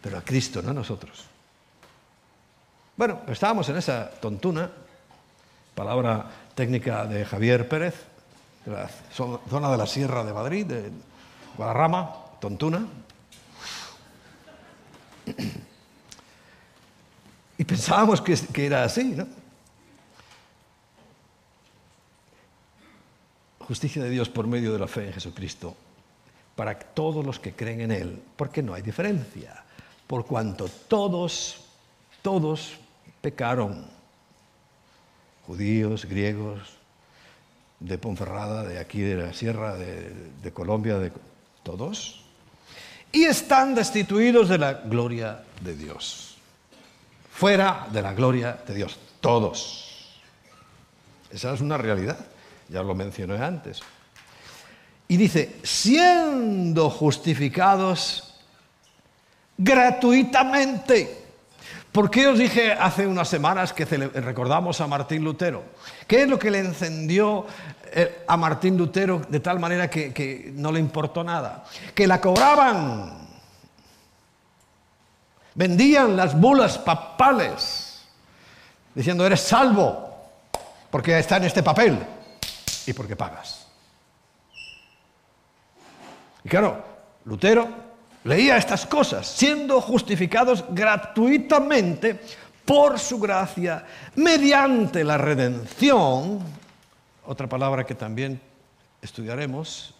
Pero 0.00 0.18
a 0.18 0.22
Cristo, 0.22 0.62
no 0.62 0.70
a 0.70 0.74
nosotros. 0.74 1.24
Bueno, 2.96 3.20
estábamos 3.28 3.68
en 3.68 3.76
esa 3.76 4.10
tontuna, 4.10 4.70
palabra 5.74 6.26
técnica 6.54 7.06
de 7.06 7.24
Javier 7.24 7.68
Pérez, 7.68 7.94
zona 9.12 9.70
de 9.70 9.76
la 9.76 9.86
Sierra 9.86 10.24
de 10.24 10.32
Madrid, 10.32 10.66
de 10.66 10.90
Guadarrama, 11.56 12.14
tontuna. 12.40 12.86
Y 17.58 17.64
pensábamos 17.64 18.20
que, 18.20 18.34
que 18.52 18.66
era 18.66 18.84
así, 18.84 19.04
¿no? 19.04 19.26
Justicia 23.60 24.02
de 24.02 24.10
Dios 24.10 24.28
por 24.28 24.46
medio 24.46 24.72
de 24.72 24.78
la 24.78 24.88
fe 24.88 25.06
en 25.06 25.12
Jesucristo 25.12 25.76
para 26.56 26.78
todos 26.78 27.24
los 27.24 27.38
que 27.38 27.52
creen 27.54 27.80
en 27.80 27.90
Él, 27.92 28.22
porque 28.36 28.62
no 28.62 28.74
hay 28.74 28.82
diferencia, 28.82 29.64
por 30.06 30.26
cuanto 30.26 30.68
todos, 30.68 31.64
todos 32.20 32.78
pecaron, 33.20 33.86
judíos, 35.46 36.04
griegos, 36.04 36.60
de 37.80 37.98
Ponferrada, 37.98 38.62
de 38.62 38.78
aquí 38.78 39.00
de 39.00 39.16
la 39.16 39.32
sierra, 39.32 39.74
de, 39.76 40.52
Colombia, 40.52 40.98
de 40.98 41.12
todos, 41.62 42.24
y 43.10 43.24
están 43.24 43.74
destituidos 43.74 44.48
de 44.48 44.58
la 44.58 44.74
gloria 44.74 45.42
de 45.60 45.76
Dios, 45.76 46.36
fuera 47.30 47.88
de 47.92 48.02
la 48.02 48.14
gloria 48.14 48.58
de 48.66 48.74
Dios, 48.74 48.98
todos. 49.20 50.18
Esa 51.30 51.52
es 51.54 51.60
una 51.60 51.76
realidad, 51.76 52.18
ya 52.68 52.82
lo 52.82 52.94
mencioné 52.94 53.36
antes. 53.38 53.80
Y 55.08 55.16
dice, 55.16 55.56
siendo 55.62 56.88
justificados 56.88 58.32
gratuitamente. 59.58 61.21
¿Por 61.92 62.10
qué 62.10 62.26
os 62.26 62.38
dije 62.38 62.72
hace 62.72 63.06
unas 63.06 63.28
semanas 63.28 63.74
que 63.74 63.84
recordamos 63.84 64.80
a 64.80 64.86
Martín 64.86 65.22
Lutero? 65.22 65.62
¿Qué 66.06 66.22
es 66.22 66.28
lo 66.28 66.38
que 66.38 66.50
le 66.50 66.60
encendió 66.60 67.46
eh, 67.92 68.24
a 68.26 68.34
Martín 68.38 68.78
Lutero 68.78 69.20
de 69.28 69.40
tal 69.40 69.58
manera 69.58 69.90
que, 69.90 70.10
que 70.10 70.52
no 70.54 70.72
le 70.72 70.80
importó 70.80 71.22
nada? 71.22 71.64
Que 71.94 72.06
la 72.06 72.18
cobraban. 72.18 73.28
Vendían 75.54 76.16
las 76.16 76.38
bulas 76.38 76.78
papales 76.78 78.06
diciendo, 78.94 79.26
eres 79.26 79.42
salvo 79.42 80.16
porque 80.90 81.18
está 81.18 81.36
en 81.36 81.44
este 81.44 81.62
papel 81.62 81.98
y 82.86 82.92
porque 82.94 83.16
pagas. 83.16 83.66
Y 86.42 86.48
claro, 86.48 86.82
Lutero 87.26 87.91
leía 88.24 88.56
estas 88.56 88.86
cosas, 88.86 89.26
siendo 89.26 89.80
justificados 89.80 90.64
gratuitamente 90.70 92.20
por 92.64 92.98
su 92.98 93.18
gracia, 93.18 93.84
mediante 94.14 95.04
la 95.04 95.18
redención, 95.18 96.40
otra 97.26 97.48
palabra 97.48 97.84
que 97.84 97.94
también 97.94 98.40
estudiaremos, 99.00 99.94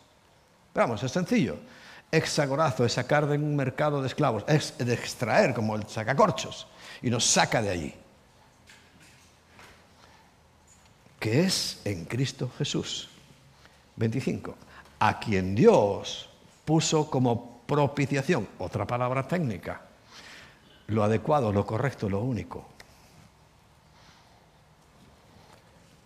vamos, 0.74 1.02
es 1.02 1.10
sencillo, 1.10 1.56
exagorazo 2.10 2.84
es 2.84 2.92
sacar 2.92 3.26
de 3.26 3.36
un 3.36 3.56
mercado 3.56 4.00
de 4.00 4.06
esclavos, 4.06 4.44
es 4.46 4.76
de 4.78 4.94
extraer 4.94 5.54
como 5.54 5.74
el 5.74 5.88
sacacorchos, 5.88 6.68
y 7.02 7.10
nos 7.10 7.24
saca 7.24 7.60
de 7.60 7.70
allí, 7.70 7.94
que 11.18 11.40
es 11.40 11.80
en 11.84 12.04
Cristo 12.04 12.50
Jesús. 12.58 13.08
25. 13.96 14.56
A 14.98 15.18
quien 15.18 15.54
Dios 15.54 16.28
puso 16.64 17.10
como 17.10 17.51
propiciación, 17.66 18.48
otra 18.58 18.86
palabra 18.86 19.26
técnica, 19.26 19.80
lo 20.88 21.02
adecuado, 21.02 21.52
lo 21.52 21.64
correcto, 21.64 22.08
lo 22.08 22.20
único, 22.20 22.66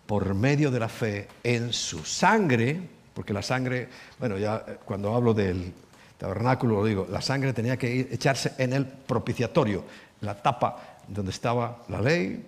por 0.05 0.33
medio 0.33 0.71
de 0.71 0.79
la 0.79 0.89
fe 0.89 1.27
en 1.43 1.73
su 1.73 2.05
sangre, 2.05 2.79
porque 3.13 3.33
la 3.33 3.41
sangre, 3.41 3.89
bueno, 4.19 4.37
ya 4.37 4.63
eh, 4.67 4.77
cuando 4.85 5.13
hablo 5.13 5.33
del 5.33 5.73
tabernáculo 6.17 6.77
lo 6.77 6.85
digo, 6.85 7.07
la 7.09 7.21
sangre 7.21 7.53
tenía 7.53 7.77
que 7.77 8.07
echarse 8.11 8.53
en 8.57 8.73
el 8.73 8.85
propiciatorio, 8.85 9.83
la 10.21 10.41
tapa 10.41 10.99
donde 11.07 11.31
estaba 11.31 11.83
la 11.89 12.01
ley, 12.01 12.45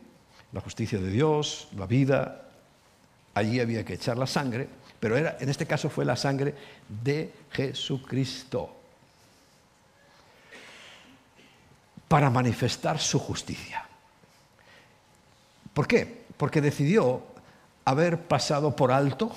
la 0.51 0.61
justicia 0.61 0.99
de 0.99 1.09
Dios, 1.09 1.67
la 1.75 1.85
vida, 1.85 2.45
allí 3.33 3.59
había 3.59 3.83
que 3.83 3.93
echar 3.93 4.17
la 4.17 4.25
sangre 4.25 4.79
pero 4.99 5.15
era, 5.15 5.37
en 5.39 5.49
este 5.49 5.65
caso 5.65 5.89
fue 5.89 6.05
la 6.05 6.15
sangre 6.15 6.53
de 7.03 7.31
Jesucristo 7.51 8.75
para 12.09 12.29
manifestar 12.29 12.99
su 12.99 13.17
justicia. 13.19 13.85
¿Por 15.73 15.87
qué? 15.87 16.25
Porque 16.35 16.59
decidió 16.59 17.23
haber 17.85 18.19
pasado 18.27 18.75
por 18.75 18.91
alto 18.91 19.31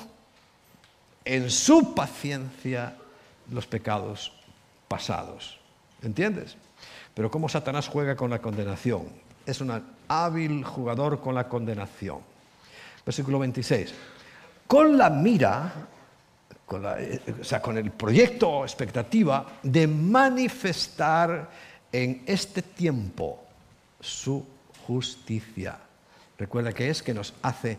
en 1.25 1.49
su 1.49 1.95
paciencia 1.95 2.97
los 3.49 3.69
pecados 3.69 4.33
pasados. 4.89 5.61
¿Entiendes? 6.03 6.57
Pero 7.15 7.31
cómo 7.31 7.49
Satanás 7.49 7.87
juega 7.87 8.17
con 8.17 8.31
la 8.31 8.41
condenación. 8.41 9.07
Es 9.47 9.61
un 9.61 9.81
hábil 10.09 10.65
jugador 10.65 11.21
con 11.21 11.37
la 11.37 11.49
condenación. 11.49 12.19
Versículo 13.05 13.39
26 13.39 13.95
con 14.73 14.97
la 14.97 15.11
mira, 15.11 15.71
con 16.65 16.83
eh, 16.97 17.21
o 17.43 17.45
sea, 17.45 17.61
con 17.61 17.77
el 17.77 17.91
proyecto 17.91 18.63
expectativa 18.63 19.45
de 19.63 19.87
manifestar 19.87 21.51
en 21.93 22.25
este 22.27 22.63
tiempo 22.63 23.45
su 24.01 24.45
justicia. 24.87 25.79
Recuerda 26.39 26.73
que 26.73 26.89
es 26.89 27.03
que 27.03 27.15
nos 27.15 27.35
hace 27.43 27.79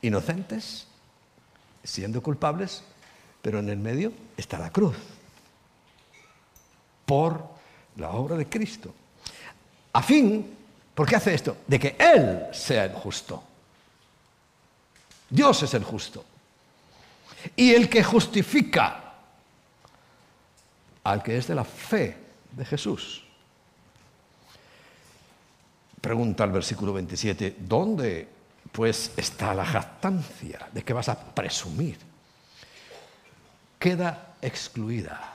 inocentes, 0.00 0.86
siendo 1.84 2.22
culpables, 2.22 2.82
pero 3.42 3.58
en 3.58 3.68
el 3.68 3.78
medio 3.78 4.12
está 4.36 4.58
la 4.58 4.70
cruz, 4.70 4.96
por 7.04 7.44
la 7.96 8.10
obra 8.10 8.36
de 8.36 8.48
Cristo. 8.48 8.94
A 9.92 10.02
fin, 10.02 10.56
¿por 10.94 11.08
qué 11.08 11.16
hace 11.16 11.34
esto? 11.34 11.58
De 11.66 11.78
que 11.78 11.96
Él 11.98 12.46
sea 12.52 12.84
el 12.84 12.94
justo. 12.94 13.42
Dios 15.28 15.62
es 15.62 15.74
el 15.74 15.84
justo. 15.84 16.24
Y 17.56 17.74
el 17.74 17.88
que 17.88 18.04
justifica 18.04 19.01
al 21.04 21.22
que 21.22 21.36
es 21.36 21.46
de 21.46 21.54
la 21.54 21.64
fe 21.64 22.16
de 22.52 22.64
Jesús. 22.64 23.24
Pregunta 26.00 26.44
el 26.44 26.50
versículo 26.50 26.92
27, 26.92 27.56
¿dónde 27.60 28.28
pues 28.72 29.12
está 29.16 29.54
la 29.54 29.64
jactancia? 29.64 30.68
¿De 30.72 30.82
qué 30.82 30.92
vas 30.92 31.08
a 31.08 31.18
presumir? 31.18 31.98
Queda 33.78 34.34
excluida. 34.42 35.28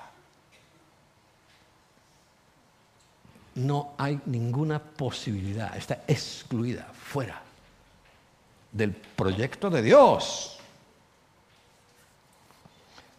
No 3.56 3.94
hay 3.98 4.20
ninguna 4.26 4.80
posibilidad, 4.80 5.76
está 5.76 6.04
excluida, 6.08 6.86
fuera 6.94 7.42
del 8.72 8.92
proyecto 8.92 9.70
de 9.70 9.82
Dios. 9.82 10.60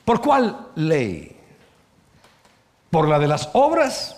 ¿Por 0.05 0.21
cuál 0.21 0.69
ley? 0.77 1.38
¿Por 2.91 3.09
la 3.09 3.19
de 3.19 3.29
las 3.29 3.51
obras? 3.53 4.17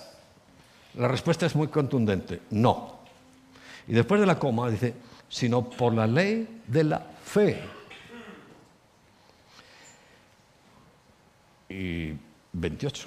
La 0.95 1.09
respuesta 1.09 1.47
es 1.47 1.55
muy 1.55 1.69
contundente, 1.69 2.43
no. 2.51 2.99
Y 3.87 3.93
después 3.93 4.21
de 4.21 4.27
la 4.27 4.39
coma 4.39 4.71
dice, 4.71 4.95
sino 5.29 5.69
por 5.69 5.95
la 5.95 6.07
ley 6.07 6.63
de 6.67 6.85
la 6.85 7.01
fe. 7.25 7.63
Y 11.69 12.13
28, 12.53 13.07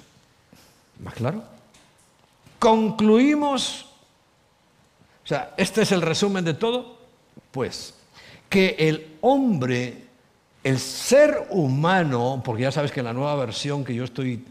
¿más 1.00 1.14
claro? 1.14 1.44
Concluimos, 2.58 3.86
o 5.22 5.26
sea, 5.26 5.52
este 5.56 5.82
es 5.82 5.92
el 5.92 6.00
resumen 6.00 6.44
de 6.44 6.54
todo, 6.54 6.98
pues 7.50 7.94
que 8.48 8.76
el 8.78 9.16
hombre, 9.20 10.04
el 10.62 10.78
ser 10.78 11.48
humano, 11.50 12.40
porque 12.44 12.62
ya 12.62 12.72
sabes 12.72 12.92
que 12.92 13.00
en 13.00 13.06
la 13.06 13.12
nueva 13.12 13.34
versión 13.36 13.84
que 13.84 13.94
yo 13.94 14.04
estoy 14.04 14.44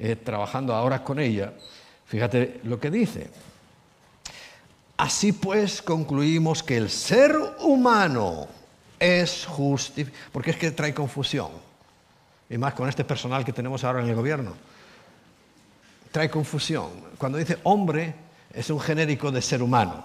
eh, 0.00 0.16
trabajando 0.16 0.74
ahora 0.74 1.04
con 1.04 1.20
ella, 1.20 1.52
fíjate 2.06 2.60
lo 2.64 2.80
que 2.80 2.90
dice. 2.90 3.28
Así 4.96 5.32
pues 5.32 5.82
concluimos 5.82 6.62
que 6.62 6.78
el 6.78 6.88
ser 6.88 7.36
humano 7.60 8.48
es 8.98 9.44
justificado, 9.44 10.16
porque 10.32 10.52
es 10.52 10.56
que 10.56 10.70
trae 10.70 10.94
confusión, 10.94 11.50
y 12.48 12.56
más 12.56 12.72
con 12.72 12.88
este 12.88 13.04
personal 13.04 13.44
que 13.44 13.52
tenemos 13.52 13.84
ahora 13.84 14.00
en 14.00 14.08
el 14.08 14.14
gobierno. 14.14 14.54
Trae 16.10 16.30
confusión. 16.30 16.88
Cuando 17.18 17.36
dice 17.36 17.58
hombre, 17.64 18.14
es 18.52 18.70
un 18.70 18.80
genérico 18.80 19.30
de 19.30 19.42
ser 19.42 19.62
humano. 19.62 20.02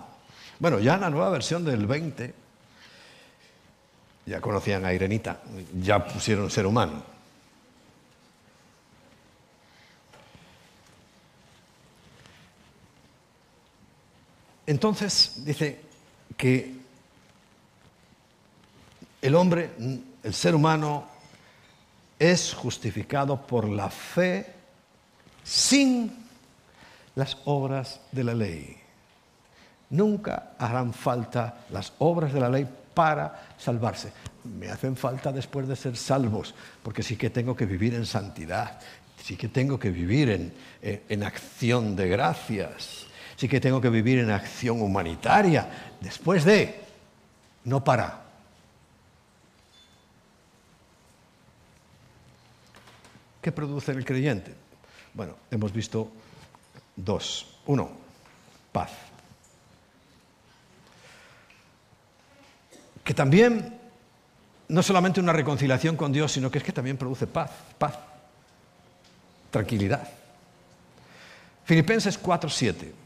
Bueno, 0.60 0.80
ya 0.80 0.96
en 0.96 1.02
la 1.02 1.10
nueva 1.10 1.30
versión 1.30 1.64
del 1.64 1.88
20 1.88 2.34
ya 4.26 4.42
conocían 4.42 4.84
a 4.84 4.94
Irenita, 4.94 5.42
ya 5.82 6.06
pusieron 6.06 6.52
ser 6.52 6.66
humano. 6.66 7.15
Entonces 14.68 15.34
dice 15.46 15.80
que 16.36 16.76
el 19.22 19.36
hombre, 19.36 19.72
el 20.24 20.34
ser 20.34 20.56
humano, 20.56 21.08
es 22.18 22.54
justificado 22.54 23.46
por 23.46 23.68
la 23.68 23.90
fe 23.90 24.54
sin 25.44 26.26
las 27.16 27.38
obras 27.46 28.00
de 28.12 28.24
la 28.24 28.34
ley. 28.34 28.78
Nunca 29.90 30.54
harán 30.58 30.94
falta 30.94 31.66
las 31.70 31.94
obras 32.00 32.34
de 32.34 32.40
la 32.40 32.50
ley 32.50 32.68
para 32.94 33.54
salvarse. 33.58 34.12
Me 34.44 34.70
hacen 34.70 34.96
falta 34.96 35.32
después 35.32 35.68
de 35.68 35.76
ser 35.76 35.96
salvos, 35.98 36.56
porque 36.82 37.04
sí 37.04 37.16
que 37.16 37.30
tengo 37.30 37.56
que 37.56 37.66
vivir 37.66 37.94
en 37.94 38.06
santidad, 38.06 38.80
sí 39.22 39.36
que 39.36 39.50
tengo 39.50 39.80
que 39.80 39.92
vivir 39.92 40.30
en, 40.30 40.54
en, 40.82 41.24
acción 41.24 41.96
de 41.96 42.08
gracias, 42.08 43.05
sí 43.36 43.48
que 43.48 43.60
tengo 43.60 43.82
que 43.82 43.90
vivir 43.90 44.20
en 44.20 44.32
acción 44.32 44.82
humanitaria, 44.82 45.96
después 46.00 46.46
de, 46.46 46.80
no 47.66 47.84
para. 47.84 48.22
¿Qué 53.42 53.52
produce 53.52 53.92
el 53.92 54.06
creyente? 54.06 54.56
Bueno, 55.14 55.36
hemos 55.52 55.72
visto 55.72 56.12
dos. 56.96 57.60
Uno, 57.68 57.92
paz. 58.72 58.92
Que 63.04 63.14
también 63.14 63.80
no 64.68 64.82
solamente 64.82 65.20
una 65.20 65.34
reconciliación 65.34 65.96
con 65.96 66.12
Dios, 66.12 66.32
sino 66.32 66.50
que 66.50 66.58
es 66.58 66.64
que 66.64 66.72
también 66.72 66.98
produce 66.98 67.28
paz, 67.28 67.52
paz, 67.78 67.96
tranquilidad. 69.52 70.08
Filipenses 71.66 72.22
4:7. 72.22 73.05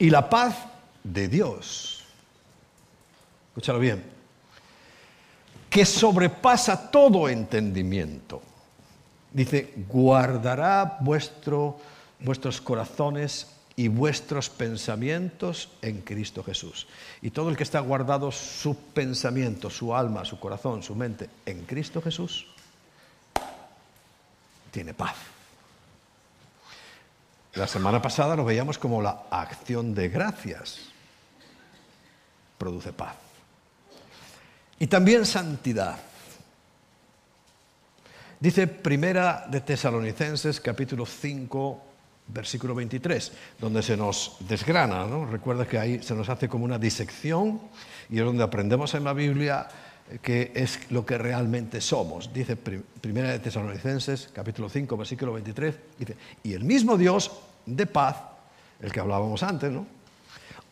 Y 0.00 0.10
la 0.10 0.28
paz 0.28 0.56
de 1.04 1.28
Dios, 1.28 2.02
escúchalo 3.50 3.78
bien, 3.78 4.02
que 5.70 5.86
sobrepasa 5.86 6.90
todo 6.90 7.28
entendimiento 7.28 8.42
Dice, 9.32 9.72
guardará 9.88 10.98
vuestro, 11.00 11.78
vuestros 12.18 12.60
corazones 12.60 13.46
y 13.76 13.86
vuestros 13.86 14.50
pensamientos 14.50 15.70
en 15.82 16.00
Cristo 16.00 16.42
Jesús. 16.42 16.88
Y 17.22 17.30
todo 17.30 17.48
el 17.48 17.56
que 17.56 17.62
está 17.62 17.78
guardado 17.78 18.32
su 18.32 18.76
pensamiento, 18.76 19.70
su 19.70 19.94
alma, 19.94 20.24
su 20.24 20.40
corazón, 20.40 20.82
su 20.82 20.96
mente 20.96 21.30
en 21.46 21.64
Cristo 21.64 22.02
Jesús, 22.02 22.46
tiene 24.72 24.94
paz. 24.94 25.14
La 27.54 27.66
semana 27.66 28.00
pasada 28.00 28.36
lo 28.36 28.44
veíamos 28.44 28.78
como 28.78 29.02
la 29.02 29.24
acción 29.30 29.94
de 29.94 30.08
gracias 30.08 30.80
produce 32.56 32.92
paz. 32.92 33.14
Y 34.78 34.86
también 34.86 35.26
santidad. 35.26 35.98
Dice 38.38 38.66
Primera 38.66 39.46
de 39.48 39.60
Tesalonicenses 39.60 40.60
capítulo 40.60 41.04
5 41.06 41.84
versículo 42.32 42.74
23, 42.74 43.32
donde 43.58 43.82
se 43.82 43.96
nos 43.96 44.36
desgrana, 44.40 45.04
¿no? 45.06 45.26
Recuerda 45.26 45.66
que 45.66 45.78
ahí 45.78 46.02
se 46.02 46.14
nos 46.14 46.28
hace 46.28 46.48
como 46.48 46.64
una 46.64 46.78
disección 46.78 47.60
y 48.08 48.18
es 48.18 48.24
donde 48.24 48.44
aprendemos 48.44 48.94
en 48.94 49.04
la 49.04 49.12
Biblia 49.12 49.68
que 50.22 50.52
es 50.54 50.90
lo 50.90 51.06
que 51.06 51.18
realmente 51.18 51.80
somos. 51.80 52.32
Dice 52.32 52.56
Primera 52.56 53.30
de 53.30 53.38
Tesalonicenses 53.38 54.30
capítulo 54.32 54.68
5 54.68 54.96
versículo 54.96 55.32
23, 55.32 55.74
dice, 55.98 56.16
y 56.42 56.52
el 56.52 56.64
mismo 56.64 56.96
Dios 56.96 57.30
de 57.66 57.86
paz, 57.86 58.16
el 58.80 58.92
que 58.92 59.00
hablábamos 59.00 59.42
antes, 59.42 59.70
¿no? 59.70 59.86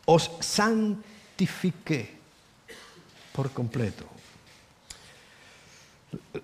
Os 0.05 0.31
santifique 0.39 2.17
por 3.31 3.51
completo 3.51 4.19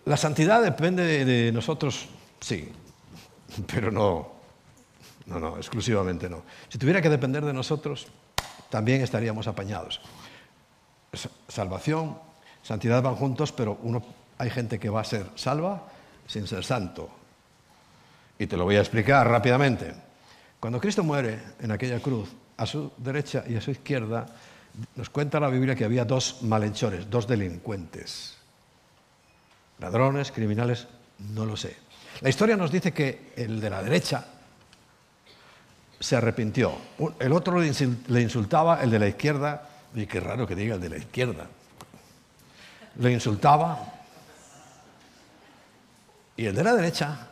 la 0.06 0.18
santidad 0.18 0.62
depende 0.62 1.26
de 1.26 1.52
nosotros, 1.52 2.08
sí, 2.40 2.72
pero 3.72 3.92
no, 3.92 4.32
no, 5.26 5.40
no, 5.40 5.58
exclusivamente 5.58 6.30
no. 6.30 6.44
Si 6.70 6.78
tuviera 6.78 7.02
que 7.02 7.10
depender 7.10 7.44
de 7.44 7.54
nosotros, 7.54 8.08
también 8.70 9.02
estaríamos 9.02 9.48
apañados. 9.48 10.02
Salvación, 11.48 12.18
santidad 12.66 13.04
van 13.04 13.16
juntos, 13.16 13.52
pero 13.52 13.78
uno, 13.84 14.02
hay 14.40 14.50
gente 14.50 14.80
que 14.80 14.90
va 14.90 15.02
a 15.02 15.04
ser 15.04 15.28
salva 15.36 15.84
sin 16.28 16.48
ser 16.48 16.66
santo. 16.66 17.10
Y 18.40 18.48
te 18.48 18.58
lo 18.58 18.64
voy 18.64 18.78
a 18.78 18.80
explicar 18.80 19.30
rápidamente. 19.30 19.94
Cuando 20.60 20.80
Cristo 20.80 21.04
muere 21.04 21.40
en 21.62 21.72
aquella 21.72 22.00
cruz, 22.00 22.30
a 22.58 22.66
su 22.66 22.92
derecha 22.98 23.44
y 23.48 23.56
a 23.56 23.62
su 23.62 23.70
izquierda, 23.70 24.26
nos 24.96 25.10
cuenta 25.10 25.40
la 25.40 25.50
Biblia 25.50 25.76
que 25.76 25.86
había 25.86 26.06
dos 26.06 26.42
malhechores, 26.42 27.10
dos 27.10 27.28
delincuentes. 27.28 28.36
Ladrones, 29.80 30.32
criminales, 30.32 30.88
no 31.34 31.46
lo 31.46 31.56
sé. 31.56 31.78
La 32.22 32.30
historia 32.30 32.58
nos 32.58 32.72
dice 32.72 32.94
que 32.94 33.34
el 33.36 33.62
de 33.62 33.70
la 33.70 33.84
derecha 33.84 34.26
se 36.00 36.16
arrepintió. 36.16 36.74
El 37.20 37.32
otro 37.32 37.60
le 37.60 38.22
insultaba, 38.22 38.82
el 38.82 38.90
de 38.90 39.00
la 39.00 39.08
izquierda, 39.08 39.70
y 39.94 40.08
qué 40.08 40.20
raro 40.20 40.48
que 40.48 40.56
diga 40.56 40.76
el 40.76 40.82
de 40.82 40.90
la 40.90 40.98
izquierda. 40.98 41.48
Le 42.98 43.12
insultaba. 43.12 43.94
Y 46.38 46.46
el 46.46 46.56
de 46.56 46.64
la 46.64 46.74
derecha 46.74 47.30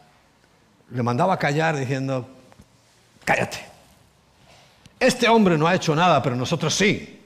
le 0.90 1.04
mandaba 1.04 1.34
a 1.34 1.40
callar 1.40 1.76
diciendo, 1.76 2.28
cállate. 3.26 3.66
Este 5.00 5.28
hombre 5.28 5.58
no 5.58 5.68
ha 5.68 5.76
hecho 5.76 5.96
nada, 5.96 6.22
pero 6.22 6.36
nosotros 6.36 6.74
sí. 6.74 7.22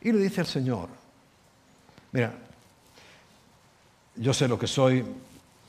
Y 0.00 0.10
le 0.10 0.18
dice 0.18 0.40
el 0.40 0.46
Señor, 0.46 0.88
mira, 2.10 2.32
yo 4.16 4.34
sé 4.34 4.48
lo 4.48 4.58
que 4.58 4.66
soy, 4.66 5.04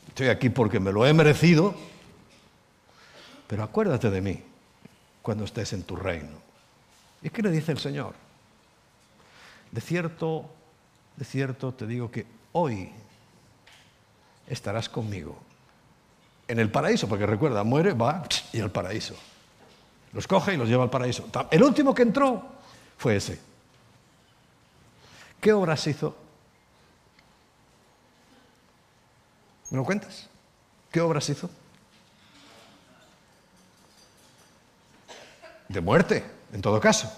estoy 0.08 0.30
aquí 0.30 0.50
porque 0.50 0.80
me 0.80 0.92
lo 0.92 1.06
he 1.06 1.14
merecido, 1.14 1.76
pero 3.48 3.64
acuérdate 3.64 4.10
de 4.10 4.22
mí 4.22 4.44
cuando 5.22 5.46
estés 5.46 5.74
en 5.74 5.84
tu 5.84 5.96
reino. 5.96 6.42
¿Y 7.22 7.30
qué 7.30 7.44
le 7.44 7.52
dice 7.52 7.72
el 7.72 7.78
Señor? 7.78 8.16
De 9.72 9.82
cierto, 9.82 10.50
de 11.16 11.26
cierto 11.26 11.74
te 11.74 11.86
digo 11.86 12.10
que 12.10 12.26
hoy 12.54 12.92
estarás 14.48 14.90
conmigo 14.90 15.38
en 16.48 16.60
el 16.60 16.70
paraíso, 16.70 17.08
porque 17.08 17.26
recuerda, 17.26 17.64
muere, 17.64 17.94
va 17.94 18.24
y 18.52 18.60
al 18.60 18.72
paraíso. 18.72 19.16
Los 20.12 20.28
coge 20.28 20.54
y 20.54 20.58
los 20.58 20.68
lleva 20.68 20.84
al 20.84 20.90
paraíso. 20.90 21.28
El 21.50 21.64
último 21.64 21.94
que 21.94 22.04
entró 22.04 22.44
fue 22.98 23.16
ese. 23.16 23.40
¿Qué 25.40 25.52
obras 25.52 25.86
hizo? 25.88 26.16
¿Me 29.72 29.78
lo 29.78 29.86
cuentas? 29.86 30.30
¿Qué 30.92 31.02
obras 31.02 31.28
hizo? 31.30 31.50
De 35.68 35.82
muerte, 35.82 36.24
en 36.52 36.62
todo 36.62 36.80
caso. 36.80 37.12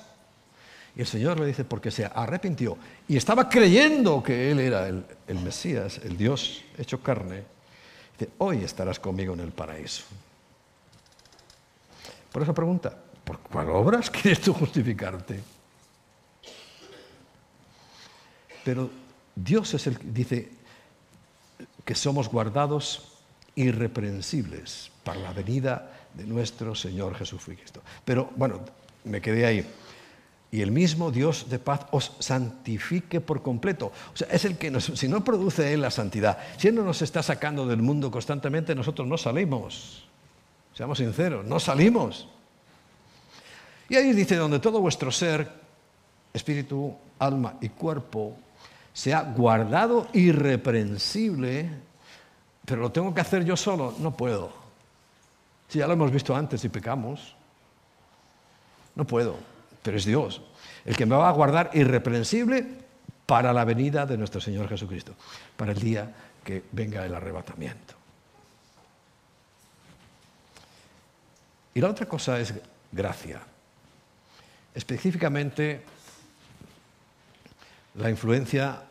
Y 0.95 1.01
el 1.01 1.07
Señor 1.07 1.39
le 1.39 1.47
dice, 1.47 1.65
porque 1.65 1.91
se 1.91 2.05
arrepintió 2.05 2.77
y 3.07 3.17
estaba 3.17 3.49
creyendo 3.49 4.23
que 4.23 4.51
Él 4.51 4.59
era 4.59 4.87
el, 4.87 5.05
Mesías, 5.43 5.99
el 6.03 6.17
Dios 6.17 6.63
hecho 6.77 7.01
carne, 7.01 7.43
dice, 8.17 8.31
hoy 8.37 8.63
estarás 8.63 8.99
conmigo 8.99 9.33
en 9.33 9.41
el 9.41 9.51
paraíso. 9.51 10.05
Por 12.31 12.43
esa 12.43 12.53
pregunta, 12.53 12.97
¿por 13.23 13.39
cuál 13.39 13.69
obras 13.69 14.09
quieres 14.11 14.39
tú 14.39 14.53
justificarte? 14.53 15.41
Pero 18.63 18.89
Dios 19.35 19.73
es 19.73 19.87
el 19.87 19.99
que 19.99 20.07
dice, 20.07 20.49
que 21.83 21.95
somos 21.95 22.29
guardados 22.29 23.11
irreprensibles 23.55 24.91
para 25.03 25.19
la 25.19 25.33
venida 25.33 25.91
de 26.13 26.25
nuestro 26.25 26.73
Señor 26.73 27.15
Jesucristo. 27.15 27.81
Pero 28.03 28.31
bueno, 28.35 28.61
me 29.03 29.21
quedé 29.21 29.45
ahí. 29.45 29.65
Y 30.51 30.61
el 30.61 30.71
mismo 30.71 31.11
Dios 31.11 31.49
de 31.49 31.59
paz 31.59 31.81
os 31.91 32.13
santifique 32.19 33.19
por 33.19 33.41
completo. 33.41 33.91
O 34.13 34.17
sea, 34.17 34.27
es 34.31 34.45
el 34.45 34.57
que 34.57 34.71
nos, 34.71 34.85
si 34.85 35.07
no 35.07 35.23
produce 35.23 35.73
Él 35.73 35.81
la 35.81 35.91
santidad, 35.91 36.37
si 36.57 36.67
Él 36.67 36.75
no 36.75 36.83
nos 36.83 37.01
está 37.01 37.21
sacando 37.23 37.67
del 37.67 37.81
mundo 37.81 38.09
constantemente, 38.09 38.73
nosotros 38.75 39.07
no 39.07 39.17
salimos. 39.17 40.07
Seamos 40.73 40.97
sinceros, 40.97 41.45
no 41.45 41.59
salimos. 41.59 42.27
Y 43.89 43.95
ahí 43.95 44.13
dice, 44.13 44.35
donde 44.35 44.59
todo 44.59 44.79
vuestro 44.79 45.11
ser, 45.11 45.49
espíritu, 46.33 46.95
alma 47.19 47.55
y 47.61 47.69
cuerpo, 47.69 48.37
sea 48.93 49.21
guardado 49.21 50.07
irreprensible, 50.13 51.69
pero 52.65 52.81
lo 52.81 52.91
tengo 52.91 53.13
que 53.13 53.21
hacer 53.21 53.45
yo 53.45 53.55
solo, 53.55 53.93
no 53.99 54.15
puedo. 54.15 54.51
Si 55.67 55.79
ya 55.79 55.87
lo 55.87 55.93
hemos 55.93 56.11
visto 56.11 56.35
antes 56.35 56.63
y 56.63 56.69
pecamos, 56.69 57.35
no 58.95 59.05
puedo, 59.05 59.37
pero 59.85 59.97
es 59.97 60.05
Dios 60.05 60.41
el 60.83 60.97
que 60.97 61.05
me 61.05 61.15
va 61.15 61.29
a 61.29 61.31
guardar 61.31 61.69
irreprensible 61.73 62.65
para 63.27 63.53
la 63.53 63.63
venida 63.65 64.05
de 64.05 64.17
nuestro 64.17 64.41
Señor 64.41 64.67
Jesucristo, 64.67 65.13
para 65.55 65.73
el 65.73 65.79
día 65.79 66.11
que 66.43 66.63
venga 66.71 67.05
el 67.05 67.13
arrebatamiento. 67.13 67.93
Y 71.75 71.81
la 71.81 71.89
otra 71.89 72.07
cosa 72.07 72.39
es 72.39 72.53
gracia. 72.91 73.41
específicamente 74.73 75.83
la 77.95 78.09
influencia 78.09 78.81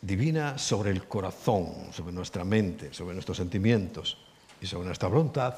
divina 0.00 0.56
sobre 0.56 0.90
el 0.90 1.08
corazón, 1.08 1.92
sobre 1.92 2.12
nuestra 2.12 2.44
mente, 2.44 2.92
sobre 2.92 3.14
nuestros 3.14 3.38
sentimientos 3.38 4.18
y 4.60 4.66
sobre 4.66 4.86
nuestra 4.86 5.08
voluntad, 5.08 5.54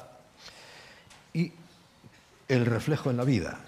y 1.33 1.51
el 2.47 2.65
reflejo 2.65 3.11
en 3.11 3.17
la 3.17 3.23
vida, 3.23 3.59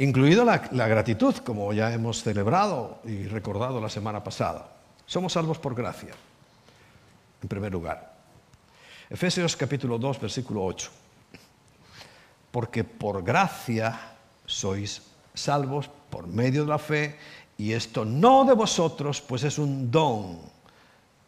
incluido 0.00 0.44
la, 0.44 0.58
gratitud, 0.88 1.36
como 1.44 1.72
ya 1.72 1.92
hemos 1.92 2.22
celebrado 2.22 3.00
y 3.04 3.24
recordado 3.24 3.80
la 3.80 3.90
semana 3.90 4.24
pasada. 4.24 4.72
Somos 5.04 5.34
salvos 5.34 5.58
por 5.58 5.74
gracia, 5.74 6.14
en 7.42 7.48
primer 7.48 7.70
lugar. 7.70 8.14
Efesios 9.10 9.56
capítulo 9.56 9.98
2, 9.98 10.20
versículo 10.20 10.64
8. 10.64 10.90
Porque 12.50 12.82
por 12.82 13.22
gracia 13.22 14.16
sois 14.46 15.02
salvos 15.34 15.90
por 16.08 16.26
medio 16.26 16.62
de 16.62 16.70
la 16.70 16.78
fe, 16.78 17.18
y 17.58 17.72
esto 17.72 18.06
no 18.06 18.46
de 18.46 18.54
vosotros, 18.54 19.20
pues 19.20 19.44
es 19.44 19.58
un 19.58 19.90
don 19.90 20.40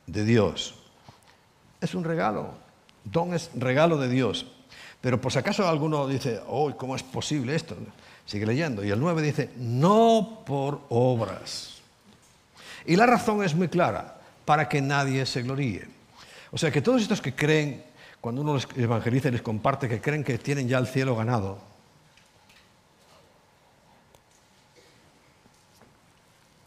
de 0.07 0.25
Dios. 0.25 0.75
Es 1.79 1.95
un 1.95 2.05
regalo. 2.05 2.55
Don 3.05 3.35
es 3.35 3.51
regalo 3.55 3.99
de 3.99 4.09
Dios. 4.09 4.47
Pero 5.03 5.21
por 5.21 5.31
si 5.31 5.41
acaso 5.41 5.69
alguno 5.69 6.07
dice, 6.07 6.41
oh, 6.49 6.75
¿cómo 6.75 6.97
es 6.97 7.03
posible 7.03 7.55
esto? 7.55 7.77
Sigue 8.27 8.47
leyendo. 8.47 8.85
Y 8.85 8.91
el 8.91 9.01
9 9.01 9.23
dice, 9.23 9.51
no 9.57 10.43
por 10.47 10.83
obras. 10.89 11.83
Y 12.87 12.97
la 12.97 13.07
razón 13.07 13.45
es 13.45 13.55
muy 13.55 13.69
clara, 13.69 14.21
para 14.45 14.69
que 14.69 14.81
nadie 14.81 15.27
se 15.27 15.43
gloríe. 15.43 15.87
O 16.51 16.59
sea 16.59 16.71
que 16.71 16.83
todos 16.83 17.03
estos 17.03 17.21
que 17.21 17.35
creen, 17.35 17.85
cuando 18.21 18.43
uno 18.43 18.55
les 18.55 18.67
evangeliza 18.77 19.29
y 19.29 19.33
les 19.33 19.43
comparte, 19.43 19.89
que 19.89 20.01
creen 20.01 20.25
que 20.25 20.39
tienen 20.39 20.69
ya 20.69 20.79
el 20.79 20.87
cielo 20.87 21.17
ganado, 21.17 21.73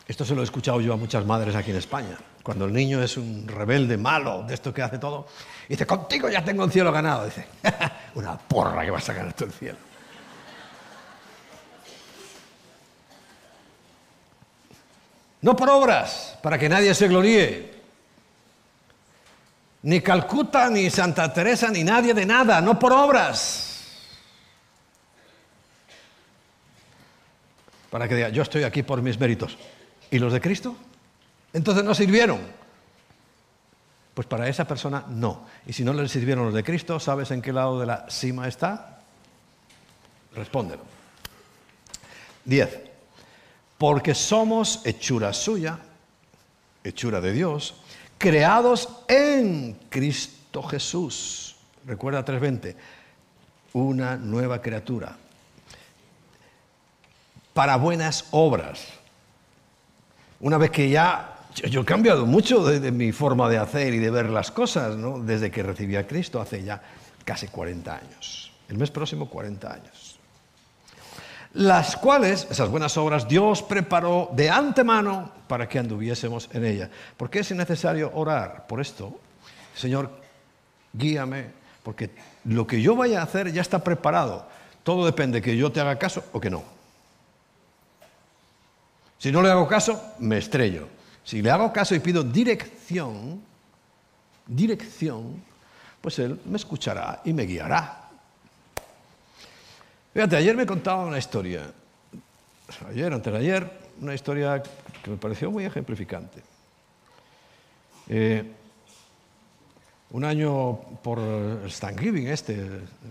Esto 0.08 0.24
se 0.24 0.36
lo 0.36 0.42
he 0.42 0.44
escuchado 0.44 0.80
yo 0.82 0.94
a 0.94 0.98
muchas 0.98 1.26
madres 1.26 1.56
aquí 1.56 1.72
en 1.72 1.78
España. 1.78 2.18
Cuando 2.44 2.66
el 2.66 2.74
niño 2.74 3.02
es 3.02 3.18
un 3.18 3.48
rebelde 3.48 3.98
malo, 3.98 4.44
de 4.44 4.54
esto 4.54 4.72
que 4.72 4.84
hace 4.84 5.00
todo, 5.00 5.28
dice, 5.68 5.88
contigo 5.88 6.30
ya 6.30 6.44
tengo 6.44 6.64
el 6.64 6.72
cielo 6.72 6.92
ganado. 6.92 7.26
Dice, 7.26 7.48
una 8.16 8.38
porra 8.38 8.86
que 8.86 8.92
vas 8.92 9.10
a 9.10 9.14
ganar 9.14 9.34
tú 9.34 9.46
el 9.46 9.52
cielo. 9.52 9.78
No 15.46 15.56
por 15.56 15.70
obras, 15.70 16.36
para 16.42 16.58
que 16.58 16.68
nadie 16.68 16.96
se 16.96 17.08
gloríe. 17.08 17.72
Ni 19.84 20.02
Calcuta, 20.02 20.72
ni 20.72 20.90
Santa 20.90 21.32
Teresa, 21.32 21.70
ni 21.70 21.84
nadie 21.84 22.16
de 22.16 22.26
nada, 22.26 22.60
no 22.62 22.80
por 22.80 22.92
obras. 22.92 24.10
Para 27.92 28.08
que 28.08 28.16
diga, 28.16 28.30
yo 28.30 28.42
estoy 28.42 28.64
aquí 28.64 28.82
por 28.82 29.04
mis 29.04 29.20
méritos. 29.20 29.56
¿Y 30.10 30.18
los 30.18 30.34
de 30.34 30.42
Cristo? 30.42 30.76
Entonces 31.54 31.84
no 31.84 31.94
sirvieron. 31.94 32.40
Pues 34.16 34.26
para 34.26 34.50
esa 34.50 34.66
persona 34.66 35.06
no. 35.10 35.46
Y 35.68 35.74
si 35.74 35.84
no 35.84 35.94
le 35.94 36.10
sirvieron 36.10 36.46
los 36.46 36.56
de 36.56 36.64
Cristo, 36.64 37.00
¿sabes 37.00 37.30
en 37.30 37.44
qué 37.44 37.54
lado 37.54 37.80
de 37.80 37.86
la 37.86 38.10
cima 38.10 38.48
está? 38.48 38.98
Respóndelo. 40.34 40.82
Diez. 42.46 42.95
Porque 43.78 44.16
somos 44.16 44.82
hechura 44.86 45.34
suya, 45.34 45.80
hechura 46.84 47.22
de 47.22 47.34
Dios, 47.34 47.76
creados 48.18 48.90
en 49.08 49.78
Cristo 49.90 50.64
Jesús. 50.64 51.56
Recuerda 51.86 52.24
3.20. 52.24 52.76
Una 53.74 54.16
nueva 54.16 54.62
criatura. 54.62 55.18
Para 57.54 57.76
buenas 57.78 58.26
obras 58.32 58.80
una 60.40 60.58
vez 60.58 60.70
que 60.70 60.90
ya 60.90 61.40
yo 61.70 61.82
he 61.82 61.86
cambiado 61.86 62.26
mucho 62.26 62.66
de, 62.66 62.92
mi 62.92 63.12
forma 63.12 63.50
de 63.50 63.58
hacer 63.58 63.94
y 63.94 64.00
de 64.00 64.12
ver 64.12 64.30
las 64.30 64.52
cosas, 64.52 64.96
¿no? 64.96 65.20
desde 65.20 65.50
que 65.50 65.64
recibí 65.64 65.96
a 65.96 66.06
Cristo 66.06 66.42
hace 66.42 66.64
ya 66.64 66.82
casi 67.24 67.48
40 67.48 67.96
años. 67.96 68.52
El 68.68 68.78
mes 68.78 68.92
próximo 68.92 69.30
40 69.30 69.74
años. 69.74 70.20
Las 71.56 71.96
cuales, 71.96 72.48
esas 72.52 72.70
buenas 72.70 72.98
obras, 72.98 73.30
Dios 73.30 73.64
preparó 73.64 74.30
de 74.34 74.50
antemano 74.50 75.32
para 75.48 75.70
que 75.70 75.80
anduviésemos 75.80 76.50
en 76.52 76.66
ellas. 76.66 76.90
¿Por 77.16 77.30
qué 77.30 77.40
es 77.40 77.52
necesario 77.52 78.12
orar 78.14 78.68
por 78.68 78.82
esto? 78.82 79.18
Señor, 79.74 80.12
guíame, 80.92 81.46
porque 81.82 82.10
lo 82.44 82.68
que 82.68 82.82
yo 82.82 82.98
vaya 82.98 83.22
a 83.22 83.24
hacer 83.24 83.54
ya 83.54 83.62
está 83.62 83.82
preparado. 83.82 84.46
Todo 84.84 85.06
depende 85.06 85.42
que 85.42 85.56
yo 85.56 85.72
te 85.72 85.80
haga 85.80 85.98
caso 85.98 86.26
o 86.34 86.42
que 86.42 86.50
no. 86.50 86.62
Si 89.18 89.32
no 89.32 89.42
le 89.42 89.50
hago 89.50 89.66
caso, 89.66 90.14
me 90.20 90.40
estrello. 90.40 90.90
Si 91.24 91.42
le 91.42 91.52
hago 91.52 91.72
caso 91.72 91.96
y 91.96 92.00
pido 92.00 92.22
dirección, 92.22 93.42
dirección, 94.46 95.42
pues 96.02 96.20
Él 96.20 96.38
me 96.44 96.58
escuchará 96.58 97.22
y 97.24 97.32
me 97.32 97.44
guiará. 97.44 98.05
Fíjate, 100.16 100.38
ayer 100.38 100.56
me 100.56 100.66
contaba 100.66 101.06
una 101.06 101.18
historia, 101.18 101.70
ayer, 102.88 103.12
antes 103.12 103.34
de 103.34 103.38
ayer, 103.38 103.70
una 104.00 104.14
historia 104.14 104.64
que 105.04 105.12
me 105.12 105.18
pareció 105.18 105.52
muy 105.52 105.66
ejemplificante. 105.66 106.42
Eh, 108.08 108.50
un 110.12 110.24
año 110.24 110.78
por 111.04 111.20
Thanksgiving 111.70 112.28
este, 112.28 112.56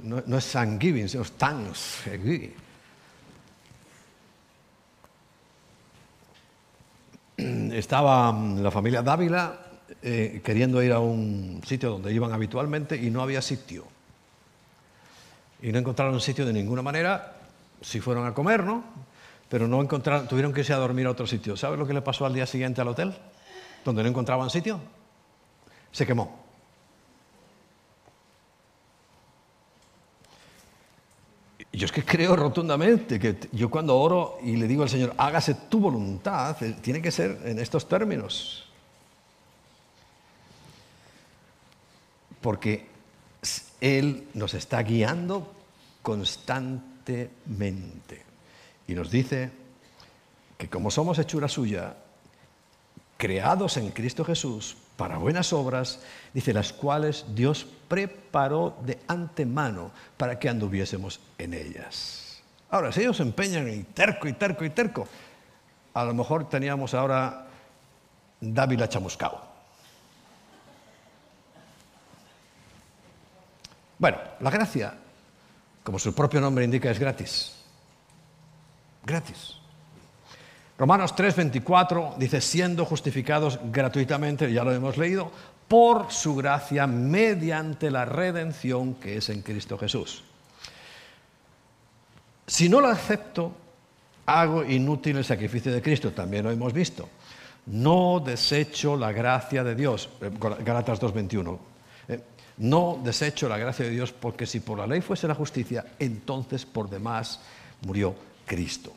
no, 0.02 0.22
no 0.24 0.38
es 0.38 0.50
Thanksgiving, 0.50 1.06
sino 1.10 1.24
Thanksgiving. 1.24 2.54
estaba 7.74 8.32
mm, 8.32 8.62
la 8.62 8.70
familia 8.70 9.02
Dávila 9.02 9.60
eh, 10.00 10.40
queriendo 10.42 10.82
ir 10.82 10.92
a 10.92 11.00
un 11.00 11.60
sitio 11.66 11.90
donde 11.90 12.14
iban 12.14 12.32
habitualmente 12.32 12.96
y 12.96 13.10
no 13.10 13.20
había 13.20 13.42
sitio. 13.42 13.93
Y 15.64 15.72
no 15.72 15.78
encontraron 15.78 16.20
sitio 16.20 16.44
de 16.44 16.52
ninguna 16.52 16.82
manera, 16.82 17.36
si 17.80 17.98
fueron 17.98 18.26
a 18.26 18.34
comer, 18.34 18.62
¿no? 18.62 18.84
Pero 19.48 19.66
no 19.66 19.80
encontraron, 19.80 20.28
tuvieron 20.28 20.52
que 20.52 20.60
irse 20.60 20.74
a 20.74 20.76
dormir 20.76 21.06
a 21.06 21.10
otro 21.10 21.26
sitio. 21.26 21.56
¿Sabes 21.56 21.78
lo 21.78 21.86
que 21.86 21.94
le 21.94 22.02
pasó 22.02 22.26
al 22.26 22.34
día 22.34 22.44
siguiente 22.44 22.82
al 22.82 22.88
hotel? 22.88 23.14
Donde 23.82 24.02
no 24.02 24.10
encontraban 24.10 24.50
sitio. 24.50 24.78
Se 25.90 26.04
quemó. 26.04 26.38
Yo 31.72 31.86
es 31.86 31.92
que 31.92 32.04
creo 32.04 32.36
rotundamente 32.36 33.18
que 33.18 33.48
yo 33.52 33.70
cuando 33.70 33.96
oro 33.96 34.36
y 34.42 34.56
le 34.56 34.68
digo 34.68 34.82
al 34.82 34.90
Señor, 34.90 35.14
hágase 35.16 35.54
tu 35.54 35.80
voluntad, 35.80 36.62
eh, 36.62 36.76
tiene 36.82 37.00
que 37.00 37.10
ser 37.10 37.40
en 37.46 37.58
estos 37.58 37.88
términos. 37.88 38.70
Porque 42.42 42.93
Él 43.84 44.28
nos 44.32 44.54
está 44.54 44.82
guiando 44.82 45.52
constantemente. 46.00 48.22
Y 48.88 48.94
nos 48.94 49.10
dice 49.10 49.50
que 50.56 50.70
como 50.70 50.90
somos 50.90 51.18
hechura 51.18 51.48
suya, 51.48 51.94
creados 53.18 53.76
en 53.76 53.90
Cristo 53.90 54.24
Jesús 54.24 54.78
para 54.96 55.18
buenas 55.18 55.52
obras, 55.52 56.00
dice, 56.32 56.54
las 56.54 56.72
cuales 56.72 57.26
Dios 57.34 57.66
preparó 57.86 58.74
de 58.86 59.00
antemano 59.06 59.90
para 60.16 60.38
que 60.38 60.48
anduviésemos 60.48 61.20
en 61.36 61.52
ellas. 61.52 62.42
Ahora, 62.70 62.90
si 62.90 63.02
ellos 63.02 63.18
se 63.18 63.22
empeñan 63.22 63.68
en 63.68 63.84
terco 63.84 64.26
y 64.26 64.32
terco 64.32 64.64
y 64.64 64.70
terco, 64.70 65.06
a 65.92 66.04
lo 66.06 66.14
mejor 66.14 66.48
teníamos 66.48 66.94
ahora 66.94 67.48
Dávila 68.40 68.88
chamuscao. 68.88 69.53
Bueno, 73.98 74.18
la 74.40 74.50
gracia, 74.50 74.94
como 75.82 75.98
su 75.98 76.14
propio 76.14 76.40
nombre 76.40 76.64
indica, 76.64 76.90
es 76.90 76.98
gratis. 76.98 77.52
Gratis. 79.04 79.56
Romanos 80.76 81.14
3:24 81.14 82.16
dice, 82.16 82.40
siendo 82.40 82.84
justificados 82.84 83.60
gratuitamente, 83.70 84.52
ya 84.52 84.64
lo 84.64 84.72
hemos 84.72 84.96
leído, 84.96 85.30
por 85.68 86.10
su 86.10 86.34
gracia 86.34 86.86
mediante 86.86 87.90
la 87.90 88.04
redención 88.04 88.94
que 88.94 89.16
es 89.16 89.28
en 89.28 89.42
Cristo 89.42 89.78
Jesús. 89.78 90.24
Si 92.46 92.68
no 92.68 92.80
lo 92.80 92.88
acepto, 92.88 93.52
hago 94.26 94.64
inútil 94.64 95.16
el 95.18 95.24
sacrificio 95.24 95.72
de 95.72 95.80
Cristo, 95.80 96.12
también 96.12 96.44
lo 96.44 96.50
hemos 96.50 96.72
visto. 96.72 97.08
No 97.66 98.20
desecho 98.20 98.96
la 98.96 99.12
gracia 99.12 99.64
de 99.64 99.74
Dios, 99.74 100.10
eh, 100.20 100.30
Galatas 100.64 101.00
2:21. 101.00 101.73
No 102.56 103.00
desecho 103.02 103.48
la 103.48 103.58
gracia 103.58 103.84
de 103.84 103.90
Dios 103.90 104.12
porque 104.12 104.46
si 104.46 104.60
por 104.60 104.78
la 104.78 104.86
ley 104.86 105.00
fuese 105.00 105.26
la 105.26 105.34
justicia, 105.34 105.84
entonces 105.98 106.64
por 106.64 106.88
demás 106.88 107.40
murió 107.82 108.14
Cristo. 108.46 108.92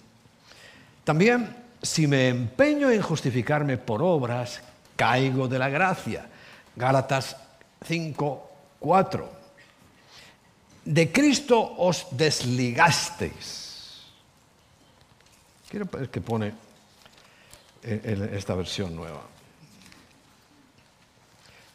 También 1.04 1.56
si 1.82 2.08
me 2.08 2.28
empeño 2.28 2.90
en 2.90 3.02
justificarme 3.02 3.78
por 3.78 4.02
obras, 4.02 4.62
caigo 4.96 5.48
de 5.48 5.60
la 5.60 5.70
gracia. 5.70 6.28
Gálatas 6.76 7.36
5, 7.86 8.52
4. 8.80 9.32
De 10.86 11.12
Cristo 11.12 11.60
os 11.78 12.08
desligasteis. 12.12 14.06
Quiero 15.70 15.86
ver 15.86 16.10
que 16.10 16.22
pone 16.22 16.54
en 17.84 18.36
esta 18.36 18.56
versión 18.56 18.96
nueva. 18.96 19.22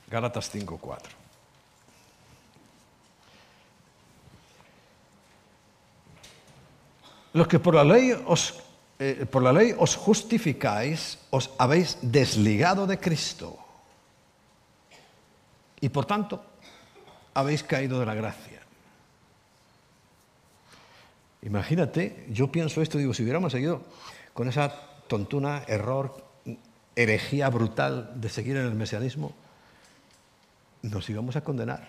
Gálatas 0.08 0.52
5.4. 0.54 1.21
Los 7.32 7.48
que 7.48 7.58
por 7.58 7.74
la 7.74 7.84
ley 7.84 8.12
os, 8.26 8.60
eh, 8.98 9.26
por 9.30 9.42
la 9.42 9.52
ley 9.52 9.74
os 9.76 9.96
justificáis, 9.96 11.18
os 11.30 11.50
habéis 11.58 11.98
desligado 12.02 12.86
de 12.86 12.98
Cristo. 12.98 13.58
Y 15.80 15.88
por 15.88 16.04
tanto, 16.04 16.44
habéis 17.34 17.62
caído 17.62 17.98
de 17.98 18.06
la 18.06 18.14
gracia. 18.14 18.60
Imagínate, 21.42 22.26
yo 22.30 22.52
pienso 22.52 22.82
esto, 22.82 22.98
digo, 22.98 23.14
si 23.14 23.22
hubiéramos 23.24 23.52
seguido 23.52 23.82
con 24.32 24.48
esa 24.48 24.70
tontuna, 25.08 25.64
error, 25.66 26.24
herejía 26.94 27.48
brutal 27.48 28.12
de 28.20 28.28
seguir 28.28 28.56
en 28.56 28.66
el 28.66 28.74
mesianismo, 28.74 29.32
nos 30.82 31.08
íbamos 31.10 31.34
a 31.36 31.42
condenar. 31.42 31.88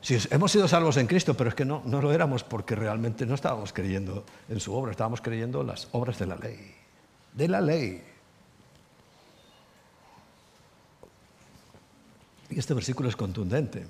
Si 0.00 0.18
hemos 0.30 0.52
sido 0.52 0.68
salvos 0.68 0.98
en 0.98 1.06
Cristo, 1.06 1.34
pero 1.34 1.48
es 1.48 1.54
que 1.54 1.64
no, 1.64 1.82
no 1.86 2.02
lo 2.02 2.12
éramos 2.12 2.44
porque 2.44 2.74
realmente 2.74 3.24
no 3.24 3.34
estábamos 3.34 3.72
creyendo 3.72 4.24
en 4.48 4.60
su 4.60 4.74
obra, 4.74 4.90
estábamos 4.90 5.22
creyendo 5.22 5.62
en 5.62 5.68
las 5.68 5.88
obras 5.92 6.18
de 6.18 6.26
la 6.26 6.36
ley. 6.36 6.74
De 7.32 7.48
la 7.48 7.60
ley. 7.60 8.02
Y 12.50 12.58
este 12.58 12.74
versículo 12.74 13.08
es 13.08 13.16
contundente. 13.16 13.86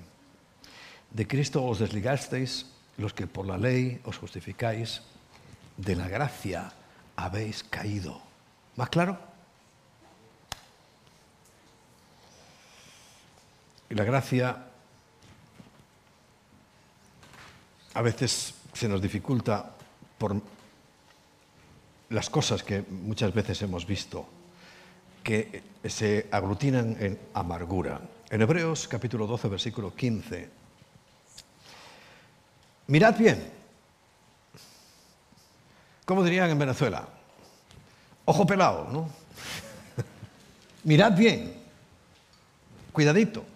De 1.11 1.27
Cristo 1.27 1.63
os 1.63 1.79
desligasteis 1.79 2.65
los 2.97 3.13
que 3.13 3.27
por 3.27 3.45
la 3.45 3.57
ley 3.57 3.99
os 4.05 4.17
justificáis, 4.17 5.01
de 5.75 5.95
la 5.95 6.07
gracia 6.07 6.71
habéis 7.17 7.63
caído. 7.63 8.21
¿Más 8.77 8.89
claro? 8.89 9.19
Y 13.89 13.95
la 13.95 14.05
gracia 14.05 14.67
a 17.95 18.01
veces 18.01 18.53
se 18.73 18.89
nos 18.89 19.01
dificulta 19.01 19.71
por 20.17 20.39
las 22.09 22.29
cosas 22.29 22.61
que 22.61 22.81
muchas 22.81 23.33
veces 23.33 23.61
hemos 23.61 23.87
visto, 23.87 24.27
que 25.23 25.63
se 25.85 26.27
aglutinan 26.29 26.97
en 26.99 27.17
amargura. 27.33 28.01
En 28.29 28.41
Hebreos 28.41 28.87
capítulo 28.89 29.25
12, 29.25 29.47
versículo 29.47 29.95
15, 29.95 30.49
mirad 32.87 33.17
bien, 33.17 33.49
¿cómo 36.03 36.21
dirían 36.23 36.49
en 36.49 36.59
Venezuela? 36.59 37.07
Ojo 38.25 38.45
pelado, 38.45 38.89
¿no? 38.91 39.09
mirad 40.83 41.15
bien, 41.15 41.55
cuidadito. 42.91 43.54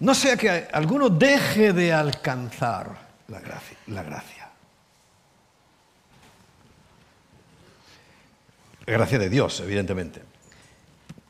No 0.00 0.14
sea 0.14 0.36
que 0.36 0.68
alguno 0.72 1.08
deje 1.08 1.72
de 1.72 1.92
alcanzar 1.92 2.90
la 3.28 3.40
gracia. 3.40 3.76
La 3.86 4.02
gracia. 4.02 4.44
gracia 8.86 9.18
de 9.18 9.30
Dios, 9.30 9.60
evidentemente. 9.60 10.22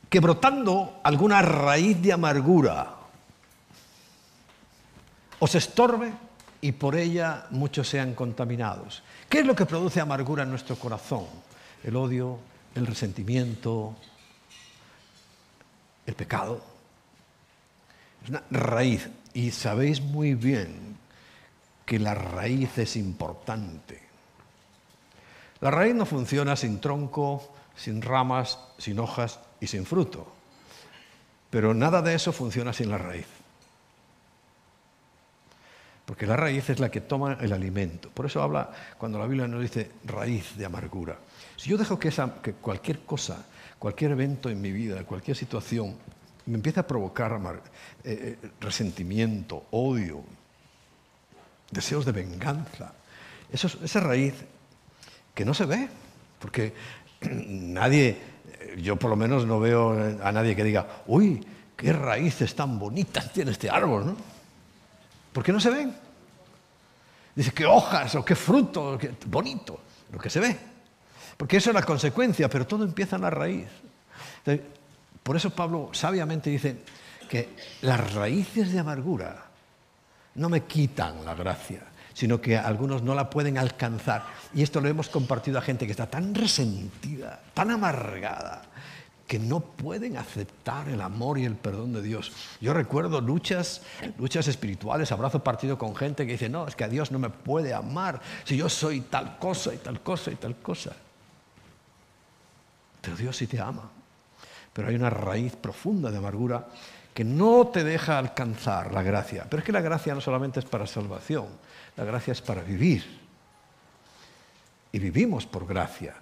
Que 0.08 0.20
brotando 0.20 1.00
alguna 1.02 1.40
raíz 1.42 2.00
de 2.02 2.12
amargura 2.12 2.94
os 5.38 5.54
estorbe 5.54 6.12
y 6.60 6.72
por 6.72 6.96
ella 6.96 7.46
muchos 7.50 7.88
sean 7.88 8.14
contaminados. 8.14 9.02
¿Qué 9.28 9.40
es 9.40 9.46
lo 9.46 9.54
que 9.54 9.66
produce 9.66 10.00
amargura 10.00 10.44
en 10.44 10.50
nuestro 10.50 10.76
corazón? 10.76 11.26
El 11.82 11.96
odio, 11.96 12.38
el 12.74 12.86
resentimiento, 12.86 13.94
el 16.06 16.14
pecado. 16.14 16.73
Es 18.24 18.30
una 18.30 18.42
raíz. 18.50 19.08
Y 19.34 19.50
sabéis 19.50 20.00
muy 20.00 20.34
bien 20.34 20.96
que 21.84 21.98
la 21.98 22.14
raíz 22.14 22.78
es 22.78 22.96
importante. 22.96 24.02
La 25.60 25.70
raíz 25.70 25.94
no 25.94 26.06
funciona 26.06 26.56
sin 26.56 26.80
tronco, 26.80 27.54
sin 27.76 28.02
ramas, 28.02 28.58
sin 28.78 28.98
hojas 28.98 29.40
y 29.60 29.66
sin 29.66 29.86
fruto. 29.86 30.26
Pero 31.50 31.74
nada 31.74 32.02
de 32.02 32.14
eso 32.14 32.32
funciona 32.32 32.72
sin 32.72 32.90
la 32.90 32.98
raíz. 32.98 33.26
Porque 36.04 36.26
la 36.26 36.36
raíz 36.36 36.68
es 36.68 36.80
la 36.80 36.90
que 36.90 37.00
toma 37.00 37.38
el 37.40 37.52
alimento. 37.52 38.10
Por 38.10 38.26
eso 38.26 38.42
habla, 38.42 38.70
cuando 38.98 39.18
la 39.18 39.26
Biblia 39.26 39.48
nos 39.48 39.62
dice 39.62 39.90
raíz 40.04 40.56
de 40.56 40.66
amargura. 40.66 41.18
Si 41.56 41.70
yo 41.70 41.78
dejo 41.78 41.98
que, 41.98 42.10
que 42.42 42.52
cualquier 42.54 43.00
cosa, 43.00 43.44
cualquier 43.78 44.12
evento 44.12 44.50
en 44.50 44.60
mi 44.60 44.70
vida, 44.70 45.04
cualquier 45.04 45.36
situación, 45.36 45.96
me 46.46 46.56
empieza 46.56 46.80
a 46.80 46.86
provocar 46.86 47.40
eh, 48.04 48.38
eh, 48.42 48.50
resentimiento, 48.60 49.66
odio, 49.70 50.22
deseos 51.70 52.04
de 52.04 52.12
venganza. 52.12 52.92
Esa 53.50 54.00
raíz 54.00 54.34
que 55.34 55.44
no 55.44 55.54
se 55.54 55.66
ve, 55.66 55.88
porque 56.38 56.74
nadie, 57.20 58.18
yo 58.78 58.96
por 58.96 59.10
lo 59.10 59.16
menos 59.16 59.46
no 59.46 59.60
veo 59.60 59.92
a 60.22 60.32
nadie 60.32 60.56
que 60.56 60.64
diga, 60.64 61.02
uy, 61.06 61.44
qué 61.76 61.92
raíces 61.92 62.54
tan 62.54 62.78
bonitas 62.78 63.32
tiene 63.32 63.50
este 63.50 63.70
árbol, 63.70 64.06
¿no? 64.06 64.16
¿Por 65.32 65.42
qué 65.42 65.52
no 65.52 65.60
se 65.60 65.70
ven? 65.70 65.94
Dice, 67.34 67.50
qué 67.52 67.66
hojas 67.66 68.14
o 68.14 68.24
qué 68.24 68.36
fruto, 68.36 68.98
bonito, 69.26 69.80
lo 70.12 70.18
que 70.18 70.30
se 70.30 70.38
ve. 70.38 70.56
Porque 71.36 71.56
eso 71.56 71.70
es 71.70 71.74
la 71.74 71.82
consecuencia, 71.82 72.48
pero 72.48 72.66
todo 72.66 72.84
empieza 72.84 73.16
en 73.16 73.22
la 73.22 73.30
raíz. 73.30 73.66
Por 75.24 75.36
eso 75.36 75.50
Pablo 75.50 75.88
sabiamente 75.92 76.50
dice 76.50 76.76
que 77.28 77.48
las 77.80 78.12
raíces 78.12 78.70
de 78.70 78.78
amargura 78.78 79.46
no 80.34 80.50
me 80.50 80.64
quitan 80.64 81.24
la 81.24 81.34
gracia, 81.34 81.80
sino 82.12 82.42
que 82.42 82.58
algunos 82.58 83.02
no 83.02 83.14
la 83.14 83.30
pueden 83.30 83.56
alcanzar. 83.56 84.26
Y 84.52 84.62
esto 84.62 84.82
lo 84.82 84.88
hemos 84.88 85.08
compartido 85.08 85.58
a 85.58 85.62
gente 85.62 85.86
que 85.86 85.92
está 85.92 86.06
tan 86.06 86.34
resentida, 86.34 87.40
tan 87.54 87.70
amargada, 87.70 88.64
que 89.26 89.38
no 89.38 89.60
pueden 89.60 90.18
aceptar 90.18 90.90
el 90.90 91.00
amor 91.00 91.38
y 91.38 91.46
el 91.46 91.56
perdón 91.56 91.94
de 91.94 92.02
Dios. 92.02 92.30
Yo 92.60 92.74
recuerdo 92.74 93.22
luchas, 93.22 93.80
luchas 94.18 94.46
espirituales, 94.46 95.10
abrazo 95.10 95.42
partido 95.42 95.78
con 95.78 95.96
gente 95.96 96.26
que 96.26 96.32
dice, 96.32 96.50
no, 96.50 96.68
es 96.68 96.76
que 96.76 96.84
a 96.84 96.88
Dios 96.88 97.10
no 97.10 97.18
me 97.18 97.30
puede 97.30 97.72
amar 97.72 98.20
si 98.44 98.58
yo 98.58 98.68
soy 98.68 99.00
tal 99.00 99.38
cosa 99.38 99.72
y 99.72 99.78
tal 99.78 100.02
cosa 100.02 100.30
y 100.30 100.34
tal 100.34 100.56
cosa. 100.56 100.92
Pero 103.00 103.16
Dios 103.16 103.34
sí 103.34 103.46
te 103.46 103.58
ama 103.58 103.93
pero 104.74 104.88
hay 104.88 104.96
una 104.96 105.08
raíz 105.08 105.56
profunda 105.56 106.10
de 106.10 106.18
amargura 106.18 106.66
que 107.14 107.24
no 107.24 107.68
te 107.68 107.84
deja 107.84 108.18
alcanzar 108.18 108.92
la 108.92 109.02
gracia. 109.02 109.46
Pero 109.48 109.60
es 109.60 109.64
que 109.64 109.72
la 109.72 109.80
gracia 109.80 110.14
no 110.14 110.20
solamente 110.20 110.58
es 110.58 110.66
para 110.66 110.86
salvación, 110.86 111.46
la 111.96 112.04
gracia 112.04 112.32
es 112.32 112.42
para 112.42 112.62
vivir. 112.62 113.22
Y 114.90 114.98
vivimos 114.98 115.46
por 115.46 115.64
gracia. 115.64 116.16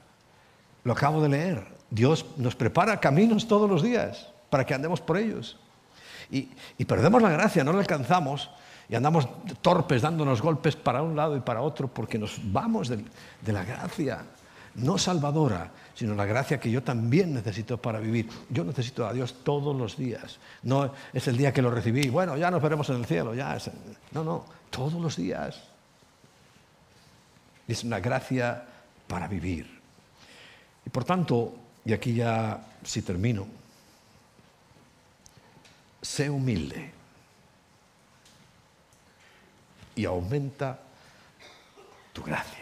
Lo 0.84 0.92
acabo 0.92 1.22
de 1.22 1.30
leer. 1.30 1.66
Dios 1.90 2.26
nos 2.36 2.54
prepara 2.54 3.00
caminos 3.00 3.48
todos 3.48 3.68
los 3.68 3.82
días 3.82 4.28
para 4.50 4.66
que 4.66 4.74
andemos 4.74 5.00
por 5.00 5.16
ellos. 5.16 5.58
Y, 6.30 6.48
perdemos 6.84 7.22
la 7.22 7.30
gracia, 7.30 7.64
no 7.64 7.72
la 7.72 7.80
alcanzamos 7.80 8.50
y 8.88 8.94
andamos 8.94 9.28
torpes 9.60 10.02
dándonos 10.02 10.42
golpes 10.42 10.76
para 10.76 11.02
un 11.02 11.16
lado 11.16 11.36
y 11.36 11.40
para 11.40 11.62
otro 11.62 11.88
porque 11.88 12.18
nos 12.18 12.38
vamos 12.52 12.88
de 12.88 13.52
la 13.52 13.64
gracia 13.64 14.24
no 14.74 14.98
salvadora, 14.98 15.70
sino 15.94 16.14
la 16.14 16.24
gracia 16.24 16.58
que 16.58 16.70
yo 16.70 16.82
también 16.82 17.34
necesito 17.34 17.80
para 17.80 18.00
vivir. 18.00 18.28
Yo 18.48 18.64
necesito 18.64 19.06
a 19.06 19.12
Dios 19.12 19.44
todos 19.44 19.76
los 19.76 19.96
días. 19.96 20.38
No 20.62 20.92
es 21.12 21.28
el 21.28 21.36
día 21.36 21.52
que 21.52 21.62
lo 21.62 21.70
recibí, 21.70 22.08
bueno, 22.08 22.36
ya 22.36 22.50
nos 22.50 22.62
veremos 22.62 22.88
en 22.90 22.96
el 22.96 23.06
cielo, 23.06 23.34
ya 23.34 23.58
No, 24.12 24.24
no, 24.24 24.44
todos 24.70 24.94
los 24.94 25.16
días. 25.16 25.62
Es 27.68 27.84
una 27.84 28.00
gracia 28.00 28.64
para 29.06 29.28
vivir. 29.28 29.80
Y 30.84 30.90
por 30.90 31.04
tanto, 31.04 31.54
y 31.84 31.92
aquí 31.92 32.14
ya 32.14 32.60
si 32.82 33.02
termino, 33.02 33.46
sé 36.00 36.28
humilde 36.28 36.92
y 39.94 40.04
aumenta 40.04 40.78
tu 42.12 42.22
gracia. 42.22 42.61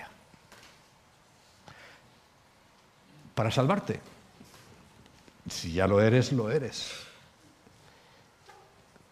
Para 3.34 3.50
salvarte. 3.50 4.00
Si 5.48 5.72
ya 5.72 5.86
lo 5.86 6.00
eres, 6.00 6.32
lo 6.32 6.50
eres. 6.50 6.92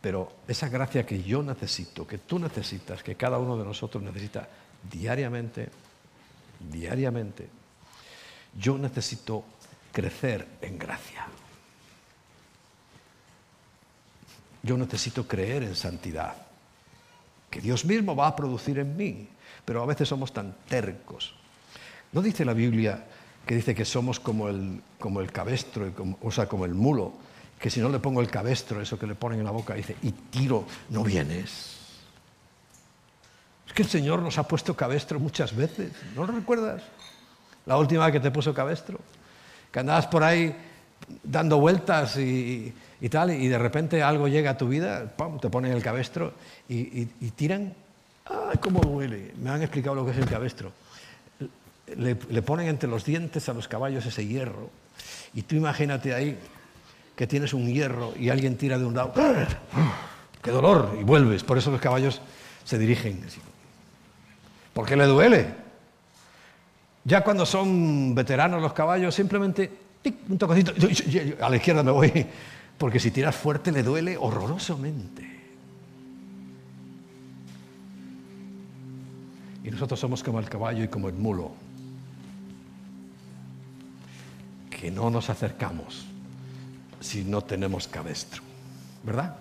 Pero 0.01 0.33
esa 0.47 0.69
gracia 0.69 1.05
que 1.05 1.23
yo 1.23 1.43
necesito, 1.43 2.07
que 2.07 2.19
tú 2.19 2.39
necesitas, 2.39 3.03
que 3.03 3.17
cada 3.17 3.39
uno 3.39 3.57
de 3.57 3.65
nosotros 3.65 4.03
necesita 4.03 4.49
diariamente, 4.91 5.69
diariamente, 6.71 7.49
yo 8.57 8.79
necesito 8.79 9.45
crecer 9.93 10.47
en 10.61 10.79
gracia. 10.79 11.27
Yo 14.63 14.77
necesito 14.77 15.27
creer 15.27 15.63
en 15.63 15.75
santidad. 15.75 16.37
que 17.51 17.63
Dios 17.63 17.87
mismo 17.87 18.15
va 18.15 18.27
a 18.27 18.37
producir 18.37 18.79
en 18.79 18.95
mí, 18.95 19.27
pero 19.65 19.83
a 19.83 19.87
veces 19.87 20.07
somos 20.07 20.35
tan 20.35 20.55
tercos. 20.69 21.35
¿No 22.13 22.21
dice 22.21 22.45
la 22.45 22.53
Biblia 22.53 23.07
que 23.49 23.55
dice 23.55 23.75
que 23.75 23.87
somos 23.87 24.21
como 24.21 24.51
el, 24.51 24.83
como 25.01 25.23
el 25.23 25.33
cabestro, 25.33 25.91
o 26.21 26.31
sea, 26.31 26.47
como 26.47 26.67
el 26.67 26.75
mulo, 26.75 27.15
que 27.59 27.71
si 27.71 27.81
no 27.81 27.89
le 27.89 27.99
pongo 27.99 28.21
el 28.21 28.29
cabestro, 28.29 28.83
eso 28.83 28.99
que 28.99 29.07
le 29.07 29.15
ponen 29.15 29.39
en 29.39 29.47
la 29.47 29.51
boca, 29.53 29.73
dice, 29.73 29.97
y 30.03 30.11
tiro, 30.13 30.67
no 30.91 31.03
vienes? 31.03 31.79
Es 33.67 33.73
que 33.73 33.81
el 33.81 33.89
Señor 33.89 34.21
nos 34.21 34.37
ha 34.37 34.43
puesto 34.43 34.77
cabestro 34.77 35.19
muchas 35.19 35.57
veces, 35.57 35.93
¿no 36.15 36.27
lo 36.27 36.35
recuerdas? 36.35 36.83
La 37.65 37.79
última 37.79 38.05
vez 38.05 38.13
que 38.13 38.21
te 38.21 38.31
puso 38.31 38.53
cabestro, 38.53 39.01
que 39.73 39.79
andabas 39.81 40.09
por 40.09 40.25
ahí 40.25 40.55
dando 41.23 41.59
vueltas 41.59 42.19
y, 42.19 42.75
tal, 43.11 43.31
y 43.31 43.49
de 43.49 43.59
repente 43.59 44.03
algo 44.03 44.29
llega 44.29 44.51
a 44.51 44.59
tu 44.59 44.69
vida, 44.69 45.11
te 45.41 45.49
ponen 45.49 45.73
el 45.73 45.83
cabestro 45.83 46.35
y, 46.69 47.07
tiran. 47.31 47.73
¡Ay, 48.27 48.59
cómo 48.61 48.83
duele! 48.83 49.33
Me 49.39 49.49
han 49.49 49.63
explicado 49.63 49.95
lo 49.97 50.05
que 50.05 50.11
es 50.11 50.19
el 50.19 50.27
cabestro. 50.27 50.71
Le, 51.97 52.43
ponen 52.43 52.69
entre 52.69 52.89
los 52.89 53.05
dientes 53.05 53.49
a 53.49 53.55
los 53.55 53.69
caballos 53.69 54.07
ese 54.07 54.27
hierro. 54.27 54.71
Y 55.35 55.43
tú 55.43 55.57
imagínate 55.57 56.15
ahí 56.15 56.39
que 57.17 57.27
tienes 57.27 57.53
un 57.53 57.67
hierro 57.67 58.15
y 58.19 58.31
alguien 58.31 58.57
tira 58.57 58.79
de 58.79 58.85
un 58.85 58.95
lado. 58.95 59.13
¡Qué 60.43 60.51
dolor! 60.51 60.97
Y 61.01 61.05
vuelves. 61.05 61.43
Por 61.45 61.59
eso 61.59 61.71
los 61.71 61.81
caballos 61.81 62.21
se 62.65 62.79
dirigen. 62.79 63.21
¿Por 64.73 64.87
qué 64.87 64.97
le 64.97 65.07
duele? 65.07 65.47
Ya 67.05 67.23
cuando 67.23 67.47
son 67.47 68.15
veteranos 68.15 68.61
los 68.61 68.73
caballos, 68.73 69.15
simplemente 69.15 69.71
un 70.29 70.39
toquecito, 70.39 70.73
a 71.41 71.49
la 71.49 71.57
izquierda 71.57 71.83
me 71.83 71.91
voy, 71.91 72.27
porque 72.77 73.01
si 73.01 73.11
tiras 73.11 73.35
fuerte 73.35 73.73
le 73.73 73.83
duele 73.83 74.17
horrorosamente. 74.17 75.27
Y 79.65 79.71
nosotros 79.71 79.99
somos 79.99 80.23
como 80.23 80.39
el 80.39 80.49
caballo 80.49 80.85
y 80.85 80.89
como 80.89 81.09
el 81.09 81.15
mulo, 81.15 81.53
que 84.79 84.91
no 84.93 85.11
nos 85.11 85.29
acercamos 85.29 86.05
si 87.01 87.25
no 87.25 87.43
tenemos 87.43 87.89
cabestro, 87.89 88.43
¿verdad? 89.05 89.37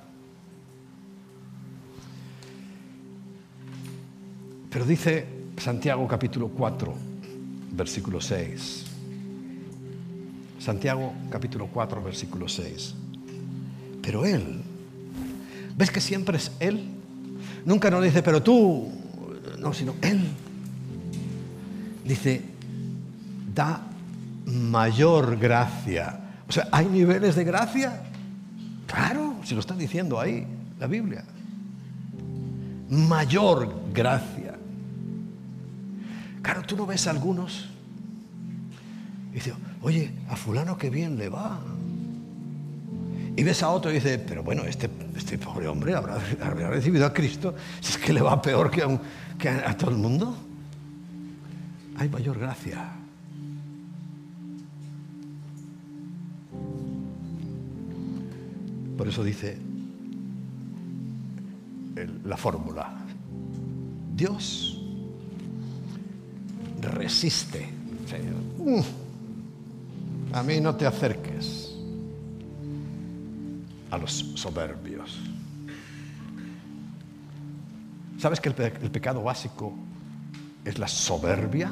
Pero 4.70 4.86
dice 4.86 5.28
Santiago 5.58 6.08
capítulo 6.08 6.50
4, 6.50 6.94
versículo 7.72 8.20
6. 8.20 8.86
Santiago 10.60 11.14
capítulo 11.30 11.68
4, 11.68 12.04
versículo 12.04 12.48
6. 12.48 12.96
Pero 14.02 14.26
Él, 14.26 14.62
¿ves 15.76 15.92
que 15.92 16.02
siempre 16.02 16.38
es 16.38 16.52
Él? 16.60 16.84
Nunca 17.64 17.92
nos 17.92 18.04
dice, 18.04 18.24
pero 18.24 18.42
tú, 18.42 18.90
no, 19.60 19.74
sino 19.74 19.94
Él. 20.02 20.28
Dice, 22.04 22.42
da 23.54 23.97
mayor 24.48 25.38
gracia. 25.38 26.20
O 26.48 26.52
sea, 26.52 26.68
¿hay 26.72 26.86
niveles 26.86 27.36
de 27.36 27.44
gracia? 27.44 28.02
Claro, 28.88 29.36
si 29.44 29.54
lo 29.54 29.60
están 29.60 29.78
diciendo 29.78 30.20
ahí, 30.20 30.48
la 30.80 30.88
Biblia. 30.88 31.24
Mayor 32.90 33.92
gracia. 33.94 34.56
Claro, 36.42 36.64
tú 36.64 36.78
no 36.78 36.86
ves 36.86 37.06
algunos. 37.08 37.70
Y 39.32 39.36
dice, 39.36 39.54
oye, 39.82 40.14
a 40.30 40.38
fulano 40.38 40.78
qué 40.78 40.90
bien 40.90 41.18
le 41.18 41.28
va. 41.28 41.60
Y 43.36 43.44
ves 43.44 43.62
a 43.62 43.70
otro 43.70 43.92
y 43.92 43.96
dice, 43.96 44.18
pero 44.18 44.42
bueno, 44.42 44.64
este, 44.64 44.90
este 45.16 45.38
pobre 45.38 45.68
hombre 45.68 45.94
habrá, 45.94 46.18
recibido 46.70 47.06
a 47.06 47.14
Cristo, 47.14 47.54
si 47.82 47.92
es 47.92 47.98
que 47.98 48.14
le 48.14 48.22
va 48.22 48.42
peor 48.42 48.72
que, 48.72 48.82
a, 48.82 49.70
a 49.70 49.78
todo 49.78 49.92
el 49.92 49.98
mundo. 49.98 50.36
Hay 51.98 52.08
mayor 52.08 52.40
gracia. 52.40 52.97
Por 58.98 59.08
eso 59.08 59.24
dice 59.24 59.58
la 62.26 62.38
fórmula. 62.38 62.94
Dios 64.16 64.82
resiste. 66.82 67.70
Señor. 68.08 68.84
A 70.34 70.44
mí 70.44 70.60
no 70.60 70.76
te 70.76 70.86
acerques 70.86 71.76
a 73.92 73.98
los 73.98 74.12
soberbios. 74.36 75.20
¿Sabes 78.18 78.40
que 78.40 78.50
el, 78.50 78.92
pecado 78.92 79.22
básico 79.22 79.74
es 80.66 80.80
la 80.80 80.88
soberbia? 80.88 81.72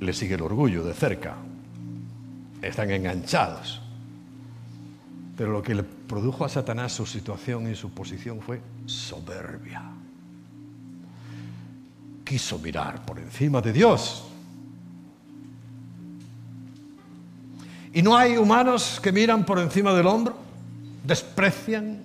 Le 0.00 0.12
sigue 0.12 0.34
el 0.34 0.42
orgullo 0.42 0.84
de 0.84 0.94
cerca. 0.94 1.36
Están 2.60 2.90
enganchados. 2.90 3.83
Pero 5.36 5.52
lo 5.52 5.62
que 5.62 5.74
le 5.74 5.82
produjo 5.82 6.44
a 6.44 6.48
Satanás 6.48 6.92
su 6.92 7.06
situación 7.06 7.70
y 7.70 7.74
su 7.74 7.90
posición 7.90 8.40
fue 8.40 8.60
soberbia. 8.86 9.82
Quiso 12.24 12.58
mirar 12.58 13.04
por 13.04 13.18
encima 13.18 13.60
de 13.60 13.72
Dios 13.72 14.24
Y 17.94 18.02
no 18.02 18.16
hay 18.16 18.36
humanos 18.36 18.98
que 19.00 19.12
miran 19.12 19.46
por 19.46 19.60
encima 19.60 19.94
del 19.94 20.08
hombro, 20.08 20.34
desprecian, 21.04 22.02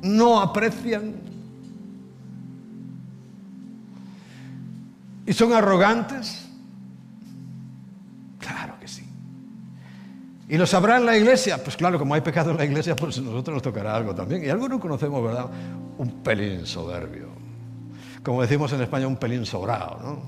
no 0.00 0.40
aprecian 0.40 1.14
y 5.26 5.32
son 5.34 5.52
arrogantes. 5.52 6.48
¿Y 10.50 10.58
lo 10.58 10.66
sabrá 10.66 10.96
en 10.96 11.06
la 11.06 11.16
iglesia? 11.16 11.62
Pues 11.62 11.76
claro, 11.76 11.96
como 11.96 12.12
hay 12.12 12.22
pecado 12.22 12.50
en 12.50 12.56
la 12.56 12.64
iglesia, 12.64 12.96
pues 12.96 13.18
a 13.18 13.20
nosotros 13.20 13.54
nos 13.54 13.62
tocará 13.62 13.94
algo 13.94 14.16
también. 14.16 14.44
Y 14.44 14.48
algunos 14.48 14.80
conocemos, 14.80 15.22
¿verdad? 15.22 15.48
Un 15.96 16.24
pelín 16.24 16.66
soberbio. 16.66 17.28
Como 18.24 18.42
decimos 18.42 18.72
en 18.72 18.80
España, 18.80 19.06
un 19.06 19.16
pelín 19.16 19.46
sobrado, 19.46 20.00
¿no? 20.02 20.22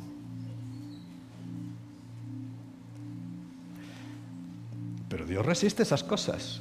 Pero 5.08 5.26
Dios 5.26 5.44
resiste 5.44 5.82
esas 5.82 6.04
cosas. 6.04 6.60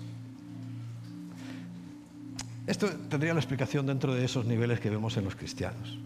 Esto 2.65 2.89
tendría 3.09 3.35
la 3.35 3.41
explicación 3.41 3.85
dentro 3.85 4.15
de 4.15 4.25
esos 4.25 4.43
niveles 4.43 4.79
que 4.79 4.89
vemos 4.89 5.17
en 5.17 5.23
los 5.23 5.35
cristianos. 5.35 5.99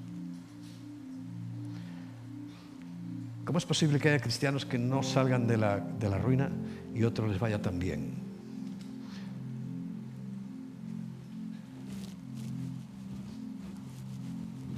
¿Cómo 3.45 3.59
es 3.59 3.65
posible 3.65 3.97
que 3.97 4.09
haya 4.09 4.19
cristianos 4.19 4.65
que 4.65 4.77
no 4.77 5.03
salgan 5.03 5.47
de 5.47 5.55
la, 5.55 5.79
de 5.79 6.09
la 6.09 6.17
ruina 6.17 6.49
y 6.95 7.03
otros 7.03 7.29
les 7.29 7.39
vaya 7.39 7.61
tan 7.61 7.77
bien? 7.77 8.13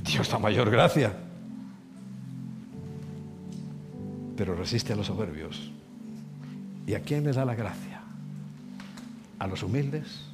Dios 0.03 0.29
da 0.29 0.39
mayor 0.39 0.71
gracia, 0.71 1.13
pero 4.35 4.55
resiste 4.55 4.93
a 4.93 4.95
los 4.95 5.07
soberbios. 5.07 5.71
¿Y 6.87 6.95
a 6.95 7.01
quién 7.01 7.23
le 7.23 7.33
da 7.33 7.45
la 7.45 7.53
gracia? 7.53 8.01
¿A 9.37 9.45
los 9.45 9.61
humildes? 9.61 10.25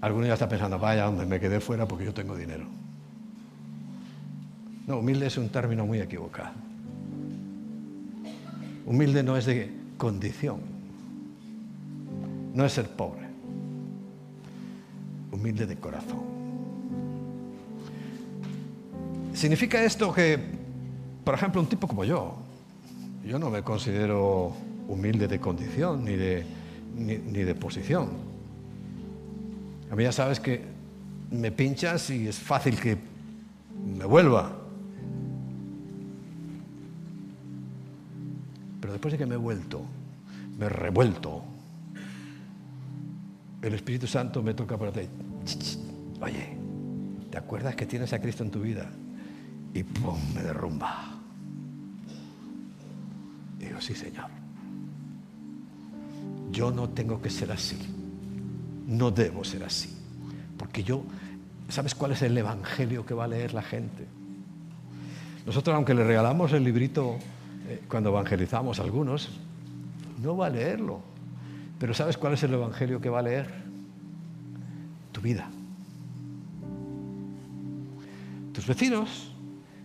Alguno 0.00 0.26
ya 0.26 0.32
está 0.32 0.48
pensando, 0.48 0.78
vaya, 0.78 1.08
hombre, 1.08 1.26
me 1.26 1.38
quedé 1.38 1.60
fuera 1.60 1.86
porque 1.86 2.06
yo 2.06 2.14
tengo 2.14 2.34
dinero. 2.36 2.64
No, 4.86 4.98
humilde 4.98 5.26
es 5.26 5.36
un 5.36 5.50
término 5.50 5.86
muy 5.86 6.00
equivocado. 6.00 6.54
Humilde 8.86 9.22
no 9.22 9.36
es 9.36 9.44
de 9.44 9.79
condición, 10.00 10.60
no 12.54 12.64
es 12.64 12.72
ser 12.72 12.88
pobre. 12.88 13.28
Humilde 15.30 15.66
de 15.66 15.76
corazón. 15.76 16.22
¿Significa 19.34 19.84
esto 19.84 20.10
que, 20.10 20.38
por 21.22 21.34
ejemplo, 21.34 21.60
un 21.60 21.66
tipo 21.66 21.86
como 21.86 22.04
yo, 22.04 22.34
yo 23.26 23.38
no 23.38 23.50
me 23.50 23.62
considero 23.62 24.54
humilde 24.88 25.28
de 25.28 25.38
condición 25.38 26.02
ni 26.02 26.16
de, 26.16 26.46
ni, 26.96 27.16
de 27.18 27.54
posición. 27.54 28.08
A 29.90 29.96
mí 29.96 30.04
ya 30.04 30.12
sabes 30.12 30.40
que 30.40 30.62
me 31.30 31.52
pinchas 31.52 32.08
y 32.08 32.26
es 32.26 32.38
fácil 32.38 32.80
que 32.80 32.96
me 33.98 34.06
vuelva. 34.06 34.59
Después 38.90 39.12
de 39.12 39.18
que 39.18 39.26
me 39.26 39.34
he 39.34 39.38
vuelto, 39.38 39.82
me 40.58 40.66
he 40.66 40.68
revuelto, 40.68 41.42
el 43.62 43.74
Espíritu 43.74 44.06
Santo 44.06 44.42
me 44.42 44.54
toca 44.54 44.76
por 44.76 44.92
ti. 44.92 45.02
Oye, 46.20 46.56
¿te 47.30 47.38
acuerdas 47.38 47.76
que 47.76 47.86
tienes 47.86 48.12
a 48.12 48.20
Cristo 48.20 48.42
en 48.42 48.50
tu 48.50 48.60
vida? 48.60 48.90
Y 49.74 49.82
¡pum! 49.82 50.18
me 50.34 50.42
derrumba. 50.42 51.18
Digo, 53.58 53.80
sí, 53.80 53.94
Señor 53.94 54.40
yo 56.50 56.70
no 56.70 56.88
tengo 56.88 57.20
que 57.20 57.30
ser 57.30 57.52
así. 57.52 57.78
no 58.86 59.10
debo 59.10 59.44
ser 59.44 59.62
así. 59.62 59.96
Porque 60.58 60.82
yo, 60.82 61.04
¿sabes 61.68 61.94
cuál 61.94 62.12
es 62.12 62.22
el 62.22 62.36
evangelio 62.36 63.06
que 63.06 63.14
va 63.14 63.24
a 63.24 63.28
leer 63.28 63.54
la 63.54 63.62
gente? 63.62 64.06
Nosotros, 65.46 65.74
aunque 65.74 65.94
le 65.94 66.04
regalamos 66.04 66.52
el 66.52 66.64
librito 66.64 67.16
cuando 67.90 68.10
evangelizamos 68.10 68.78
a 68.78 68.84
algunos, 68.84 69.28
no 70.22 70.36
va 70.36 70.46
a 70.46 70.50
leerlo. 70.50 71.00
Pero 71.78 71.92
¿sabes 71.92 72.16
cuál 72.16 72.34
es 72.34 72.42
el 72.42 72.54
evangelio 72.54 73.00
que 73.00 73.10
va 73.10 73.18
a 73.18 73.22
leer? 73.22 73.46
Tu 75.12 75.20
vida. 75.20 75.48
Tus 78.52 78.66
vecinos 78.66 79.32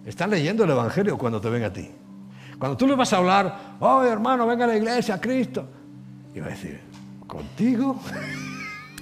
están 0.06 0.30
leyendo 0.30 0.64
el 0.64 0.70
evangelio 0.70 1.18
cuando 1.18 1.42
te 1.42 1.50
ven 1.50 1.64
a 1.64 1.74
ti. 1.74 1.90
Cuando 2.60 2.78
tú 2.78 2.88
le 2.88 2.96
vas 2.96 3.12
a 3.12 3.18
hablar, 3.18 3.76
oh 3.80 4.04
hermano, 4.04 4.46
venga 4.46 4.66
a 4.66 4.68
la 4.68 4.78
iglesia, 4.78 5.20
Cristo. 5.20 5.68
Y 6.34 6.40
va 6.40 6.48
a 6.48 6.50
decir, 6.50 6.80
¿contigo? 7.28 8.00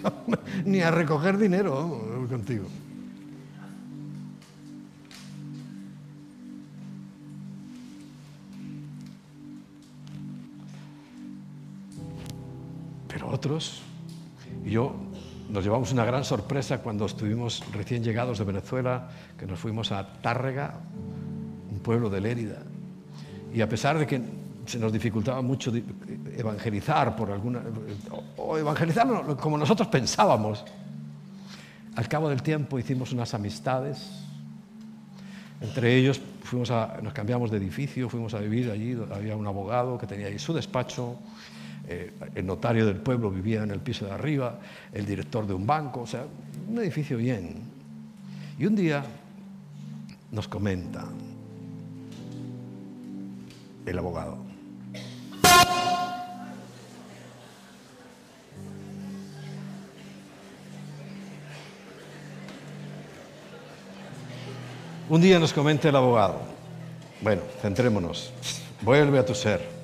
Ni 0.66 0.82
a 0.82 0.92
recoger 0.92 1.38
dinero 1.38 2.28
contigo. 2.30 2.66
Pero 13.44 13.56
otros, 13.56 13.82
y 14.64 14.70
yo 14.70 14.96
nos 15.50 15.66
llevamos 15.66 15.92
una 15.92 16.06
gran 16.06 16.24
sorpresa 16.24 16.78
cuando 16.78 17.06
estuvimos 17.06 17.62
recién 17.74 18.02
llegados 18.02 18.40
de 18.40 18.46
Venezuela, 18.46 19.10
que 19.38 19.46
nos 19.46 19.60
fuimos 19.60 19.92
a 19.92 20.14
Tárrega, 20.22 20.76
un 21.70 21.80
pueblo 21.80 22.10
de 22.10 22.22
Lérida. 22.22 22.60
Y 23.54 23.60
a 23.60 23.68
pesar 23.68 24.00
de 24.00 24.08
que 24.08 24.22
se 24.66 24.80
nos 24.80 24.94
dificultaba 24.94 25.42
mucho 25.42 25.74
evangelizar 26.38 27.18
por 27.18 27.32
alguna 27.32 27.62
o 28.38 28.58
evangelizar 28.58 29.08
como 29.36 29.58
nosotros 29.58 29.90
pensábamos. 29.90 30.64
Al 31.98 32.08
cabo 32.08 32.30
del 32.30 32.42
tiempo 32.42 32.80
hicimos 32.80 33.12
unas 33.12 33.34
amistades. 33.34 34.10
Entre 35.60 35.98
ellos 35.98 36.22
fuimos 36.44 36.72
nos 37.02 37.12
cambiamos 37.12 37.52
de 37.52 37.58
edificio, 37.58 38.08
fuimos 38.08 38.34
a 38.36 38.40
vivir 38.40 38.72
allí. 38.72 38.98
Había 39.14 39.36
un 39.36 39.46
abogado 39.46 39.98
que 39.98 40.08
tenía 40.08 40.28
ahí 40.28 40.40
su 40.40 40.54
despacho. 40.54 41.18
Eh, 41.88 42.14
el 42.36 42.46
notario 42.46 42.86
del 42.86 42.98
pueblo 42.98 43.30
vivía 43.30 43.64
en 43.64 43.72
el 43.72 43.80
piso 43.80 44.06
de 44.06 44.12
arriba, 44.12 44.60
el 44.92 45.06
director 45.06 45.46
de 45.46 45.54
un 45.54 45.68
banco, 45.68 46.02
o 46.02 46.08
sea, 46.08 46.26
un 46.70 46.78
edificio 46.80 47.18
bien. 47.18 47.56
Y 48.58 48.66
un 48.66 48.76
día 48.76 49.04
nos 50.32 50.48
comenta 50.48 51.06
el 53.86 53.98
abogado, 53.98 54.54
Un 65.10 65.22
día 65.22 65.38
nos 65.38 65.54
comenta 65.54 65.90
el 65.90 65.96
abogado, 65.96 66.40
bueno, 67.22 67.44
centrémonos, 67.62 68.32
vuelve 68.82 69.20
a 69.20 69.26
tu 69.26 69.36
ser. 69.36 69.83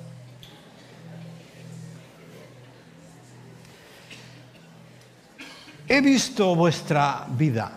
He 5.92 6.00
visto 6.00 6.54
vuestra 6.54 7.26
vida 7.36 7.72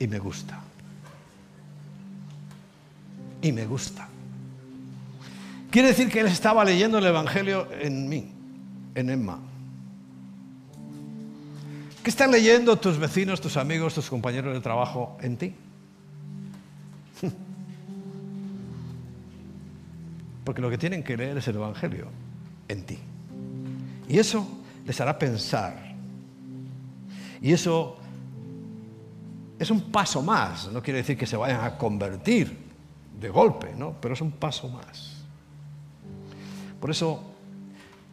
y 0.00 0.08
me 0.08 0.18
gusta. 0.18 0.58
Y 3.40 3.52
me 3.52 3.64
gusta. 3.66 4.08
Quiere 5.70 5.88
decir 5.88 6.10
que 6.10 6.18
él 6.18 6.26
estaba 6.26 6.64
leyendo 6.64 6.98
el 6.98 7.06
Evangelio 7.06 7.68
en 7.70 8.08
mí, 8.08 8.32
en 8.96 9.10
Emma. 9.10 9.38
¿Qué 12.02 12.10
están 12.10 12.32
leyendo 12.32 12.76
tus 12.76 12.98
vecinos, 12.98 13.40
tus 13.40 13.56
amigos, 13.56 13.94
tus 13.94 14.10
compañeros 14.10 14.52
de 14.54 14.60
trabajo 14.60 15.16
en 15.20 15.36
ti? 15.36 15.54
Porque 20.44 20.60
lo 20.60 20.68
que 20.68 20.78
tienen 20.78 21.04
que 21.04 21.16
leer 21.16 21.38
es 21.38 21.46
el 21.46 21.54
Evangelio 21.54 22.08
en 22.66 22.82
ti. 22.82 22.98
Y 24.08 24.18
eso 24.18 24.44
les 24.84 25.00
hará 25.00 25.16
pensar. 25.16 25.87
Y 27.40 27.52
eso 27.52 27.96
es 29.58 29.70
un 29.70 29.92
paso 29.92 30.22
más. 30.22 30.70
No 30.72 30.82
quiere 30.82 30.98
decir 30.98 31.16
que 31.16 31.26
se 31.26 31.36
vayan 31.36 31.64
a 31.64 31.76
convertir 31.76 32.56
de 33.20 33.28
golpe, 33.28 33.74
¿no? 33.76 33.94
Pero 34.00 34.14
es 34.14 34.20
un 34.20 34.32
paso 34.32 34.68
más. 34.68 35.16
Por 36.80 36.90
eso, 36.90 37.22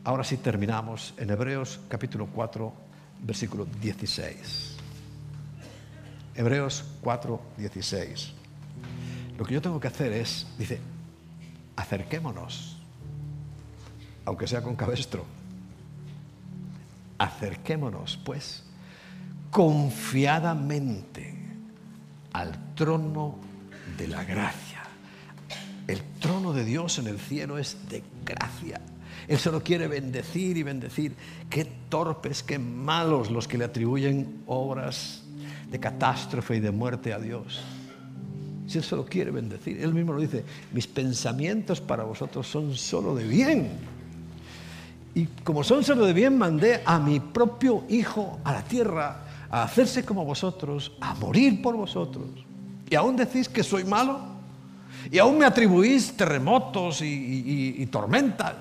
ahora 0.04 0.24
sí 0.24 0.38
terminamos 0.38 1.14
en 1.18 1.30
Hebreos 1.30 1.80
capítulo 1.88 2.28
4 2.28 2.86
versículo 3.22 3.66
16. 3.82 4.76
Hebreos 6.36 6.84
4, 7.02 7.42
16. 7.58 8.34
Lo 9.38 9.46
que 9.46 9.54
yo 9.54 9.62
tengo 9.62 9.80
que 9.80 9.88
hacer 9.88 10.12
es, 10.12 10.48
dice, 10.58 10.80
acerquémonos, 11.76 12.78
aunque 14.26 14.48
sea 14.48 14.62
con 14.62 14.76
cabestro, 14.76 15.26
acerquémonos, 17.18 18.18
pues, 18.26 18.65
confiadamente 19.56 21.34
al 22.34 22.76
trono 22.76 23.38
de 23.98 24.08
la 24.10 24.26
gracia. 24.26 24.84
El 25.88 26.02
trono 26.20 26.52
de 26.52 26.66
Dios 26.66 27.00
en 27.00 27.08
el 27.08 27.18
cielo 27.18 27.58
es 27.58 27.78
de 27.88 28.04
gracia 28.26 28.82
él 29.28 29.40
solo 29.40 29.64
quiere 29.64 29.88
bendecir 29.88 30.58
y 30.58 30.64
bendecir. 30.64 31.16
Qué 31.50 31.66
torpes, 31.90 32.44
qué 32.44 32.60
malos 32.60 33.32
los 33.32 33.48
que 33.48 33.58
le 33.58 33.66
atribuyen 33.66 34.44
obras 34.46 35.24
de 35.72 35.80
catástrofe 35.80 36.58
y 36.58 36.60
de 36.60 36.72
muerte 36.72 37.12
a 37.12 37.20
Dios. 37.20 37.62
Si 38.68 38.78
Él 38.78 38.84
solo 38.84 39.06
quiere 39.06 39.32
bendecir, 39.32 39.82
Él 39.82 39.94
mismo 39.94 40.14
lo 40.14 40.20
dice, 40.20 40.44
mis 40.74 40.88
pensamientos 40.88 41.82
para 41.82 42.04
vosotros 42.04 42.48
son 42.48 42.76
solo 42.76 43.16
de 43.16 43.28
bien. 43.28 43.70
Y 45.16 45.26
como 45.44 45.64
son 45.64 45.84
solo 45.84 46.06
de 46.06 46.14
bien, 46.14 46.38
mandé 46.38 46.82
a 46.86 47.00
mi 47.00 47.20
propio 47.20 47.84
Hijo 47.90 48.40
a 48.44 48.52
la 48.52 48.64
tierra 48.64 49.25
a 49.56 49.64
hacerse 49.64 50.04
como 50.04 50.26
vosotros, 50.26 50.92
a 51.00 51.14
morir 51.14 51.62
por 51.62 51.78
vosotros. 51.78 52.28
¿Y 52.90 52.96
aún 52.96 53.16
decís 53.16 53.48
que 53.48 53.64
soy 53.64 53.86
malo? 53.86 54.20
¿Y 55.10 55.18
aún 55.18 55.38
me 55.38 55.46
atribuís 55.46 56.12
terremotos 56.18 57.02
y, 57.02 57.86
tormentas? 57.90 58.56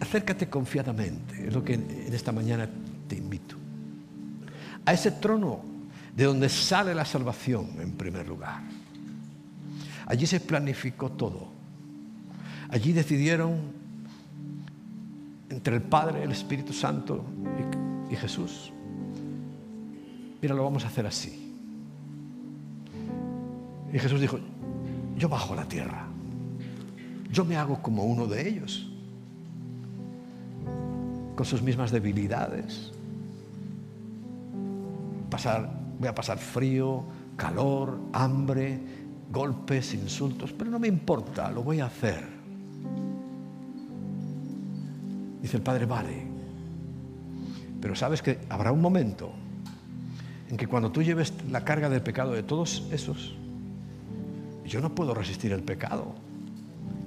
acércate 0.00 0.48
confiadamente, 0.48 1.48
es 1.48 1.52
lo 1.52 1.62
que 1.62 1.74
en 1.74 2.12
esta 2.12 2.32
mañana 2.32 2.68
te 3.06 3.16
invito. 3.16 3.56
A 4.86 4.92
ese 4.92 5.10
trono 5.10 5.60
de 6.16 6.24
donde 6.24 6.48
sale 6.48 6.94
la 6.94 7.04
salvación 7.04 7.68
en 7.80 7.92
primer 7.92 8.26
lugar. 8.26 8.62
Allí 10.06 10.26
se 10.26 10.40
planificó 10.40 11.10
todo. 11.10 11.48
Allí 12.70 12.92
decidieron 12.92 13.83
entre 15.54 15.76
el 15.76 15.82
Padre, 15.82 16.24
el 16.24 16.32
Espíritu 16.32 16.72
Santo 16.72 17.24
y, 18.10 18.16
Jesús. 18.16 18.72
Mira, 20.40 20.54
lo 20.54 20.62
vamos 20.62 20.84
a 20.84 20.88
hacer 20.88 21.06
así. 21.06 21.52
Y 23.92 23.98
Jesús 23.98 24.20
dijo, 24.20 24.38
yo 25.16 25.28
bajo 25.28 25.54
la 25.54 25.64
tierra. 25.64 26.06
Yo 27.30 27.44
me 27.44 27.56
hago 27.56 27.82
como 27.82 28.04
uno 28.04 28.26
de 28.26 28.48
ellos 28.48 28.88
con 31.34 31.44
sus 31.44 31.62
mismas 31.62 31.90
debilidades. 31.90 32.92
Pasar, 35.30 35.68
voy 35.98 36.08
a 36.08 36.14
pasar 36.14 36.38
frío, 36.38 37.04
calor, 37.36 37.98
hambre, 38.12 38.80
golpes, 39.32 39.94
insultos, 39.94 40.52
pero 40.52 40.70
no 40.70 40.78
me 40.78 40.86
importa, 40.86 41.50
lo 41.50 41.64
voy 41.64 41.80
a 41.80 41.86
hacer. 41.86 42.33
Dice 45.44 45.58
el 45.58 45.62
Padre, 45.62 45.84
vale. 45.84 46.22
Pero 47.78 47.94
sabes 47.94 48.22
que 48.22 48.38
habrá 48.48 48.72
un 48.72 48.80
momento 48.80 49.30
en 50.48 50.56
que 50.56 50.66
cuando 50.66 50.90
tú 50.90 51.02
lleves 51.02 51.34
la 51.50 51.66
carga 51.66 51.90
del 51.90 52.00
pecado 52.00 52.32
de 52.32 52.42
todos 52.42 52.88
esos, 52.90 53.34
yo 54.64 54.80
no 54.80 54.94
puedo 54.94 55.12
resistir 55.12 55.52
el 55.52 55.62
pecado. 55.62 56.14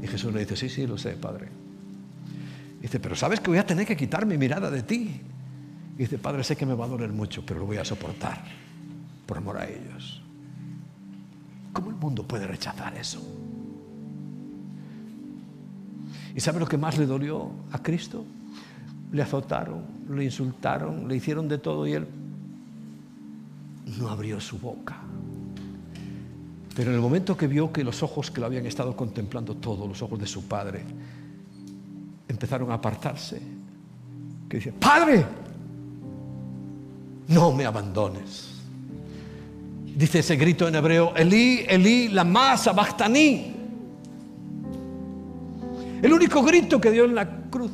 Y 0.03 0.05
Jesús 0.05 0.31
le 0.35 0.41
dice, 0.41 0.55
sí, 0.55 0.69
sí, 0.69 0.85
lo 0.85 0.99
sé, 0.99 1.13
Padre. 1.13 1.47
Dice, 2.79 2.99
pero 2.99 3.15
sabes 3.15 3.39
que 3.39 3.49
voy 3.49 3.57
a 3.57 3.65
tener 3.65 3.87
que 3.87 3.97
quitar 3.97 4.27
mi 4.27 4.37
mirada 4.37 4.69
de 4.69 4.83
ti. 4.83 5.19
dice, 5.97 6.19
Padre, 6.19 6.43
sé 6.43 6.55
que 6.55 6.67
me 6.67 6.75
va 6.75 6.85
a 6.85 6.89
doler 6.89 7.11
mucho, 7.11 7.43
pero 7.43 7.61
lo 7.61 7.65
voy 7.65 7.77
a 7.77 7.85
soportar 7.85 8.43
por 9.25 9.37
amor 9.39 9.57
a 9.57 9.67
ellos. 9.67 10.21
¿Cómo 11.73 11.89
el 11.89 11.95
mundo 11.95 12.21
puede 12.21 12.45
rechazar 12.45 12.95
eso? 12.97 13.46
¿Y 16.37 16.39
sabe 16.39 16.59
lo 16.59 16.67
que 16.67 16.77
más 16.77 16.99
le 16.99 17.07
dolió 17.07 17.49
a 17.71 17.81
Cristo? 17.81 18.23
Le 19.11 19.23
azotaron, 19.23 19.81
le 20.11 20.23
insultaron, 20.23 21.07
le 21.07 21.15
hicieron 21.15 21.47
de 21.47 21.57
todo 21.57 21.87
y 21.87 21.93
él 21.93 22.05
no 23.97 24.07
abrió 24.07 24.39
su 24.39 24.59
boca. 24.59 24.97
Pero 26.75 26.91
en 26.91 26.95
el 26.95 27.01
momento 27.01 27.35
que 27.35 27.47
vio 27.47 27.73
que 27.73 27.83
los 27.83 28.03
ojos 28.03 28.29
que 28.29 28.39
lo 28.39 28.45
habían 28.45 28.67
estado 28.67 28.95
contemplando 28.95 29.55
todo, 29.55 29.87
los 29.87 29.99
ojos 30.03 30.19
de 30.19 30.27
su 30.27 30.47
padre, 30.47 30.83
empezaron 32.27 32.69
a 32.69 32.75
apartarse. 32.75 33.41
Que 34.47 34.57
dice, 34.57 34.73
Padre, 34.73 35.25
no 37.29 37.51
me 37.51 37.65
abandones. 37.65 38.61
Dice 39.85 40.19
ese 40.19 40.35
grito 40.35 40.67
en 40.67 40.75
hebreo, 40.75 41.15
Elí, 41.15 41.65
Elí, 41.67 42.09
la 42.09 42.23
masa, 42.23 42.65
sabachthani. 42.65 43.56
El 46.01 46.13
único 46.13 46.43
grito 46.43 46.79
que 46.79 46.91
dio 46.91 47.05
en 47.05 47.15
la 47.15 47.27
cruz. 47.49 47.71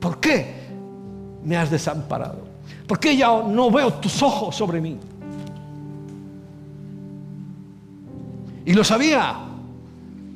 ¿Por 0.00 0.20
qué 0.20 0.54
me 1.44 1.56
has 1.56 1.70
desamparado? 1.70 2.46
¿Por 2.86 2.98
qué 2.98 3.16
ya 3.16 3.28
no 3.42 3.70
veo 3.70 3.94
tus 3.94 4.22
ojos 4.22 4.54
sobre 4.54 4.80
mí? 4.80 4.98
Y 8.64 8.72
lo 8.74 8.84
sabía, 8.84 9.34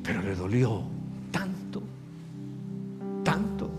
pero 0.01 0.21
le 0.23 0.35
dolió 0.35 0.81
tanto, 1.31 1.83
tanto. 3.23 3.69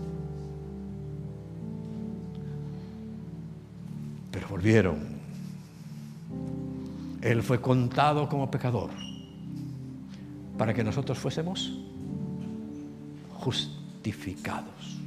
Pero 4.31 4.47
volvieron. 4.47 5.15
Él 7.21 7.43
fue 7.43 7.59
contado 7.59 8.29
como 8.29 8.49
pecador 8.49 8.89
para 10.57 10.73
que 10.73 10.83
nosotros 10.83 11.17
fuésemos 11.17 11.73
justificados, 13.33 14.97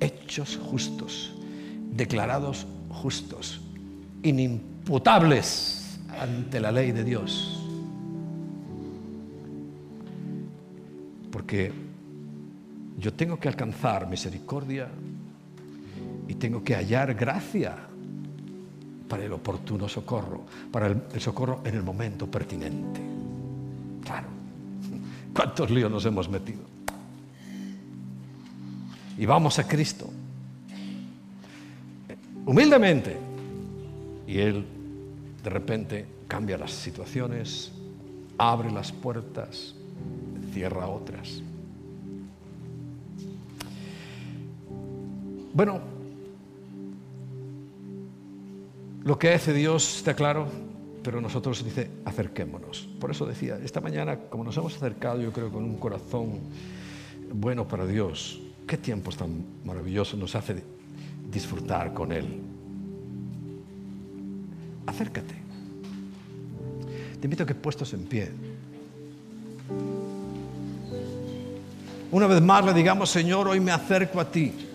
hechos 0.00 0.56
justos, 0.56 1.32
declarados 1.92 2.66
justos, 2.88 3.60
inimputables 4.22 5.98
ante 6.20 6.60
la 6.60 6.72
ley 6.72 6.92
de 6.92 7.04
Dios. 7.04 7.64
Porque 11.30 11.72
yo 12.98 13.14
tengo 13.14 13.38
que 13.38 13.48
alcanzar 13.48 14.08
misericordia 14.08 14.88
y 16.26 16.34
tengo 16.34 16.64
que 16.64 16.74
hallar 16.74 17.14
gracia 17.14 17.87
para 19.08 19.24
el 19.24 19.32
oportuno 19.32 19.88
socorro, 19.88 20.42
para 20.70 20.88
el, 20.88 21.02
socorro 21.18 21.62
en 21.64 21.74
el 21.74 21.82
momento 21.82 22.26
pertinente. 22.26 23.00
Claro, 24.04 24.28
¿cuántos 25.34 25.70
líos 25.70 25.90
nos 25.90 26.04
hemos 26.04 26.28
metido? 26.28 26.60
Y 29.16 29.26
vamos 29.26 29.58
a 29.58 29.66
Cristo, 29.66 30.08
humildemente, 32.46 33.16
y 34.26 34.38
Él 34.38 34.64
de 35.42 35.50
repente 35.50 36.06
cambia 36.28 36.58
las 36.58 36.70
situaciones, 36.70 37.72
abre 38.36 38.70
las 38.70 38.92
puertas, 38.92 39.74
cierra 40.52 40.86
otras. 40.86 41.42
Bueno, 45.54 45.97
lo 49.04 49.18
que 49.18 49.32
hace 49.32 49.52
Dios 49.52 49.98
está 49.98 50.14
claro, 50.14 50.48
pero 51.02 51.20
nosotros 51.20 51.64
dice, 51.64 51.90
acerquémonos. 52.04 52.88
Por 53.00 53.10
eso 53.10 53.24
decía, 53.26 53.58
esta 53.64 53.80
mañana, 53.80 54.18
como 54.28 54.44
nos 54.44 54.56
hemos 54.56 54.76
acercado, 54.76 55.20
yo 55.20 55.32
creo, 55.32 55.50
con 55.50 55.64
un 55.64 55.76
corazón 55.78 56.40
bueno 57.32 57.66
para 57.66 57.86
Dios, 57.86 58.40
qué 58.66 58.76
tiempos 58.76 59.16
tan 59.16 59.44
maravillosos 59.64 60.18
nos 60.18 60.34
hace 60.34 60.62
disfrutar 61.30 61.94
con 61.94 62.12
Él. 62.12 62.40
Acércate. 64.86 65.34
Te 67.20 67.26
invito 67.26 67.42
a 67.42 67.46
que 67.46 67.54
puestos 67.54 67.92
en 67.94 68.04
pie. 68.04 68.30
Una 72.10 72.26
vez 72.26 72.40
más 72.40 72.64
le 72.64 72.72
digamos, 72.72 73.10
Señor, 73.10 73.48
hoy 73.48 73.60
me 73.60 73.70
acerco 73.70 74.20
a 74.20 74.30
ti. 74.30 74.67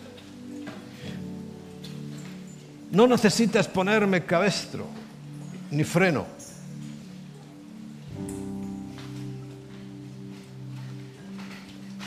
No 2.94 3.08
necesitas 3.08 3.68
ponerme 3.68 4.24
cabestro 4.24 4.86
ni 5.72 5.84
freno. 5.84 6.28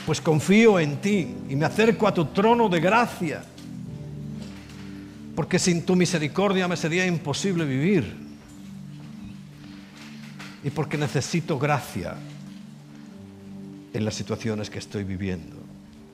Pues 0.05 0.21
confío 0.21 0.79
en 0.79 1.01
ti 1.01 1.27
y 1.49 1.57
me 1.57 1.65
acerco 1.65 2.07
a 2.07 2.13
tu 2.13 2.27
trono 2.27 2.69
de 2.69 2.79
gracia. 2.79 3.43
Porque 5.35 5.59
sin 5.59 5.85
tu 5.85 5.97
misericordia 5.97 6.69
me 6.69 6.77
sería 6.77 7.05
imposible 7.05 7.65
vivir. 7.65 8.15
Y 10.63 10.69
porque 10.69 10.97
necesito 10.97 11.59
gracia 11.59 12.15
en 13.93 14.05
las 14.05 14.15
situaciones 14.15 14.69
que 14.69 14.79
estoy 14.79 15.03
viviendo. 15.03 15.57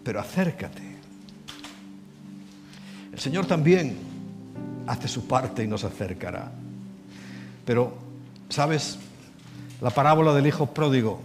Pero 0.03 0.19
acércate. 0.19 0.81
El 3.11 3.19
Señor 3.19 3.45
también 3.45 4.12
hace 4.87 5.07
su 5.07 5.27
parte 5.27 5.63
y 5.63 5.67
nos 5.67 5.83
acercará. 5.83 6.51
Pero, 7.65 7.93
¿sabes? 8.49 8.97
La 9.81 9.89
parábola 9.89 10.33
del 10.33 10.47
hijo 10.47 10.67
pródigo. 10.67 11.21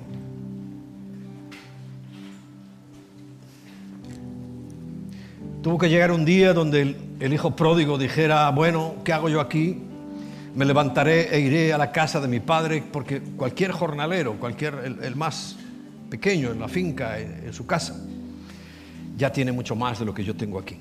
Tuvo 5.62 5.78
que 5.78 5.88
llegar 5.88 6.12
un 6.12 6.24
día 6.24 6.54
donde 6.54 6.96
el, 7.20 7.32
hijo 7.32 7.56
pródigo 7.56 7.98
dijera, 7.98 8.48
bueno, 8.50 8.94
¿qué 9.04 9.12
hago 9.12 9.28
yo 9.28 9.40
aquí? 9.40 9.82
Me 10.54 10.64
levantaré 10.64 11.34
e 11.34 11.40
iré 11.40 11.72
a 11.72 11.78
la 11.78 11.92
casa 11.92 12.20
de 12.20 12.28
mi 12.28 12.40
padre, 12.40 12.82
porque 12.90 13.20
cualquier 13.20 13.72
jornalero, 13.72 14.34
cualquier, 14.34 14.74
el, 14.84 15.04
el 15.04 15.16
más 15.16 15.56
pequeño 16.08 16.52
en 16.52 16.60
la 16.60 16.68
finca, 16.68 17.18
en 17.18 17.52
su 17.52 17.66
casa, 17.66 17.96
ya 19.16 19.30
tiene 19.30 19.52
mucho 19.52 19.76
más 19.76 19.98
de 19.98 20.04
lo 20.04 20.14
que 20.14 20.24
yo 20.24 20.34
tengo 20.34 20.58
aquí. 20.58 20.78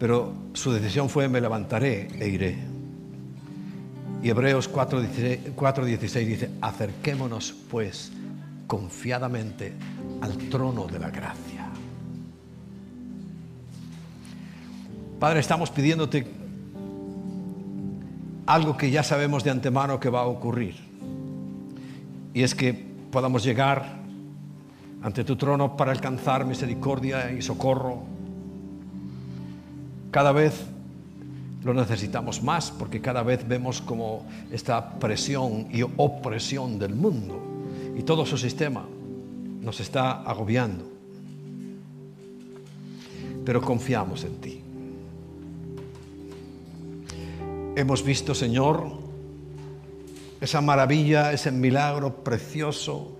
Pero 0.00 0.32
su 0.54 0.72
decisión 0.72 1.10
fue, 1.10 1.28
me 1.28 1.42
levantaré 1.42 2.08
e 2.18 2.26
iré. 2.26 2.56
Y 4.22 4.30
Hebreos 4.30 4.72
4.16 4.72 6.26
dice, 6.26 6.50
acerquémonos 6.62 7.54
pues 7.70 8.10
confiadamente 8.66 9.74
al 10.22 10.36
trono 10.48 10.86
de 10.86 10.98
la 10.98 11.10
gracia. 11.10 11.68
Padre, 15.18 15.40
estamos 15.40 15.70
pidiéndote 15.70 16.26
algo 18.46 18.78
que 18.78 18.90
ya 18.90 19.02
sabemos 19.02 19.44
de 19.44 19.50
antemano 19.50 20.00
que 20.00 20.08
va 20.08 20.20
a 20.20 20.26
ocurrir. 20.26 20.76
Y 22.32 22.42
es 22.42 22.54
que 22.54 22.72
podamos 22.72 23.44
llegar 23.44 24.00
ante 25.02 25.24
tu 25.24 25.36
trono 25.36 25.76
para 25.76 25.92
alcanzar 25.92 26.46
misericordia 26.46 27.30
y 27.32 27.42
socorro 27.42 28.19
cada 30.10 30.32
vez 30.32 30.66
lo 31.64 31.74
necesitamos 31.74 32.42
más 32.42 32.70
porque 32.70 33.00
cada 33.00 33.22
vez 33.22 33.46
vemos 33.46 33.80
como 33.80 34.26
esta 34.50 34.98
presión 34.98 35.68
y 35.72 35.82
opresión 35.82 36.78
del 36.78 36.94
mundo 36.94 37.40
y 37.96 38.02
todo 38.02 38.24
su 38.24 38.38
sistema 38.38 38.86
nos 39.60 39.78
está 39.80 40.22
agobiando. 40.22 40.88
Pero 43.44 43.60
confiamos 43.60 44.24
en 44.24 44.36
ti. 44.36 44.60
Hemos 47.76 48.02
visto, 48.02 48.34
Señor, 48.34 48.90
esa 50.40 50.60
maravilla, 50.60 51.32
ese 51.32 51.52
milagro 51.52 52.24
precioso, 52.24 53.18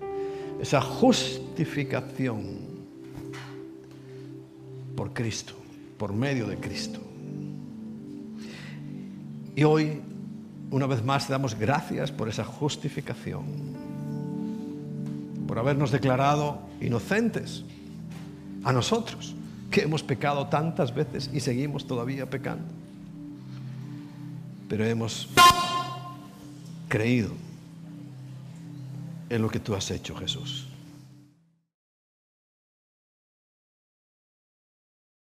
esa 0.60 0.80
justificación 0.80 2.58
por 4.96 5.12
Cristo 5.12 5.59
por 6.00 6.14
medio 6.14 6.46
de 6.46 6.56
Cristo. 6.56 6.98
Y 9.54 9.64
hoy, 9.64 10.00
una 10.70 10.86
vez 10.86 11.04
más, 11.04 11.26
te 11.26 11.34
damos 11.34 11.58
gracias 11.58 12.10
por 12.10 12.26
esa 12.30 12.42
justificación, 12.42 13.44
por 15.46 15.58
habernos 15.58 15.90
declarado 15.90 16.62
inocentes 16.80 17.64
a 18.64 18.72
nosotros, 18.72 19.34
que 19.70 19.82
hemos 19.82 20.02
pecado 20.02 20.46
tantas 20.46 20.94
veces 20.94 21.28
y 21.34 21.40
seguimos 21.40 21.86
todavía 21.86 22.24
pecando. 22.30 22.64
Pero 24.70 24.86
hemos 24.86 25.28
creído 26.88 27.32
en 29.28 29.42
lo 29.42 29.50
que 29.50 29.60
tú 29.60 29.74
has 29.74 29.90
hecho, 29.90 30.16
Jesús. 30.16 30.69